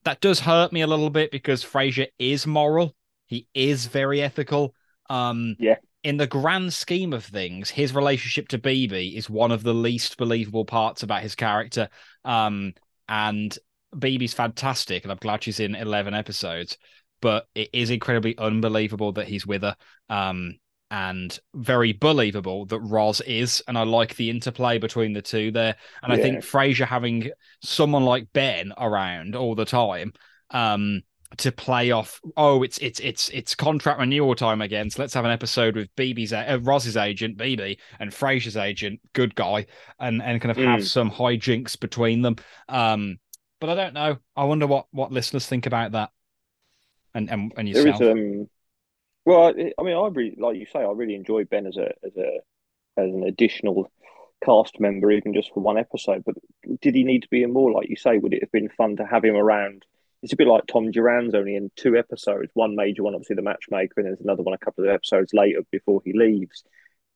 that 0.05 0.21
does 0.21 0.41
hurt 0.41 0.73
me 0.73 0.81
a 0.81 0.87
little 0.87 1.11
bit 1.11 1.31
because 1.31 1.65
Frasier 1.65 2.09
is 2.19 2.47
moral. 2.47 2.95
He 3.27 3.47
is 3.55 3.87
very 3.87 4.21
ethical. 4.23 4.75
Um, 5.09 5.57
Yeah. 5.59 5.77
In 6.05 6.17
the 6.17 6.27
grand 6.27 6.73
scheme 6.75 7.13
of 7.13 7.25
things, 7.25 7.71
his 7.71 7.95
relationship 7.95 8.49
to 8.49 8.59
Bebe 8.59 9.17
is 9.17 9.31
one 9.31 9.53
of 9.53 9.63
the 9.63 9.73
least 9.73 10.17
believable 10.17 10.65
parts 10.65 11.05
about 11.05 11.23
his 11.23 11.37
character. 11.37 11.89
Um, 12.25 12.75
and 13.09 13.57
Bebe's 13.97 14.35
fantastic, 14.35 15.05
and 15.05 15.13
I'm 15.13 15.19
glad 15.19 15.45
she's 15.45 15.61
in 15.61 15.77
11 15.77 16.13
episodes. 16.15 16.77
But 17.21 17.47
it 17.55 17.71
is 17.73 17.91
incredibly 17.91 18.37
unbelievable 18.37 19.13
that 19.13 19.29
he's 19.29 19.47
with 19.47 19.63
her. 19.63 19.77
Um, 20.09 20.59
and 20.93 21.37
very 21.55 21.95
believable 21.95 22.67
that 22.67 22.81
Roz 22.81 23.23
is, 23.23 23.63
and 23.67 23.79
I 23.79 23.83
like 23.85 24.15
the 24.15 24.29
interplay 24.29 24.77
between 24.77 25.15
the 25.15 25.23
two 25.23 25.51
there. 25.51 25.75
And 26.03 26.13
I 26.13 26.19
think 26.19 26.41
Frasier 26.45 26.87
having 26.87 27.31
someone 27.63 28.05
like 28.05 28.33
Ben 28.35 28.75
around 28.77 29.35
all 29.35 29.55
the 29.55 29.65
time, 29.65 30.13
um, 30.51 31.01
to 31.39 31.51
play 31.51 31.93
off, 31.93 32.21
oh, 32.37 32.63
it's 32.63 32.77
it's 32.77 33.01
it's 33.01 33.31
it's 33.31 33.55
contract 33.55 33.99
renewal 34.01 34.35
time 34.35 34.61
again. 34.61 34.91
So 34.91 35.01
let's 35.01 35.15
have 35.15 35.25
an 35.25 35.31
episode 35.31 35.77
with 35.77 35.89
Bebe's 35.97 36.31
uh, 36.35 36.59
Roz's 36.61 36.99
agent, 36.99 37.39
Bebe, 37.39 37.79
and 37.99 38.11
Frasier's 38.11 38.59
agent, 38.59 39.01
good 39.15 39.35
guy, 39.35 39.65
and 39.99 40.23
and 40.23 40.43
kind 40.43 40.51
of 40.51 40.59
have 40.59 40.81
Mm. 40.81 40.85
some 40.87 41.11
hijinks 41.11 41.81
between 41.81 42.21
them. 42.21 42.37
Um, 42.69 43.17
but 43.61 43.71
I 43.71 43.75
don't 43.75 43.95
know. 43.95 44.19
I 44.37 44.45
wonder 44.45 44.67
what 44.67 44.89
what 44.91 45.11
listeners 45.11 45.47
think 45.47 45.65
about 45.65 45.93
that. 45.93 46.11
And 47.15 47.31
and 47.31 47.53
and 47.57 47.67
yourself. 47.67 48.01
is 48.03 48.09
um, 48.11 48.49
well, 49.25 49.49
I 49.49 49.83
mean, 49.83 49.97
I 49.97 50.09
really 50.09 50.37
like 50.39 50.57
you 50.57 50.67
say, 50.67 50.81
I 50.81 50.93
really 50.93 51.15
enjoyed 51.15 51.51
Ben 51.51 51.67
as 51.67 51.77
a 51.77 51.93
as 52.05 52.17
a 52.17 52.39
as 52.97 53.13
an 53.13 53.25
additional 53.25 53.91
cast 54.45 54.81
member, 54.81 55.11
even 55.11 55.35
just 55.35 55.53
for 55.53 55.61
one 55.61 55.79
episode. 55.79 56.25
But 56.25 56.37
did 56.81 56.95
he 56.95 57.05
need 57.05 57.23
to 57.23 57.29
be 57.29 57.43
in 57.43 57.53
more? 57.53 57.73
Like 57.73 57.89
you 57.89 57.97
say, 57.97 58.19
would 58.19 58.35
it 58.35 58.43
have 58.43 58.53
been 58.53 58.69
fun 58.69 58.97
to 58.97 59.07
have 59.07 59.25
him 59.25 59.37
around? 59.37 59.85
It's 60.23 60.33
a 60.33 60.37
bit 60.37 60.47
like 60.47 60.67
Tom 60.67 60.91
Duran's 60.91 61.35
only 61.35 61.57
in 61.57 61.71
two 61.75 61.97
episodes, 61.97 62.51
one 62.55 62.77
major 62.77 63.03
one, 63.03 63.15
obviously 63.15 63.37
the 63.37 63.43
matchmaker, 63.43 63.95
and 63.97 64.07
there's 64.07 64.21
another 64.21 64.43
one 64.43 64.55
a 64.55 64.59
couple 64.59 64.85
of 64.85 64.91
episodes 64.91 65.35
later 65.35 65.61
before 65.71 66.01
he 66.05 66.13
leaves. 66.13 66.63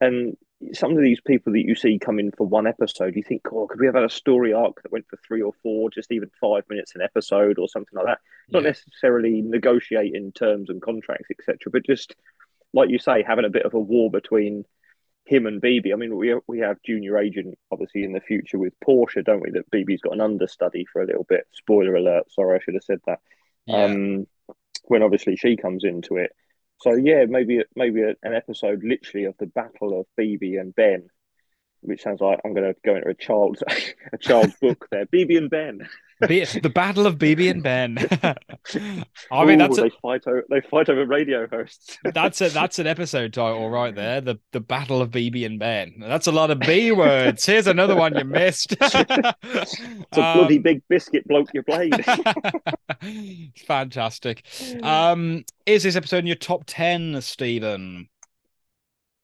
And 0.00 0.36
some 0.72 0.92
of 0.96 1.02
these 1.02 1.20
people 1.20 1.52
that 1.52 1.64
you 1.64 1.74
see 1.74 1.98
come 1.98 2.18
in 2.18 2.32
for 2.32 2.46
one 2.46 2.66
episode, 2.66 3.14
you 3.16 3.22
think, 3.22 3.42
oh, 3.52 3.66
could 3.66 3.80
we 3.80 3.86
have 3.86 3.94
had 3.94 4.04
a 4.04 4.10
story 4.10 4.52
arc 4.52 4.82
that 4.82 4.92
went 4.92 5.06
for 5.08 5.18
three 5.26 5.42
or 5.42 5.52
four, 5.62 5.90
just 5.90 6.10
even 6.12 6.30
five 6.40 6.64
minutes 6.68 6.94
an 6.94 7.02
episode 7.02 7.58
or 7.58 7.68
something 7.68 7.94
like 7.96 8.06
that? 8.06 8.18
Not 8.50 8.62
Yeah. 8.62 8.70
necessarily 8.70 9.42
negotiating 9.42 10.32
terms 10.32 10.70
and 10.70 10.80
contracts, 10.80 11.28
etc., 11.30 11.70
but 11.70 11.84
just 11.84 12.14
like 12.72 12.90
you 12.90 12.98
say, 12.98 13.22
having 13.22 13.44
a 13.44 13.50
bit 13.50 13.64
of 13.64 13.74
a 13.74 13.80
war 13.80 14.10
between 14.10 14.64
him 15.24 15.46
and 15.46 15.60
Bebe. 15.60 15.92
I 15.92 15.96
mean, 15.96 16.16
we 16.16 16.34
we 16.46 16.60
have 16.60 16.82
junior 16.84 17.18
agent 17.18 17.58
obviously 17.70 18.04
in 18.04 18.12
the 18.12 18.20
future 18.20 18.58
with 18.58 18.78
Porsche, 18.80 19.24
don't 19.24 19.40
we? 19.42 19.50
That 19.50 19.70
Bebe's 19.70 20.00
got 20.00 20.12
an 20.14 20.20
understudy 20.20 20.84
for 20.84 21.02
a 21.02 21.06
little 21.06 21.24
bit. 21.24 21.46
Spoiler 21.52 21.96
alert! 21.96 22.30
Sorry, 22.30 22.56
I 22.56 22.60
should 22.62 22.74
have 22.74 22.84
said 22.84 23.00
that. 23.06 23.20
Yeah. 23.66 23.84
Um, 23.84 24.26
when 24.84 25.02
obviously 25.02 25.36
she 25.36 25.56
comes 25.56 25.84
into 25.84 26.16
it. 26.16 26.32
So 26.78 26.92
yeah, 26.94 27.24
maybe 27.26 27.62
maybe 27.74 28.02
an 28.02 28.34
episode 28.34 28.82
literally 28.84 29.26
of 29.26 29.36
the 29.38 29.46
battle 29.46 30.00
of 30.00 30.06
Bebe 30.16 30.56
and 30.56 30.74
Ben, 30.74 31.08
which 31.80 32.02
sounds 32.02 32.20
like 32.20 32.40
I'm 32.44 32.54
going 32.54 32.72
to 32.72 32.78
go 32.84 32.96
into 32.96 33.08
a 33.08 33.14
child's 33.14 33.62
a 34.12 34.18
child's 34.18 34.54
book 34.60 34.86
there. 34.90 35.06
Bebe 35.06 35.36
and 35.36 35.50
Ben. 35.50 35.88
The 36.20 36.72
Battle 36.74 37.06
of 37.06 37.18
Bebe 37.18 37.48
and 37.48 37.62
Ben. 37.62 37.98
I 39.30 39.44
mean, 39.44 39.60
Ooh, 39.60 39.64
that's 39.64 39.78
a, 39.78 39.82
they 39.82 39.90
fight 40.00 40.22
over 40.26 40.44
they 40.48 40.60
fight 40.62 40.88
over 40.88 41.04
radio 41.04 41.46
hosts. 41.46 41.98
that's 42.14 42.40
a 42.40 42.48
that's 42.48 42.78
an 42.78 42.86
episode 42.86 43.34
title 43.34 43.68
right 43.68 43.94
there. 43.94 44.20
The 44.20 44.38
the 44.52 44.60
Battle 44.60 45.02
of 45.02 45.10
Bebe 45.10 45.44
and 45.44 45.58
Ben. 45.58 45.96
That's 46.00 46.26
a 46.26 46.32
lot 46.32 46.50
of 46.50 46.58
B 46.60 46.90
words. 46.92 47.44
Here's 47.44 47.66
another 47.66 47.96
one 47.96 48.16
you 48.16 48.24
missed. 48.24 48.76
It's 50.08 50.18
a 50.18 50.34
bloody 50.34 50.56
Um, 50.56 50.62
big 50.62 50.82
biscuit 50.88 51.26
bloke 51.26 51.52
your 51.52 51.62
blade. 51.64 52.04
Fantastic. 53.66 54.44
Um, 54.82 55.44
is 55.64 55.82
this 55.82 55.96
episode 55.96 56.18
in 56.18 56.26
your 56.26 56.36
top 56.36 56.64
ten, 56.66 57.20
Stephen? 57.20 58.08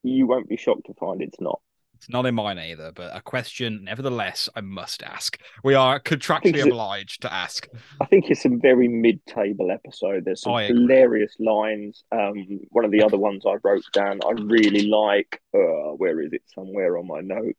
you 0.02 0.26
won't 0.26 0.48
be 0.48 0.56
shocked 0.56 0.86
to 0.86 0.94
find 0.94 1.22
it's 1.22 1.40
not. 1.40 1.60
It's 2.02 2.08
not 2.08 2.26
in 2.26 2.34
mine 2.34 2.58
either, 2.58 2.90
but 2.90 3.14
a 3.16 3.20
question, 3.20 3.84
nevertheless, 3.84 4.48
I 4.56 4.60
must 4.60 5.04
ask. 5.04 5.38
We 5.62 5.74
are 5.74 6.00
contractually 6.00 6.66
obliged 6.66 7.22
to 7.22 7.32
ask. 7.32 7.68
I 8.00 8.06
think 8.06 8.28
it's 8.28 8.44
a 8.44 8.48
very 8.48 8.88
mid-table 8.88 9.70
episode. 9.70 10.24
There's 10.24 10.42
some 10.42 10.58
hilarious 10.58 11.36
lines. 11.38 12.02
Um, 12.10 12.58
one 12.70 12.84
of 12.84 12.90
the 12.90 13.04
other 13.04 13.18
ones 13.18 13.44
I 13.46 13.54
wrote 13.62 13.84
down, 13.92 14.18
I 14.26 14.32
really 14.32 14.88
like. 14.88 15.40
Uh, 15.54 15.94
where 15.94 16.20
is 16.20 16.32
it? 16.32 16.42
Somewhere 16.52 16.98
on 16.98 17.06
my 17.06 17.20
notes. 17.20 17.56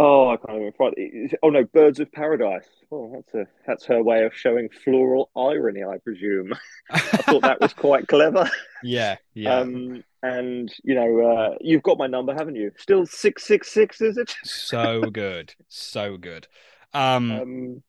Oh, 0.00 0.28
I 0.30 0.36
can't 0.36 0.60
even 0.60 0.72
find 0.72 0.94
it. 0.96 1.34
Oh 1.42 1.50
no, 1.50 1.64
Birds 1.64 1.98
of 1.98 2.12
Paradise. 2.12 2.68
Oh, 2.92 3.10
that's 3.14 3.34
a 3.34 3.46
that's 3.66 3.84
her 3.86 4.00
way 4.00 4.24
of 4.24 4.32
showing 4.34 4.68
floral 4.68 5.28
irony, 5.36 5.82
I 5.82 5.98
presume. 5.98 6.52
I 7.12 7.18
thought 7.18 7.42
that 7.42 7.60
was 7.60 7.74
quite 7.74 8.06
clever. 8.06 8.48
yeah, 8.80 9.16
yeah. 9.34 9.58
Um, 9.58 10.04
and 10.22 10.72
you 10.84 10.94
know, 10.94 11.20
uh, 11.20 11.56
you've 11.60 11.82
got 11.82 11.98
my 11.98 12.06
number, 12.06 12.32
haven't 12.32 12.54
you? 12.54 12.70
Still 12.78 13.06
six 13.06 13.44
six 13.44 13.72
six, 13.72 14.00
is 14.00 14.18
it? 14.18 14.36
so 14.44 15.10
good, 15.12 15.54
so 15.68 16.16
good. 16.16 16.46
Um, 16.94 17.30
Um, 17.30 17.82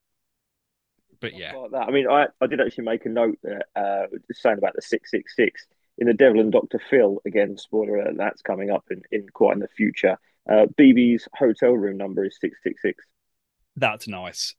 but 1.22 1.34
yeah, 1.36 1.54
like 1.54 1.72
that. 1.72 1.88
I 1.88 1.92
mean, 1.92 2.08
I, 2.10 2.28
I 2.42 2.48
did 2.48 2.62
actually 2.62 2.86
make 2.86 3.06
a 3.06 3.10
note 3.10 3.38
there, 3.44 3.64
uh, 3.76 4.08
saying 4.32 4.58
about 4.58 4.74
the 4.76 4.82
six 4.82 5.12
six 5.12 5.36
six 5.36 5.68
in 5.98 6.08
the 6.08 6.14
Devil 6.14 6.40
and 6.40 6.52
Doctor 6.52 6.80
Phil. 6.90 7.22
Again, 7.26 7.58
spoiler 7.58 7.98
alert, 7.98 8.18
that's 8.18 8.42
coming 8.42 8.72
up 8.72 8.86
in, 8.90 9.04
in 9.12 9.28
quite 9.30 9.54
in 9.54 9.60
the 9.60 9.68
future. 9.68 10.18
Uh, 10.50 10.66
Bebe's 10.78 11.28
hotel 11.36 11.72
room 11.74 11.98
number 11.98 12.26
is 12.26 12.38
six 12.40 12.58
six 12.64 12.82
six. 12.82 13.04
that's 13.76 14.08
nice. 14.08 14.56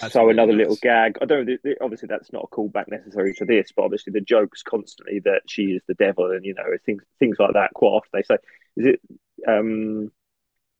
That's 0.00 0.14
So 0.14 0.20
really 0.20 0.32
another 0.32 0.52
nice. 0.52 0.58
little 0.60 0.76
gag. 0.80 1.18
I 1.20 1.26
don't. 1.26 1.46
know, 1.46 1.74
Obviously, 1.82 2.06
that's 2.08 2.32
not 2.32 2.46
a 2.50 2.54
callback 2.54 2.88
necessary 2.88 3.34
to 3.34 3.44
this, 3.44 3.70
but 3.76 3.82
obviously 3.84 4.12
the 4.12 4.20
jokes 4.22 4.62
constantly 4.62 5.20
that 5.24 5.42
she 5.48 5.62
is 5.72 5.82
the 5.88 5.94
devil, 5.94 6.30
and 6.30 6.44
you 6.44 6.54
know 6.54 6.64
things 6.86 7.02
things 7.18 7.36
like 7.38 7.52
that. 7.54 7.74
Quite 7.74 7.88
often 7.88 8.10
they 8.14 8.22
say, 8.22 8.36
"Is 8.76 8.86
it?" 8.86 9.00
Um, 9.46 10.10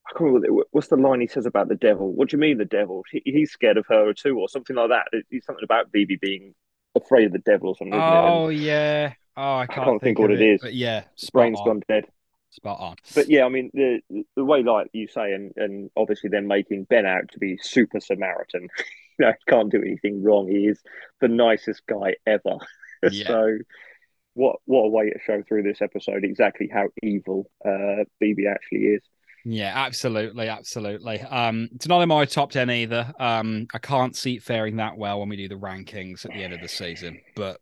I 0.06 0.12
can't 0.18 0.32
remember 0.32 0.52
what- 0.52 0.68
what's 0.70 0.88
the 0.88 0.96
line 0.96 1.20
he 1.20 1.26
says 1.26 1.46
about 1.46 1.68
the 1.68 1.74
devil. 1.74 2.12
What 2.12 2.28
do 2.28 2.36
you 2.36 2.40
mean 2.40 2.58
the 2.58 2.64
devil? 2.64 3.02
He, 3.10 3.22
he's 3.24 3.50
scared 3.50 3.76
of 3.78 3.86
her 3.88 4.12
too, 4.14 4.38
or 4.38 4.48
something 4.48 4.76
like 4.76 4.90
that. 4.90 5.08
It's 5.30 5.46
something 5.46 5.64
about 5.64 5.90
Bebe 5.92 6.16
being 6.16 6.54
afraid 6.94 7.26
of 7.26 7.32
the 7.32 7.38
devil 7.40 7.70
or 7.70 7.76
something. 7.76 7.94
it? 7.98 8.02
Oh 8.02 8.48
yeah. 8.50 9.14
Oh, 9.36 9.56
I 9.56 9.66
can't, 9.66 9.84
can't 9.86 10.00
think 10.02 10.18
of 10.18 10.22
what 10.22 10.30
it 10.32 10.40
is. 10.40 10.60
But 10.62 10.74
yeah, 10.74 11.04
brain's 11.32 11.58
on. 11.58 11.66
gone 11.66 11.82
dead. 11.88 12.06
Spot 12.54 12.78
on. 12.78 12.96
But 13.16 13.28
yeah, 13.28 13.44
I 13.44 13.48
mean 13.48 13.70
the 13.74 14.00
the 14.36 14.44
way 14.44 14.62
like 14.62 14.88
you 14.92 15.08
say, 15.08 15.32
and 15.32 15.52
and 15.56 15.90
obviously 15.96 16.30
then 16.30 16.46
making 16.46 16.84
Ben 16.84 17.04
out 17.04 17.28
to 17.32 17.40
be 17.40 17.58
super 17.60 17.98
Samaritan. 17.98 18.68
you 19.18 19.26
know, 19.26 19.32
can't 19.48 19.72
do 19.72 19.82
anything 19.82 20.22
wrong. 20.22 20.46
He 20.46 20.68
is 20.68 20.80
the 21.20 21.28
nicest 21.28 21.82
guy 21.86 22.14
ever. 22.26 22.58
Yeah. 23.10 23.26
so 23.26 23.58
what 24.32 24.56
what 24.64 24.84
a 24.84 24.88
way 24.88 25.10
to 25.10 25.18
show 25.26 25.42
through 25.46 25.64
this 25.64 25.82
episode 25.82 26.24
exactly 26.24 26.70
how 26.72 26.86
evil 27.02 27.50
uh 27.62 28.04
Bebe 28.18 28.46
actually 28.46 28.84
is. 28.94 29.02
Yeah, 29.44 29.72
absolutely, 29.74 30.48
absolutely. 30.48 31.20
Um, 31.20 31.68
it's 31.74 31.86
not 31.86 32.00
in 32.00 32.08
my 32.08 32.24
top 32.24 32.50
ten 32.50 32.70
either. 32.70 33.12
Um, 33.20 33.66
I 33.74 33.78
can't 33.78 34.16
see 34.16 34.36
it 34.36 34.42
faring 34.42 34.76
that 34.76 34.96
well 34.96 35.20
when 35.20 35.28
we 35.28 35.36
do 35.36 35.48
the 35.48 35.56
rankings 35.56 36.24
at 36.24 36.30
the 36.30 36.42
end 36.42 36.54
of 36.54 36.62
the 36.62 36.68
season, 36.68 37.20
but 37.36 37.60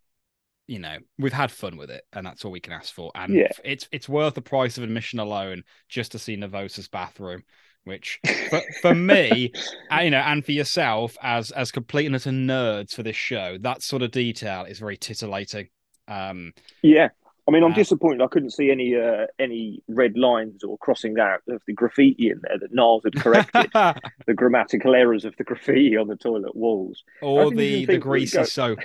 you 0.72 0.78
know, 0.78 0.96
we've 1.18 1.32
had 1.34 1.50
fun 1.52 1.76
with 1.76 1.90
it, 1.90 2.02
and 2.14 2.26
that's 2.26 2.44
all 2.44 2.50
we 2.50 2.60
can 2.60 2.72
ask 2.72 2.94
for. 2.94 3.12
And 3.14 3.34
Yeah. 3.34 3.52
it's 3.62 3.86
it's 3.92 4.08
worth 4.08 4.34
the 4.34 4.40
price 4.42 4.78
of 4.78 4.84
admission 4.84 5.18
alone 5.18 5.64
just 5.88 6.12
to 6.12 6.18
see 6.18 6.34
Nervosa's 6.36 6.88
bathroom, 6.88 7.42
which 7.84 8.18
for, 8.50 8.62
for 8.80 8.94
me, 8.94 9.52
uh, 9.92 10.00
you 10.00 10.10
know, 10.10 10.20
and 10.20 10.42
for 10.44 10.52
yourself 10.52 11.16
as 11.22 11.50
as 11.50 11.70
complete 11.70 12.06
and 12.06 12.16
utter 12.16 12.30
nerds 12.30 12.94
for 12.94 13.02
this 13.02 13.16
show, 13.16 13.58
that 13.60 13.82
sort 13.82 14.02
of 14.02 14.10
detail 14.12 14.64
is 14.64 14.78
very 14.78 14.96
titillating. 14.96 15.68
Um, 16.08 16.54
Yeah. 16.82 17.10
I 17.48 17.50
mean, 17.50 17.64
I'm 17.64 17.72
Uh, 17.72 17.74
disappointed. 17.74 18.22
I 18.22 18.28
couldn't 18.28 18.50
see 18.50 18.70
any 18.70 18.94
uh, 18.94 19.26
any 19.38 19.82
red 19.88 20.16
lines 20.16 20.62
or 20.62 20.78
crossing 20.78 21.18
out 21.18 21.40
of 21.48 21.60
the 21.66 21.72
graffiti 21.72 22.30
in 22.30 22.40
there 22.42 22.58
that 22.60 22.72
Niles 22.72 23.02
had 23.04 23.16
corrected 23.16 23.70
the 24.26 24.34
grammatical 24.34 24.94
errors 24.94 25.24
of 25.24 25.36
the 25.36 25.44
graffiti 25.44 25.96
on 25.96 26.06
the 26.06 26.16
toilet 26.16 26.54
walls. 26.54 27.02
Or 27.20 27.50
the 27.50 27.84
the 27.84 27.98
greasy 27.98 28.44
soap. 28.44 28.78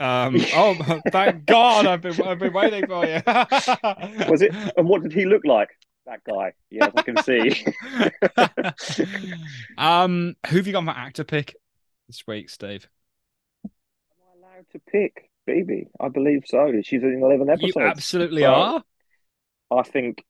Um, 0.00 0.36
oh, 0.54 1.00
thank 1.10 1.46
God! 1.46 1.86
I've 1.86 2.00
been 2.00 2.20
I've 2.22 2.38
been 2.38 2.52
waiting 2.52 2.86
for 2.86 3.04
you. 3.06 3.20
Was 4.28 4.42
it? 4.42 4.54
And 4.76 4.88
what 4.88 5.02
did 5.02 5.12
he 5.12 5.26
look 5.26 5.44
like? 5.44 5.70
That 6.06 6.24
guy. 6.24 6.54
Yes, 6.70 6.92
I 6.96 7.02
can 7.02 7.16
see. 7.22 7.66
um, 9.78 10.36
who 10.48 10.56
have 10.56 10.66
you 10.66 10.72
got 10.72 10.84
for 10.84 10.90
actor 10.90 11.24
pick 11.24 11.56
this 12.06 12.26
week, 12.26 12.48
Steve? 12.48 12.88
Am 13.64 13.70
I 14.22 14.38
allowed 14.38 14.66
to 14.72 14.78
pick 14.90 15.30
Phoebe? 15.46 15.88
I 16.00 16.08
believe 16.08 16.44
so. 16.46 16.72
She's 16.82 17.02
in 17.02 17.20
eleven 17.22 17.50
episodes. 17.50 17.76
You 17.76 17.82
absolutely 17.82 18.42
So, 18.42 18.52
are. 18.52 18.84
I 19.70 19.82
think, 19.82 20.24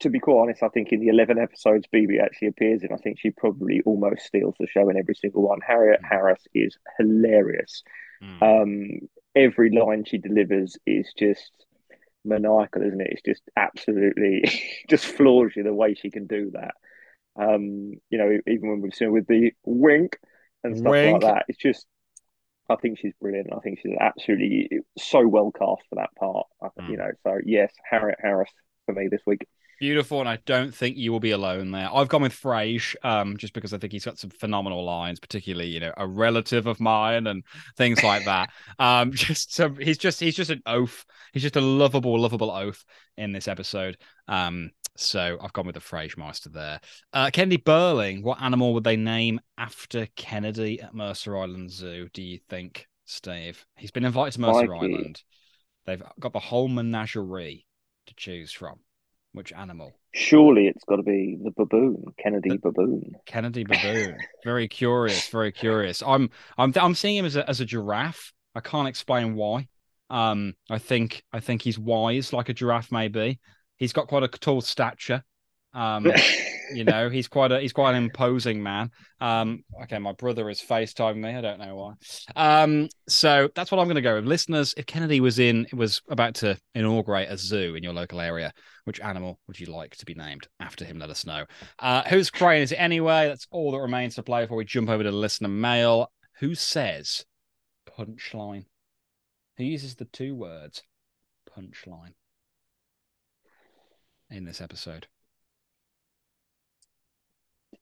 to 0.00 0.10
be 0.10 0.20
quite 0.20 0.40
honest, 0.40 0.62
I 0.62 0.68
think 0.68 0.92
in 0.92 1.00
the 1.00 1.08
11 1.08 1.38
episodes 1.38 1.86
Phoebe 1.90 2.20
actually 2.20 2.48
appears 2.48 2.82
in, 2.84 2.92
I 2.92 2.96
think 2.96 3.18
she 3.18 3.30
probably 3.30 3.80
almost 3.84 4.26
steals 4.26 4.54
the 4.60 4.68
show 4.68 4.88
in 4.88 4.96
every 4.96 5.14
single 5.14 5.42
one. 5.42 5.58
Harriet 5.66 6.00
Harris 6.08 6.42
is 6.54 6.76
hilarious. 6.98 7.82
Mm. 8.22 8.42
Um, 8.42 9.08
every 9.34 9.70
line 9.70 10.04
she 10.04 10.18
delivers 10.18 10.76
is 10.86 11.12
just 11.18 11.50
maniacal, 12.24 12.82
isn't 12.82 13.00
it? 13.00 13.08
It's 13.12 13.22
just 13.22 13.42
absolutely 13.56 14.44
just 14.88 15.06
floors 15.06 15.54
you 15.56 15.62
the 15.62 15.74
way 15.74 15.94
she 15.94 16.10
can 16.10 16.26
do 16.26 16.50
that. 16.54 16.74
Um, 17.38 17.94
you 18.10 18.18
know, 18.18 18.38
even 18.46 18.70
when 18.70 18.80
we've 18.80 18.94
seen 18.94 19.12
with 19.12 19.26
the 19.26 19.52
wink 19.64 20.18
and 20.64 20.76
stuff 20.76 20.90
Wink. 20.90 21.22
like 21.22 21.34
that, 21.34 21.44
it's 21.48 21.58
just. 21.58 21.86
I 22.68 22.74
think 22.74 22.98
she's 22.98 23.12
brilliant. 23.20 23.52
I 23.56 23.60
think 23.60 23.78
she's 23.80 23.94
absolutely 24.00 24.80
so 24.98 25.24
well 25.24 25.52
cast 25.52 25.82
for 25.88 25.94
that 25.96 26.10
part. 26.18 26.48
Mm. 26.80 26.90
You 26.90 26.96
know, 26.96 27.10
so 27.22 27.38
yes, 27.44 27.72
Harriet 27.88 28.18
Harris 28.20 28.50
for 28.86 28.92
me 28.92 29.06
this 29.08 29.20
week. 29.24 29.46
Beautiful, 29.78 30.20
and 30.20 30.28
I 30.28 30.38
don't 30.46 30.74
think 30.74 30.96
you 30.96 31.12
will 31.12 31.20
be 31.20 31.32
alone 31.32 31.70
there. 31.70 31.88
I've 31.92 32.08
gone 32.08 32.22
with 32.22 32.32
Frage, 32.32 32.94
um, 33.02 33.36
just 33.36 33.52
because 33.52 33.74
I 33.74 33.78
think 33.78 33.92
he's 33.92 34.06
got 34.06 34.18
some 34.18 34.30
phenomenal 34.30 34.84
lines, 34.84 35.20
particularly 35.20 35.68
you 35.68 35.80
know 35.80 35.92
a 35.96 36.06
relative 36.06 36.66
of 36.66 36.80
mine 36.80 37.26
and 37.26 37.44
things 37.76 38.02
like 38.02 38.24
that. 38.24 38.50
um, 38.78 39.12
just 39.12 39.54
so 39.54 39.68
he's 39.70 39.98
just 39.98 40.18
he's 40.18 40.34
just 40.34 40.50
an 40.50 40.62
oath. 40.64 41.04
He's 41.32 41.42
just 41.42 41.56
a 41.56 41.60
lovable, 41.60 42.18
lovable 42.18 42.50
oath 42.50 42.84
in 43.18 43.32
this 43.32 43.48
episode. 43.48 43.98
Um, 44.28 44.70
so 44.96 45.36
I've 45.42 45.52
gone 45.52 45.66
with 45.66 45.74
the 45.74 45.80
Frage 45.82 46.16
Meister 46.16 46.48
there. 46.48 46.80
Uh, 47.12 47.30
Kennedy 47.30 47.58
Burling, 47.58 48.22
what 48.22 48.40
animal 48.40 48.72
would 48.72 48.84
they 48.84 48.96
name 48.96 49.40
after 49.58 50.06
Kennedy 50.16 50.80
at 50.80 50.94
Mercer 50.94 51.36
Island 51.36 51.70
Zoo? 51.70 52.08
Do 52.14 52.22
you 52.22 52.38
think, 52.48 52.86
Steve? 53.04 53.66
He's 53.76 53.90
been 53.90 54.06
invited 54.06 54.32
to 54.34 54.40
Mercer 54.40 54.68
Crikey. 54.68 54.94
Island. 54.94 55.22
They've 55.84 56.02
got 56.18 56.32
the 56.32 56.40
whole 56.40 56.68
menagerie 56.68 57.66
to 58.06 58.14
choose 58.14 58.52
from. 58.52 58.78
Which 59.36 59.52
animal? 59.52 59.92
Surely 60.14 60.66
it's 60.66 60.82
got 60.84 60.96
to 60.96 61.02
be 61.02 61.36
the 61.44 61.50
baboon, 61.50 62.04
Kennedy 62.18 62.48
The- 62.52 62.58
baboon. 62.58 63.16
Kennedy 63.26 63.64
baboon. 63.64 64.16
very 64.44 64.66
curious, 64.66 65.28
very 65.28 65.52
curious. 65.52 66.02
I'm 66.02 66.30
I'm 66.56 66.72
I'm 66.74 66.94
seeing 66.94 67.16
him 67.18 67.26
as 67.26 67.36
a 67.36 67.46
as 67.46 67.60
a 67.60 67.66
giraffe. 67.66 68.32
I 68.54 68.60
can't 68.60 68.88
explain 68.88 69.34
why. 69.34 69.68
Um, 70.08 70.54
I 70.70 70.78
think 70.78 71.22
I 71.34 71.40
think 71.40 71.60
he's 71.60 71.78
wise 71.78 72.32
like 72.32 72.48
a 72.48 72.54
giraffe 72.54 72.90
may 72.90 73.08
be. 73.08 73.38
He's 73.76 73.92
got 73.92 74.08
quite 74.08 74.22
a 74.22 74.28
tall 74.28 74.62
stature. 74.62 75.22
Um, 75.76 76.10
you 76.74 76.84
know, 76.84 77.08
he's 77.08 77.28
quite 77.28 77.52
a 77.52 77.60
he's 77.60 77.72
quite 77.72 77.94
an 77.94 78.02
imposing 78.02 78.62
man. 78.62 78.90
Um, 79.20 79.62
okay, 79.82 79.98
my 79.98 80.12
brother 80.12 80.48
is 80.50 80.60
FaceTiming 80.60 81.18
me. 81.18 81.34
I 81.34 81.40
don't 81.40 81.60
know 81.60 81.76
why. 81.76 81.94
Um, 82.34 82.88
so 83.08 83.48
that's 83.54 83.70
what 83.70 83.78
I'm 83.78 83.86
going 83.86 83.96
to 83.96 84.02
go 84.02 84.16
with. 84.16 84.24
Listeners, 84.24 84.74
if 84.76 84.86
Kennedy 84.86 85.20
was 85.20 85.38
in 85.38 85.66
was 85.72 86.00
about 86.08 86.34
to 86.36 86.58
inaugurate 86.74 87.30
a 87.30 87.36
zoo 87.36 87.74
in 87.74 87.82
your 87.82 87.92
local 87.92 88.20
area, 88.20 88.52
which 88.84 89.00
animal 89.00 89.38
would 89.46 89.60
you 89.60 89.66
like 89.66 89.94
to 89.96 90.06
be 90.06 90.14
named 90.14 90.48
after 90.58 90.84
him? 90.84 90.98
Let 90.98 91.10
us 91.10 91.26
know. 91.26 91.44
Uh, 91.78 92.02
whose 92.04 92.30
crane 92.30 92.62
is 92.62 92.72
it 92.72 92.76
anyway? 92.76 93.28
That's 93.28 93.46
all 93.50 93.70
that 93.72 93.78
remains 93.78 94.14
to 94.16 94.22
play 94.22 94.42
before 94.42 94.56
we 94.56 94.64
jump 94.64 94.88
over 94.88 95.02
to 95.02 95.10
listener 95.10 95.48
mail. 95.48 96.10
Who 96.40 96.54
says 96.54 97.24
punchline? 97.98 98.64
Who 99.58 99.64
uses 99.64 99.94
the 99.94 100.04
two 100.06 100.34
words 100.34 100.82
punchline 101.56 102.14
in 104.30 104.44
this 104.44 104.60
episode? 104.60 105.06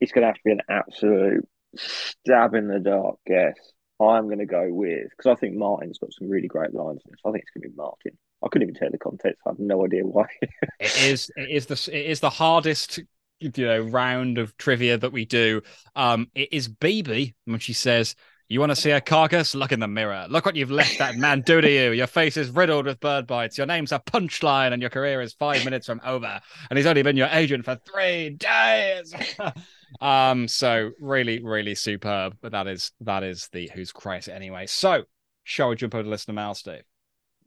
It's 0.00 0.12
going 0.12 0.22
to 0.22 0.26
have 0.28 0.36
to 0.36 0.40
be 0.44 0.52
an 0.52 0.62
absolute 0.68 1.48
stab 1.76 2.54
in 2.54 2.68
the 2.68 2.80
dark 2.80 3.16
guess. 3.26 3.54
I'm 4.00 4.26
going 4.26 4.38
to 4.38 4.46
go 4.46 4.66
with 4.70 5.08
because 5.10 5.30
I 5.30 5.38
think 5.38 5.54
Martin's 5.54 5.98
got 5.98 6.12
some 6.12 6.28
really 6.28 6.48
great 6.48 6.74
lines 6.74 7.02
in 7.04 7.12
this. 7.12 7.20
I 7.24 7.30
think 7.30 7.42
it's 7.42 7.50
going 7.50 7.62
to 7.62 7.68
be 7.68 7.76
Martin. 7.76 8.18
I 8.44 8.48
couldn't 8.48 8.68
even 8.68 8.78
tell 8.78 8.90
the 8.90 8.98
context. 8.98 9.40
I 9.46 9.50
have 9.50 9.58
no 9.58 9.84
idea 9.84 10.02
why. 10.04 10.26
It 10.80 11.02
is 11.04 11.30
it 11.36 11.50
is 11.50 11.66
the 11.66 11.96
it 11.96 12.06
is 12.06 12.20
the 12.20 12.30
hardest 12.30 13.00
you 13.40 13.50
know 13.56 13.80
round 13.80 14.38
of 14.38 14.56
trivia 14.56 14.98
that 14.98 15.12
we 15.12 15.24
do. 15.24 15.62
Um, 15.94 16.28
it 16.34 16.52
is 16.52 16.68
Bebe 16.68 17.34
when 17.44 17.60
she 17.60 17.72
says, 17.72 18.16
"You 18.48 18.60
want 18.60 18.70
to 18.70 18.76
see 18.76 18.90
a 18.90 19.00
carcass? 19.00 19.54
Look 19.54 19.72
in 19.72 19.80
the 19.80 19.88
mirror. 19.88 20.26
Look 20.28 20.44
what 20.46 20.56
you've 20.56 20.70
left 20.70 20.98
that 20.98 21.16
man 21.16 21.40
do 21.40 21.60
to 21.60 21.70
you. 21.70 21.92
Your 21.92 22.06
face 22.06 22.36
is 22.36 22.50
riddled 22.50 22.86
with 22.86 23.00
bird 23.00 23.26
bites. 23.26 23.56
Your 23.58 23.66
name's 23.66 23.92
a 23.92 23.98
punchline, 23.98 24.72
and 24.72 24.82
your 24.82 24.90
career 24.90 25.20
is 25.20 25.32
five 25.34 25.64
minutes 25.64 25.86
from 25.86 26.00
over. 26.04 26.40
And 26.70 26.76
he's 26.76 26.86
only 26.86 27.02
been 27.02 27.16
your 27.16 27.28
agent 27.32 27.64
for 27.64 27.76
three 27.90 28.30
days." 28.30 29.14
um, 30.00 30.48
so 30.48 30.90
really, 31.00 31.42
really 31.42 31.74
superb. 31.74 32.36
But 32.40 32.52
that 32.52 32.66
is 32.66 32.92
that 33.00 33.22
is 33.22 33.48
the 33.52 33.70
who's 33.74 33.92
Christ 33.92 34.28
anyway. 34.28 34.66
So 34.66 35.04
shall 35.44 35.68
we 35.68 35.76
jump 35.76 35.94
over 35.94 36.04
to 36.04 36.08
listener 36.08 36.34
mail, 36.34 36.54
Steve? 36.54 36.82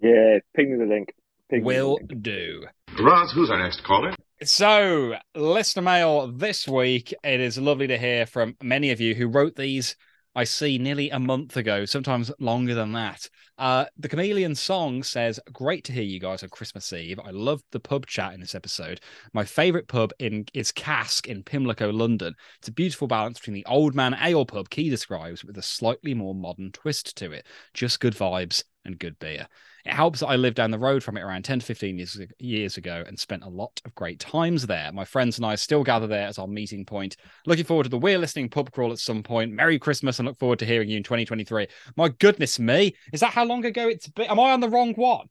yeah, 0.02 0.40
ping 0.56 0.72
me 0.72 0.78
the 0.86 0.92
link. 0.92 1.14
Ping 1.50 1.60
me 1.60 1.64
the 1.64 1.66
Will 1.66 1.94
link. 1.96 2.22
do. 2.22 2.64
Roz, 3.00 3.32
who's 3.34 3.50
our 3.50 3.58
next 3.62 3.84
caller? 3.84 4.14
So, 4.44 5.16
listener 5.34 5.82
mail 5.82 6.28
this 6.32 6.68
week. 6.68 7.12
It 7.24 7.40
is 7.40 7.58
lovely 7.58 7.88
to 7.88 7.98
hear 7.98 8.28
from 8.28 8.56
many 8.62 8.92
of 8.92 9.02
you 9.02 9.16
who 9.16 9.28
wrote 9.28 9.56
these. 9.56 9.96
I 10.38 10.44
see 10.44 10.78
nearly 10.78 11.10
a 11.10 11.18
month 11.18 11.58
ago, 11.58 11.86
sometimes 11.86 12.32
longer 12.40 12.76
than 12.76 12.92
that. 12.92 13.28
Uh, 13.58 13.86
the 13.98 14.08
Chameleon 14.08 14.54
song 14.54 15.02
says, 15.02 15.40
"Great 15.52 15.84
to 15.86 15.92
hear 15.92 16.04
you 16.04 16.20
guys 16.20 16.44
on 16.44 16.50
Christmas 16.50 16.94
Eve. 16.94 17.20
I 17.20 17.32
loved 17.32 17.64
the 17.72 17.80
pub 17.80 18.06
chat 18.06 18.36
in 18.36 18.40
this 18.40 18.54
episode. 18.54 19.02
My 19.34 19.44
favourite 19.44 19.88
pub 19.88 20.14
in 20.20 20.46
is 20.54 20.72
Cask 20.72 21.28
in 21.28 21.42
Pimlico, 21.42 21.92
London. 21.92 22.36
It's 22.60 22.68
a 22.68 22.72
beautiful 22.72 23.08
balance 23.08 23.40
between 23.40 23.56
the 23.56 23.66
old 23.66 23.96
man 23.96 24.16
ale 24.22 24.46
pub 24.46 24.70
Key 24.70 24.92
describes 24.92 25.44
with 25.44 25.58
a 25.58 25.64
slightly 25.64 26.14
more 26.14 26.36
modern 26.36 26.72
twist 26.72 27.18
to 27.18 27.32
it. 27.32 27.48
Just 27.74 28.00
good 28.00 28.14
vibes 28.14 28.64
and 28.86 29.00
good 29.00 29.18
beer. 29.18 29.48
It 29.88 29.94
helps 29.94 30.20
that 30.20 30.28
I 30.28 30.36
lived 30.36 30.58
down 30.58 30.72
the 30.72 30.78
road 30.78 31.02
from 31.02 31.16
it 31.16 31.22
around 31.22 31.44
10 31.44 31.60
to 31.60 31.66
15 31.66 31.98
years, 31.98 32.20
years 32.40 32.76
ago 32.76 33.06
and 33.08 33.18
spent 33.18 33.46
a 33.46 33.50
lot 33.50 33.82
of 33.86 33.96
great 33.96 34.20
times 34.20 34.68
there. 34.68 34.92
My 34.92 35.06
friends 35.06 35.38
and 35.38 35.46
I 35.46 35.56
still 35.56 35.82
gather 35.82 36.08
there 36.08 36.28
as 36.28 36.38
our 36.38 36.46
meeting 36.46 36.84
point. 36.84 37.16
Looking 37.46 37.64
forward 37.64 37.84
to 37.84 37.90
the 37.90 37.98
We're 37.98 38.18
Listening 38.18 38.50
pub 38.50 38.74
crawl 38.74 38.92
at 38.92 39.00
some 39.00 39.24
point. 39.24 39.54
Merry 39.54 39.80
Christmas 39.80 40.20
and 40.20 40.28
look 40.28 40.38
forward 40.38 40.60
to 40.60 40.66
hearing 40.66 40.90
you 40.90 40.98
in 40.98 41.04
2023. 41.04 41.68
My 41.96 42.10
goodness 42.10 42.60
me. 42.60 42.98
Is 43.14 43.22
that 43.22 43.32
how 43.32 43.46
long 43.46 43.64
ago 43.64 43.88
it's 43.88 44.10
been? 44.10 44.30
Am 44.30 44.42
I 44.42 44.52
on 44.52 44.60
the 44.60 44.68
wrong 44.68 44.94
one? 44.96 45.30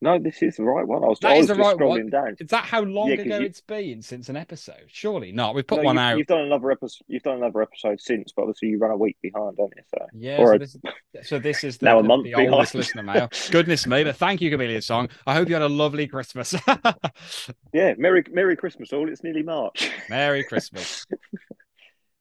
No, 0.00 0.16
this 0.16 0.40
is 0.44 0.54
the 0.56 0.62
right 0.62 0.86
one. 0.86 1.02
I 1.02 1.08
was, 1.08 1.18
That 1.20 1.32
I 1.32 1.34
is 1.34 1.38
was 1.40 1.48
the 1.48 1.54
just 1.56 1.66
right 1.66 1.76
scrolling 1.76 1.88
one. 2.04 2.10
down. 2.10 2.36
Is 2.38 2.50
that 2.50 2.64
how 2.64 2.82
long 2.82 3.08
Yeah, 3.08 3.14
ago 3.14 3.38
you- 3.40 3.46
it's 3.46 3.60
been 3.60 4.00
since 4.00 4.28
an 4.28 4.36
episode? 4.36 4.84
Surely 4.86 5.32
not. 5.32 5.56
We've 5.56 5.66
put 5.66 5.78
No, 5.78 5.86
one 5.86 5.96
you, 5.96 6.00
out. 6.02 6.18
You've 6.18 6.28
done 6.28 6.42
another 6.42 6.70
episode. 6.70 7.02
You've 7.08 7.24
done 7.24 7.38
another 7.38 7.62
episode 7.62 8.00
since, 8.00 8.30
but 8.30 8.42
obviously 8.42 8.68
you 8.68 8.78
run 8.78 8.92
a 8.92 8.96
week 8.96 9.16
behind, 9.20 9.56
don't 9.56 9.72
you? 9.76 9.82
So 9.92 10.06
Yeah, 10.14 10.36
so 10.36 10.52
a- 10.52 10.58
this, 10.60 10.76
so 11.24 11.38
this 11.40 11.64
is 11.64 11.78
the, 11.78 11.86
Now 11.86 11.98
a 11.98 12.02
the- 12.02 12.08
month 12.08 12.24
the 12.24 12.34
oldest 12.36 12.72
behind. 12.72 12.74
listener 12.74 13.02
mail. 13.02 13.28
Goodness 13.50 13.88
me, 13.88 14.04
but 14.04 14.14
thank 14.14 14.40
you, 14.40 14.50
Chameleon 14.50 14.82
Song. 14.82 15.08
I 15.26 15.34
hope 15.34 15.48
you 15.48 15.54
had 15.54 15.62
a 15.62 15.68
lovely 15.68 16.06
Christmas. 16.06 16.54
yeah, 17.72 17.94
Merry 17.98 18.22
Merry 18.30 18.54
Christmas 18.56 18.92
all. 18.92 19.08
It's 19.08 19.24
nearly 19.24 19.42
March. 19.42 19.90
Merry 20.08 20.44
Christmas. 20.48 21.06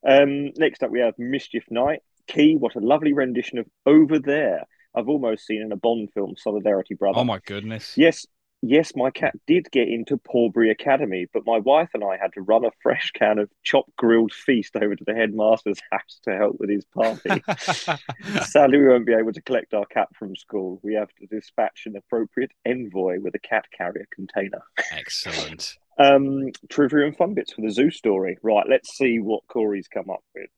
Um, 0.08 0.52
next 0.58 0.82
up, 0.84 0.90
we 0.90 1.02
have 1.02 1.14
Mischief 1.20 1.66
Night. 1.70 2.00
Key, 2.28 2.56
what 2.58 2.76
a 2.76 2.80
lovely 2.80 3.14
rendition 3.14 3.58
of 3.60 3.68
Over 3.86 4.20
There. 4.20 4.64
I've 4.98 5.10
almost 5.10 5.46
seen 5.46 5.62
in 5.62 5.72
a 5.72 5.76
Bond 5.76 6.12
film, 6.14 6.34
Solidarity 6.38 6.96
Brother. 6.96 7.20
Oh 7.20 7.24
my 7.24 7.40
goodness. 7.46 7.96
Yes, 7.96 8.26
yes, 8.64 8.94
my 8.96 9.12
cat 9.12 9.36
did 9.46 9.70
get 9.72 9.88
into 9.88 10.18
Pawbury 10.18 10.72
Academy, 10.72 11.28
but 11.32 11.46
my 11.46 11.60
wife 11.60 11.90
and 11.94 12.04
I 12.04 12.18
had 12.18 12.34
to 12.34 12.42
run 12.42 12.66
a 12.66 12.72
fresh 12.82 13.12
can 13.12 13.38
of 13.38 13.50
chopped 13.64 13.96
grilled 13.96 14.34
feast 14.34 14.76
over 14.76 14.96
to 14.96 15.04
the 15.06 15.14
headmaster's 15.14 15.80
house 15.92 16.20
to 16.24 16.36
help 16.36 16.58
with 16.60 16.72
his 16.72 16.86
party. 16.86 17.44
Sadly, 18.46 18.80
we 18.80 18.88
won't 18.88 19.06
be 19.06 19.14
able 19.14 19.34
to 19.34 19.42
collect 19.42 19.76
our 19.76 19.86
cat 19.86 20.08
from 20.18 20.36
school. 20.36 20.80
We 20.82 20.96
have 20.96 21.14
to 21.20 21.28
dispatch 21.28 21.84
an 21.86 21.96
appropriate 21.96 22.52
envoy 22.66 23.20
with 23.20 23.36
a 23.36 23.40
cat 23.40 23.66
carrier 23.76 24.08
container. 24.12 24.64
Excellent. 24.92 25.78
Um, 26.00 26.52
trivia 26.70 27.08
and 27.08 27.18
fun 27.18 27.34
bits 27.34 27.54
for 27.54 27.62
the 27.62 27.72
zoo 27.72 27.90
story. 27.90 28.38
Right, 28.44 28.68
let's 28.70 28.96
see 28.96 29.18
what 29.18 29.48
Corey's 29.48 29.88
come 29.88 30.12
up 30.12 30.24
with. 30.36 30.52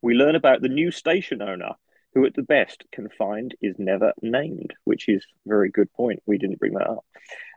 We 0.00 0.14
learn 0.14 0.36
about 0.36 0.62
the 0.62 0.70
new 0.70 0.90
station 0.90 1.42
owner, 1.42 1.72
who 2.14 2.24
at 2.26 2.34
the 2.34 2.42
best 2.42 2.84
can 2.92 3.08
find 3.10 3.54
is 3.60 3.76
never 3.78 4.12
named, 4.22 4.74
which 4.84 5.08
is 5.08 5.24
a 5.46 5.48
very 5.48 5.70
good 5.70 5.92
point. 5.92 6.22
We 6.26 6.38
didn't 6.38 6.58
bring 6.58 6.74
that 6.74 6.88
up. 6.88 7.04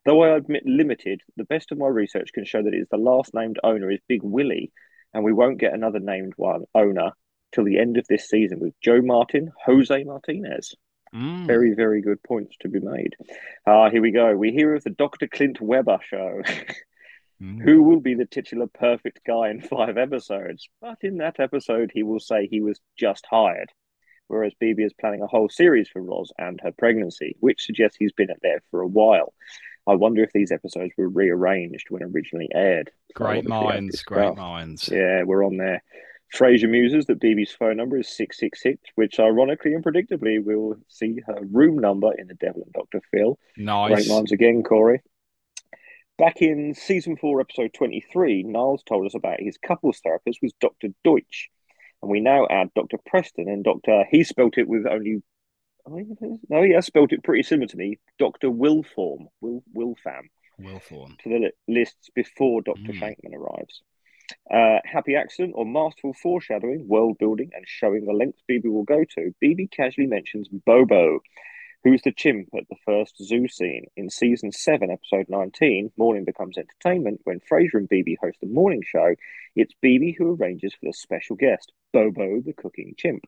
Though 0.05 0.23
I 0.23 0.35
admit 0.35 0.63
limited, 0.65 1.21
the 1.37 1.45
best 1.45 1.71
of 1.71 1.77
my 1.77 1.87
research 1.87 2.33
can 2.33 2.45
show 2.45 2.61
that 2.61 2.73
it 2.73 2.77
is 2.77 2.87
the 2.89 2.97
last 2.97 3.33
named 3.33 3.59
owner 3.63 3.89
is 3.91 3.99
Big 4.07 4.23
Willie, 4.23 4.71
and 5.13 5.23
we 5.23 5.33
won't 5.33 5.59
get 5.59 5.73
another 5.73 5.99
named 5.99 6.33
one 6.37 6.63
owner 6.73 7.11
till 7.53 7.63
the 7.63 7.79
end 7.79 7.97
of 7.97 8.07
this 8.07 8.29
season 8.29 8.59
with 8.59 8.73
Joe 8.81 9.01
Martin, 9.01 9.51
Jose 9.65 10.03
Martinez. 10.03 10.75
Mm. 11.13 11.45
Very, 11.45 11.73
very 11.73 12.01
good 12.01 12.23
points 12.23 12.55
to 12.61 12.69
be 12.69 12.79
made. 12.79 13.15
Ah, 13.67 13.89
here 13.89 14.01
we 14.01 14.11
go. 14.11 14.35
We 14.35 14.51
hear 14.51 14.75
of 14.75 14.83
the 14.83 14.91
Dr. 14.91 15.27
Clint 15.27 15.59
Webber 15.59 15.99
show. 16.03 16.41
Mm. 17.41 17.59
Who 17.63 17.81
will 17.81 17.99
be 17.99 18.13
the 18.13 18.25
titular 18.25 18.67
perfect 18.67 19.21
guy 19.25 19.49
in 19.49 19.61
five 19.61 19.97
episodes? 19.97 20.69
But 20.79 20.99
in 21.01 21.17
that 21.17 21.39
episode, 21.39 21.91
he 21.91 22.03
will 22.03 22.19
say 22.19 22.45
he 22.45 22.61
was 22.61 22.79
just 22.97 23.25
hired. 23.29 23.71
Whereas 24.31 24.53
Bebe 24.61 24.83
is 24.83 24.93
planning 24.93 25.21
a 25.21 25.27
whole 25.27 25.49
series 25.49 25.89
for 25.89 26.01
Roz 26.01 26.31
and 26.37 26.57
her 26.63 26.71
pregnancy, 26.71 27.35
which 27.41 27.65
suggests 27.65 27.97
he's 27.97 28.13
been 28.13 28.31
at 28.31 28.41
there 28.41 28.63
for 28.71 28.79
a 28.79 28.87
while. 28.87 29.33
I 29.85 29.95
wonder 29.95 30.23
if 30.23 30.31
these 30.31 30.53
episodes 30.53 30.93
were 30.97 31.09
rearranged 31.09 31.87
when 31.89 32.01
originally 32.01 32.47
aired. 32.55 32.91
Great 33.13 33.45
minds, 33.45 34.03
great 34.03 34.37
minds. 34.37 34.87
Yeah, 34.89 35.23
we're 35.23 35.45
on 35.45 35.57
there. 35.57 35.83
Frasier 36.33 36.69
muses 36.69 37.07
that 37.07 37.19
Bebe's 37.19 37.51
phone 37.51 37.75
number 37.75 37.97
is 37.97 38.07
666, 38.07 38.81
which 38.95 39.19
ironically 39.19 39.73
and 39.73 39.83
predictably 39.83 40.41
we'll 40.41 40.77
see 40.87 41.19
her 41.27 41.41
room 41.51 41.77
number 41.77 42.13
in 42.17 42.27
The 42.27 42.35
Devil 42.35 42.63
and 42.63 42.73
Dr. 42.73 43.01
Phil. 43.11 43.37
Nice. 43.57 43.95
Great 43.95 44.07
minds 44.07 44.31
again, 44.31 44.63
Corey. 44.63 45.01
Back 46.17 46.41
in 46.41 46.73
season 46.73 47.17
four, 47.17 47.41
episode 47.41 47.73
23, 47.73 48.43
Niles 48.43 48.83
told 48.83 49.05
us 49.05 49.13
about 49.13 49.41
his 49.41 49.57
couples 49.57 49.99
therapist 49.99 50.39
was 50.41 50.53
Dr. 50.61 50.87
Deutsch. 51.03 51.49
And 52.01 52.11
we 52.11 52.19
now 52.19 52.47
add 52.49 52.73
Dr. 52.75 52.97
Preston 53.05 53.47
and 53.47 53.63
Dr. 53.63 54.05
He 54.09 54.23
spelt 54.23 54.57
it 54.57 54.67
with 54.67 54.85
only. 54.87 55.21
No, 55.87 56.61
he 56.63 56.73
has 56.73 56.85
spelt 56.85 57.11
it 57.11 57.23
pretty 57.23 57.43
similar 57.43 57.67
to 57.67 57.77
me. 57.77 57.99
Dr. 58.19 58.49
Wilform, 58.49 59.25
Will 59.41 59.63
Wilfam, 59.75 60.29
Wilthorn. 60.59 61.17
to 61.23 61.29
the 61.29 61.51
lists 61.67 62.09
before 62.13 62.61
Dr. 62.61 62.93
Mm. 62.93 62.99
Shankman 62.99 63.35
arrives. 63.35 63.81
Uh, 64.49 64.79
happy 64.85 65.15
accident 65.15 65.53
or 65.55 65.65
masterful 65.65 66.13
foreshadowing, 66.13 66.87
world 66.87 67.17
building, 67.17 67.49
and 67.53 67.65
showing 67.67 68.05
the 68.05 68.13
lengths 68.13 68.41
Bebe 68.47 68.69
will 68.69 68.83
go 68.83 69.03
to. 69.15 69.33
Bebe 69.39 69.67
casually 69.67 70.07
mentions 70.07 70.47
Bobo, 70.47 71.19
who's 71.83 72.01
the 72.03 72.11
chimp 72.11 72.49
at 72.55 72.63
the 72.69 72.75
first 72.85 73.17
zoo 73.23 73.47
scene. 73.47 73.85
In 73.95 74.09
season 74.09 74.51
7, 74.51 74.91
episode 74.91 75.25
19, 75.29 75.91
Morning 75.97 76.25
Becomes 76.25 76.57
Entertainment, 76.57 77.21
when 77.23 77.39
Frasier 77.39 77.75
and 77.75 77.89
Bebe 77.89 78.17
host 78.21 78.37
the 78.39 78.47
morning 78.47 78.83
show, 78.85 79.15
it's 79.55 79.73
Bebe 79.81 80.15
who 80.17 80.35
arranges 80.35 80.73
for 80.73 80.85
the 80.85 80.93
special 80.93 81.35
guest, 81.35 81.71
Bobo 81.91 82.41
the 82.41 82.53
cooking 82.53 82.93
chimp. 82.97 83.25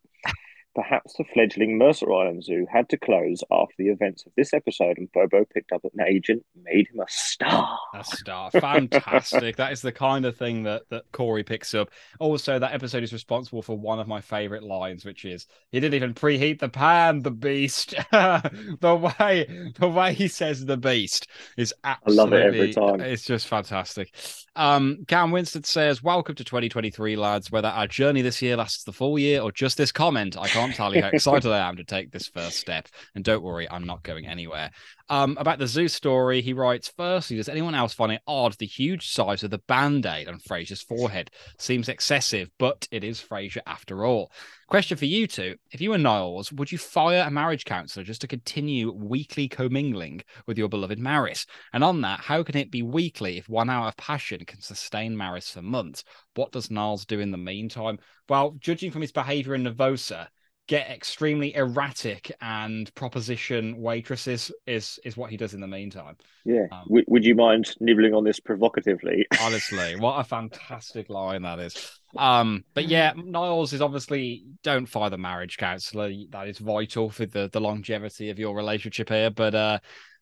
Perhaps 0.76 1.14
the 1.18 1.24
fledgling 1.34 1.78
Mercer 1.78 2.12
Island 2.12 2.44
Zoo 2.44 2.66
had 2.72 2.90
to 2.90 2.98
close 2.98 3.44
after 3.52 3.76
the 3.78 3.90
events 3.90 4.26
of 4.26 4.32
this 4.36 4.54
episode, 4.54 4.98
and 4.98 5.12
Bobo 5.12 5.46
picked 5.46 5.72
up 5.72 5.84
an 5.84 6.06
agent, 6.06 6.44
made 6.64 6.88
him 6.88 7.00
a 7.00 7.06
star. 7.08 7.78
A 7.94 8.04
star. 8.04 8.50
Fantastic. 8.52 9.56
that 9.58 9.72
is 9.72 9.82
the 9.82 9.92
kind 9.92 10.26
of 10.26 10.36
thing 10.36 10.64
that, 10.64 10.84
that 10.90 11.04
Corey 11.12 11.44
picks 11.44 11.76
up. 11.76 11.92
Also, 12.20 12.58
that 12.58 12.74
episode 12.74 13.04
is 13.04 13.14
responsible 13.14 13.62
for 13.62 13.78
one 13.78 14.00
of 14.00 14.08
my 14.08 14.20
favorite 14.20 14.64
lines, 14.64 15.06
which 15.06 15.26
is 15.26 15.46
he 15.72 15.80
didn't 15.80 15.96
even 15.96 16.14
preheat 16.14 16.60
the 16.60 16.70
pan, 16.70 17.22
the 17.22 17.32
beast. 17.32 17.94
the 18.12 19.14
way 19.20 19.74
the 19.78 19.88
way 19.88 20.14
he 20.14 20.28
says 20.28 20.66
the 20.66 20.78
beast 20.78 21.28
is 21.58 21.74
absolutely 21.84 22.20
I 22.20 22.24
love 22.24 22.34
it 22.34 22.46
every 22.46 22.74
time. 22.74 23.02
It's 23.02 23.24
just 23.24 23.48
fantastic. 23.48 24.14
Um, 24.56 25.04
Cam 25.08 25.32
Winston 25.32 25.64
says, 25.64 26.04
Welcome 26.04 26.36
to 26.36 26.43
2023, 26.43 27.16
lads. 27.16 27.51
Whether 27.51 27.70
our 27.70 27.88
journey 27.88 28.22
this 28.22 28.41
year 28.41 28.56
lasts 28.56 28.84
the 28.84 28.93
full 28.93 29.18
year 29.18 29.41
or 29.41 29.51
just 29.51 29.78
this 29.78 29.91
comment, 29.91 30.38
I 30.38 30.47
can't 30.47 30.76
tell 30.76 30.95
you 30.95 31.01
how 31.01 31.10
excited 31.10 31.51
I 31.51 31.68
am 31.68 31.78
to 31.78 31.84
take 31.84 32.12
this 32.12 32.28
first 32.28 32.58
step. 32.58 32.88
And 33.16 33.24
don't 33.24 33.41
worry, 33.41 33.70
I'm 33.70 33.86
not 33.86 34.04
going 34.04 34.28
anywhere. 34.28 34.70
Um, 35.14 35.38
about 35.39 35.59
the 35.59 35.68
zoo 35.68 35.88
story, 35.89 36.41
he 36.41 36.53
writes, 36.53 36.91
Firstly, 36.97 37.38
does 37.38 37.47
anyone 37.47 37.76
else 37.76 37.93
find 37.93 38.11
it 38.11 38.24
odd 38.26 38.53
the 38.53 38.66
huge 38.66 39.09
size 39.09 39.43
of 39.43 39.51
the 39.51 39.61
band 39.68 40.07
aid 40.07 40.28
on 40.28 40.39
Frasier's 40.39 40.82
forehead? 40.82 41.30
Seems 41.59 41.88
excessive, 41.88 42.49
but 42.57 42.88
it 42.89 43.03
is 43.03 43.22
Frasier 43.22 43.61
after 43.68 44.05
all. 44.05 44.32
Question 44.66 44.97
for 44.97 45.05
you 45.05 45.28
two 45.28 45.55
If 45.72 45.82
you 45.82 45.91
were 45.91 45.99
Niles, 45.99 46.51
would 46.51 46.72
you 46.72 46.80
fire 46.80 47.26
a 47.28 47.30
marriage 47.30 47.64
counselor 47.64 48.03
just 48.03 48.22
to 48.22 48.28
continue 48.28 48.91
weekly 48.91 49.47
commingling 49.47 50.24
with 50.47 50.57
your 50.57 50.68
beloved 50.68 50.97
Maris? 50.97 51.45
And 51.74 51.84
on 51.84 52.01
that, 52.01 52.22
how 52.22 52.41
can 52.41 52.57
it 52.57 52.72
be 52.72 52.82
weekly 52.82 53.38
if 53.38 53.47
one 53.47 53.70
hour 53.70 53.89
of 53.89 53.97
passion 53.97 54.43
can 54.45 54.61
sustain 54.61 55.16
Maris 55.16 55.51
for 55.51 55.61
months? 55.61 56.03
What 56.34 56.51
does 56.51 56.72
Niles 56.72 57.05
do 57.05 57.20
in 57.20 57.30
the 57.30 57.38
meantime? 57.38 57.99
Well, 58.28 58.55
judging 58.59 58.89
from 58.89 59.01
his 59.01 59.11
behavior 59.11 59.53
in 59.53 59.64
Nervosa, 59.66 60.30
get 60.68 60.89
extremely 60.89 61.53
erratic 61.55 62.32
and 62.41 62.93
proposition 62.95 63.78
waitresses 63.78 64.51
is 64.66 64.99
is 65.03 65.18
what 65.18 65.30
he 65.30 65.38
does 65.38 65.53
in 65.53 65.59
the 65.59 65.68
meantime. 65.68 66.16
Yeah. 66.45 66.68
Um, 66.72 66.84
would, 66.88 67.05
would 67.07 67.26
you 67.26 67.36
mind 67.36 67.76
nibbling 67.80 68.14
on 68.14 68.24
this 68.24 68.39
provocatively? 68.39 69.26
Honestly, 69.41 69.95
what 69.97 70.20
a 70.20 70.24
fantastic 70.24 71.09
line 71.09 71.41
that 71.41 71.59
is. 71.59 71.99
Um, 72.18 72.64
but 72.74 72.88
yeah, 72.88 73.14
Niles 73.16 73.74
is 73.74 73.82
obviously 73.82 74.45
don't 74.64 74.86
fire 74.86 75.09
the 75.09 75.18
marriage 75.18 75.57
counselor. 75.57 76.11
That 76.30 76.47
is 76.47 76.59
vital 76.59 77.09
for 77.09 77.26
the 77.26 77.49
the 77.51 77.61
longevity 77.61 78.30
of 78.30 78.39
your 78.39 78.55
relationship 78.55 79.09
here. 79.09 79.32
But 79.32 79.55
uh, 79.55 79.80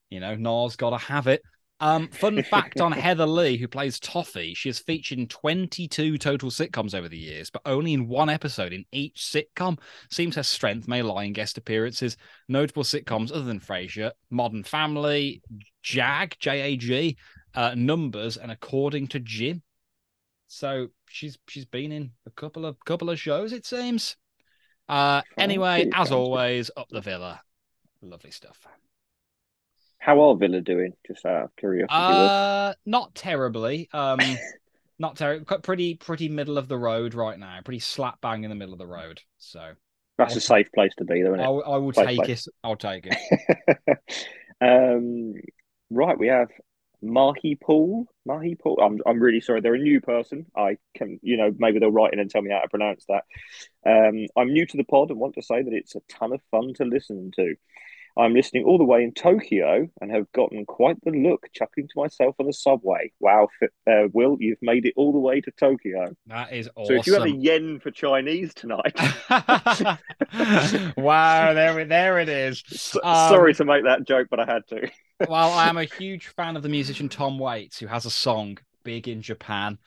you 0.09 0.19
know, 0.19 0.35
Niles 0.35 0.75
got 0.75 0.91
to 0.91 0.97
have 0.97 1.27
it. 1.27 1.43
Um, 1.81 2.07
fun 2.09 2.41
fact 2.49 2.79
on 2.79 2.91
Heather 2.91 3.25
Lee, 3.25 3.57
who 3.57 3.67
plays 3.67 3.99
Toffee, 3.99 4.53
she 4.53 4.69
has 4.69 4.79
featured 4.79 5.17
in 5.17 5.27
22 5.27 6.17
total 6.19 6.49
sitcoms 6.51 6.93
over 6.93 7.09
the 7.09 7.17
years, 7.17 7.49
but 7.49 7.63
only 7.65 7.93
in 7.93 8.07
one 8.07 8.29
episode 8.29 8.71
in 8.71 8.85
each 8.91 9.17
sitcom. 9.17 9.79
Seems 10.11 10.35
her 10.35 10.43
strength 10.43 10.87
may 10.87 11.01
lie 11.01 11.23
in 11.23 11.33
guest 11.33 11.57
appearances. 11.57 12.15
Notable 12.47 12.83
sitcoms 12.83 13.31
other 13.31 13.43
than 13.43 13.59
Frasier, 13.59 14.11
Modern 14.29 14.63
Family, 14.63 15.41
Jag, 15.81 16.37
J 16.39 16.61
A 16.61 16.77
G, 16.77 17.17
uh, 17.55 17.73
Numbers, 17.75 18.37
and 18.37 18.51
According 18.51 19.07
to 19.07 19.19
Jim. 19.19 19.63
So 20.47 20.87
she's 21.09 21.39
she's 21.47 21.65
been 21.65 21.91
in 21.91 22.11
a 22.27 22.29
couple 22.31 22.65
of 22.65 22.77
couple 22.85 23.09
of 23.09 23.19
shows, 23.19 23.53
it 23.53 23.65
seems. 23.65 24.17
Uh, 24.87 25.21
anyway, 25.37 25.89
as 25.93 26.11
always, 26.11 26.69
up 26.77 26.87
the 26.89 27.01
villa. 27.01 27.41
Lovely 28.01 28.31
stuff. 28.31 28.67
How 30.01 30.19
are 30.19 30.35
Villa 30.35 30.61
doing? 30.61 30.93
Just 31.05 31.23
out 31.27 31.43
of 31.43 31.55
curiosity. 31.57 31.93
Uh, 31.93 32.73
not 32.87 33.13
terribly. 33.13 33.87
Um, 33.93 34.19
not 34.99 35.15
terrible. 35.15 35.59
Pretty, 35.59 35.93
pretty 35.93 36.27
middle 36.27 36.57
of 36.57 36.67
the 36.67 36.77
road 36.77 37.13
right 37.13 37.37
now. 37.37 37.59
Pretty 37.63 37.79
slap 37.79 38.19
bang 38.19 38.43
in 38.43 38.49
the 38.49 38.55
middle 38.55 38.73
of 38.73 38.79
the 38.79 38.87
road. 38.87 39.21
So 39.37 39.73
That's 40.17 40.35
a 40.35 40.41
safe 40.41 40.67
place 40.73 40.91
to 40.97 41.05
be, 41.05 41.21
though, 41.21 41.35
I, 41.35 41.37
isn't 41.37 41.39
it? 41.41 41.43
I 41.43 41.77
will 41.77 41.91
Play, 41.91 42.05
take 42.07 42.23
play. 42.23 42.33
it. 42.33 42.45
I'll 42.63 42.75
take 42.75 43.05
it. 43.05 43.15
it? 43.87 44.25
um, 44.61 45.35
right, 45.91 46.17
we 46.17 46.29
have 46.29 46.47
Mahi 47.03 47.55
Paul. 47.61 48.07
Mahi 48.25 48.55
Paul. 48.55 48.81
I'm, 48.81 48.99
I'm 49.05 49.21
really 49.21 49.41
sorry. 49.41 49.61
They're 49.61 49.75
a 49.75 49.79
new 49.79 50.01
person. 50.01 50.47
I 50.57 50.77
can, 50.95 51.19
you 51.21 51.37
know, 51.37 51.53
maybe 51.55 51.77
they'll 51.77 51.91
write 51.91 52.13
in 52.13 52.19
and 52.19 52.29
tell 52.29 52.41
me 52.41 52.49
how 52.49 52.61
to 52.61 52.69
pronounce 52.69 53.05
that. 53.07 53.25
Um, 53.85 54.25
I'm 54.35 54.51
new 54.51 54.65
to 54.65 54.77
the 54.77 54.83
pod 54.83 55.11
and 55.11 55.19
want 55.19 55.35
to 55.35 55.43
say 55.43 55.61
that 55.61 55.73
it's 55.73 55.93
a 55.95 56.01
ton 56.09 56.33
of 56.33 56.41
fun 56.49 56.73
to 56.77 56.85
listen 56.85 57.29
to. 57.35 57.53
I'm 58.17 58.33
listening 58.33 58.65
all 58.65 58.77
the 58.77 58.83
way 58.83 59.03
in 59.03 59.13
Tokyo 59.13 59.87
and 60.01 60.11
have 60.11 60.31
gotten 60.31 60.65
quite 60.65 60.97
the 61.03 61.11
look 61.11 61.47
chuckling 61.53 61.87
to 61.87 61.93
myself 61.95 62.35
on 62.39 62.47
the 62.47 62.53
subway. 62.53 63.11
Wow, 63.19 63.47
uh, 63.61 64.07
Will, 64.13 64.37
you've 64.39 64.61
made 64.61 64.85
it 64.85 64.93
all 64.97 65.11
the 65.11 65.19
way 65.19 65.41
to 65.41 65.51
Tokyo. 65.51 66.15
That 66.27 66.53
is 66.53 66.69
awesome. 66.75 66.95
So 66.95 66.99
if 66.99 67.07
you 67.07 67.13
have 67.13 67.23
a 67.23 67.31
yen 67.31 67.79
for 67.79 67.91
Chinese 67.91 68.53
tonight, 68.53 68.95
wow, 70.97 71.53
there, 71.53 71.85
there 71.85 72.19
it 72.19 72.29
is. 72.29 72.63
Um, 73.03 73.29
sorry 73.29 73.53
to 73.55 73.65
make 73.65 73.83
that 73.85 74.05
joke, 74.07 74.27
but 74.29 74.39
I 74.39 74.45
had 74.45 74.67
to. 74.69 74.89
well, 75.27 75.51
I 75.51 75.67
am 75.69 75.77
a 75.77 75.83
huge 75.99 76.27
fan 76.27 76.55
of 76.55 76.63
the 76.63 76.69
musician 76.69 77.09
Tom 77.09 77.39
Waits, 77.39 77.79
who 77.79 77.87
has 77.87 78.05
a 78.05 78.11
song 78.11 78.57
big 78.83 79.07
in 79.07 79.21
Japan. 79.21 79.77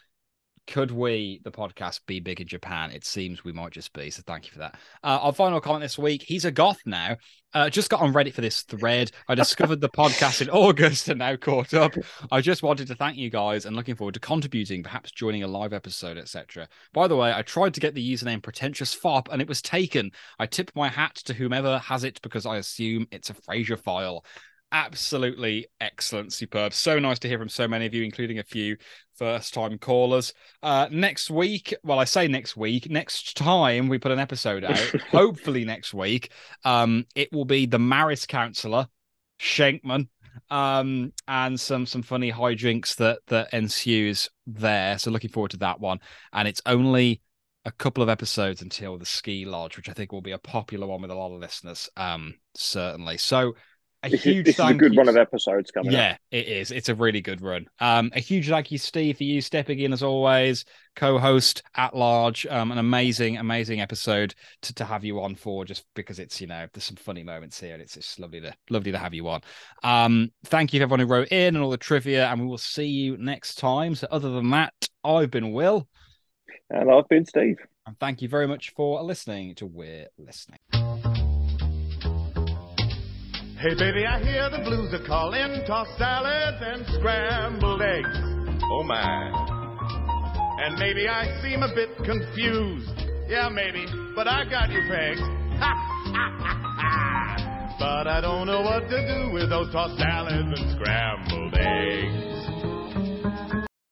Could 0.67 0.91
we, 0.91 1.41
the 1.45 1.51
podcast, 1.51 2.01
be 2.07 2.21
big 2.21 2.41
in 2.41 2.47
Japan? 2.47 2.91
It 2.91 3.05
seems 3.05 3.45
we 3.45 3.53
might 3.53 3.73
just 3.73 3.93
be. 3.93 4.11
So 4.11 4.23
thank 4.27 4.47
you 4.47 4.53
for 4.53 4.61
that. 4.61 4.77
Uh, 5.03 5.19
our 5.21 5.33
final 5.33 5.61
comment 5.61 5.83
this 5.83 5.99
week. 5.99 6.23
He's 6.27 6.47
a 6.47 6.51
goth 6.51 6.81
now. 6.87 7.17
Uh, 7.53 7.69
just 7.69 7.91
got 7.91 8.01
on 8.01 8.13
Reddit 8.13 8.33
for 8.33 8.41
this 8.41 8.63
thread. 8.63 9.11
I 9.29 9.35
discovered 9.35 9.81
the 9.81 9.89
podcast 9.89 10.41
in 10.41 10.51
August 10.51 11.09
and 11.09 11.19
now 11.19 11.37
caught 11.37 11.75
up. 11.75 11.95
I 12.33 12.41
just 12.41 12.63
wanted 12.63 12.89
to 12.89 12.95
thank 12.95 13.17
you 13.17 13.31
guys 13.31 13.67
and 13.67 13.77
looking 13.77 13.95
forward 13.95 14.15
to 14.15 14.21
contributing, 14.21 14.83
perhaps 14.83 15.13
joining 15.13 15.43
a 15.43 15.49
live 15.49 15.73
episode, 15.73 16.17
etc. 16.17 16.67
By 16.93 17.09
the 17.09 17.17
way, 17.17 17.33
I 17.33 17.43
tried 17.43 17.75
to 17.75 17.81
get 17.81 17.95
the 17.95 18.13
username 18.13 18.43
pretentious 18.43 18.95
fop 18.95 19.29
and 19.31 19.43
it 19.43 19.49
was 19.49 19.61
taken. 19.61 20.11
I 20.39 20.47
tip 20.47 20.73
my 20.75 20.89
hat 20.89 21.17
to 21.27 21.35
whomever 21.35 21.79
has 21.79 22.05
it 22.05 22.21
because 22.23 22.47
I 22.47 22.57
assume 22.57 23.07
it's 23.11 23.31
a 23.31 23.35
Frasier 23.35 23.79
file 23.79 24.25
absolutely 24.73 25.67
excellent, 25.81 26.33
superb. 26.33 26.73
So 26.73 26.99
nice 26.99 27.19
to 27.21 27.29
hear 27.29 27.39
from 27.39 27.49
so 27.49 27.69
many 27.69 27.87
of 27.87 27.95
you, 27.95 28.03
including 28.03 28.39
a 28.39 28.45
few 28.45 28.77
first 29.17 29.55
time 29.55 29.79
callers. 29.79 30.33
Uh, 30.63 30.89
next 30.91 31.31
week, 31.31 31.75
well, 31.83 31.99
I 31.99 32.05
say 32.05 32.29
next 32.29 32.57
week, 32.57 32.91
next 32.91 33.37
time 33.37 33.89
we 33.89 33.99
put 33.99 34.13
an 34.13 34.19
episode 34.19 34.65
out, 34.65 34.79
hopefully 35.11 35.65
next 35.65 35.95
week, 35.95 36.33
um, 36.65 37.07
it 37.15 37.33
will 37.33 37.45
be 37.45 37.67
the 37.67 37.79
Maris 37.79 38.27
counselor, 38.27 38.89
Shankman. 39.41 40.09
Um, 40.51 41.13
and 41.29 41.61
some 41.61 41.87
some 41.87 42.03
funny 42.03 42.29
high 42.29 42.55
drinks 42.55 42.97
that 42.97 43.21
that 43.29 43.55
ensues 43.55 44.29
there. 44.49 44.99
So 44.99 45.13
looking 45.13 45.31
forward 45.31 45.53
to 45.53 45.59
that 45.59 45.79
one. 45.79 46.01
And 46.33 46.49
it's 46.49 46.61
only 46.67 47.23
a 47.65 47.73
couple 47.73 48.03
of 48.03 48.09
episodes 48.09 48.61
until 48.61 48.99
the 48.99 49.07
ski 49.07 49.45
lodge, 49.45 49.77
which 49.77 49.89
I 49.89 49.93
think 49.93 50.13
will 50.13 50.21
be 50.21 50.33
a 50.33 50.39
popular 50.39 50.87
one 50.87 51.03
with 51.03 51.11
a 51.11 51.15
lot 51.15 51.33
of 51.33 51.41
listeners. 51.41 51.89
Um, 51.97 52.35
certainly. 52.55 53.17
So 53.17 53.55
a 54.07 54.11
This, 54.11 54.21
is, 54.21 54.25
huge 54.25 54.47
this 54.47 54.59
is 54.59 54.71
a 54.71 54.75
good 54.75 54.93
you. 54.95 54.99
run 54.99 55.09
of 55.09 55.17
episodes 55.17 55.71
coming 55.71 55.89
up. 55.89 55.93
Yeah, 55.93 56.17
it 56.31 56.47
is. 56.49 56.71
It's 56.71 56.89
a 56.89 56.95
really 56.95 57.21
good 57.21 57.41
run. 57.41 57.67
Um, 57.81 58.11
a 58.15 58.21
huge 58.21 58.49
thank 58.49 58.71
you, 58.71 58.79
Steve, 58.79 59.17
for 59.17 59.25
you 59.25 59.41
stepping 59.41 59.79
in 59.79 59.93
as 59.93 60.03
always, 60.03 60.65
co-host 60.97 61.63
at 61.77 61.97
large. 61.97 62.47
Um, 62.47 62.73
an 62.73 62.79
amazing, 62.79 63.39
amazing 63.39 63.81
episode 63.81 64.35
to, 64.63 64.75
to 64.75 64.85
have 64.85 65.05
you 65.05 65.21
on 65.21 65.35
for, 65.35 65.65
just 65.65 65.85
because 65.95 66.19
it's 66.19 66.41
you 66.41 66.47
know 66.47 66.67
there's 66.73 66.85
some 66.85 66.97
funny 66.97 67.23
moments 67.23 67.59
here, 67.61 67.73
and 67.75 67.83
it's 67.83 67.95
just 67.95 68.19
lovely 68.19 68.41
to 68.41 68.53
lovely 68.71 68.93
to 68.93 68.99
have 68.99 69.15
you 69.15 69.29
on. 69.29 69.41
Um, 69.83 70.31
thank 70.45 70.73
you 70.73 70.81
to 70.81 70.83
everyone 70.85 71.01
who 71.01 71.07
wrote 71.07 71.29
in 71.33 71.55
and 71.57 71.65
all 71.65 71.71
the 71.71 71.77
trivia, 71.77 72.27
and 72.29 72.41
we 72.41 72.47
will 72.47 72.59
see 72.59 72.87
you 72.87 73.17
next 73.17 73.57
time. 73.57 73.95
So, 73.95 74.07
other 74.11 74.31
than 74.31 74.51
that, 74.51 74.73
I've 75.03 75.31
been 75.31 75.53
Will, 75.53 75.89
And 76.71 76.91
I've 76.91 77.09
been 77.09 77.25
Steve. 77.25 77.57
and 77.87 77.99
thank 77.99 78.23
you 78.23 78.29
very 78.29 78.47
much 78.47 78.73
for 78.77 79.03
listening 79.03 79.55
to 79.57 79.67
We're 79.67 80.07
Listening. 80.19 80.84
Hey 83.65 83.73
baby, 83.79 84.05
I 84.05 84.21
hear 84.21 84.51
the 84.51 84.59
blues 84.59 84.93
are 84.93 85.07
calling, 85.07 85.65
tossed 85.67 85.97
salads 85.97 86.59
and 86.61 86.85
scrambled 86.99 87.81
eggs. 87.81 88.13
Oh 88.63 88.83
my. 88.85 89.33
And 90.61 90.79
maybe 90.79 91.09
I 91.09 91.41
seem 91.41 91.63
a 91.63 91.75
bit 91.75 91.97
confused. 92.05 92.93
Yeah, 93.27 93.49
maybe, 93.49 93.87
but 94.15 94.29
I 94.29 94.45
got 94.45 94.69
you 94.69 94.83
pegged. 94.85 95.19
but 97.81 98.07
I 98.07 98.21
don't 98.21 98.47
know 98.47 98.61
what 98.61 98.87
to 98.91 99.01
do 99.01 99.33
with 99.33 99.49
those 99.49 99.73
tossed 99.73 99.97
salads 99.97 100.61
and 100.61 100.77
scrambled 100.77 101.55
eggs. 101.57 102.54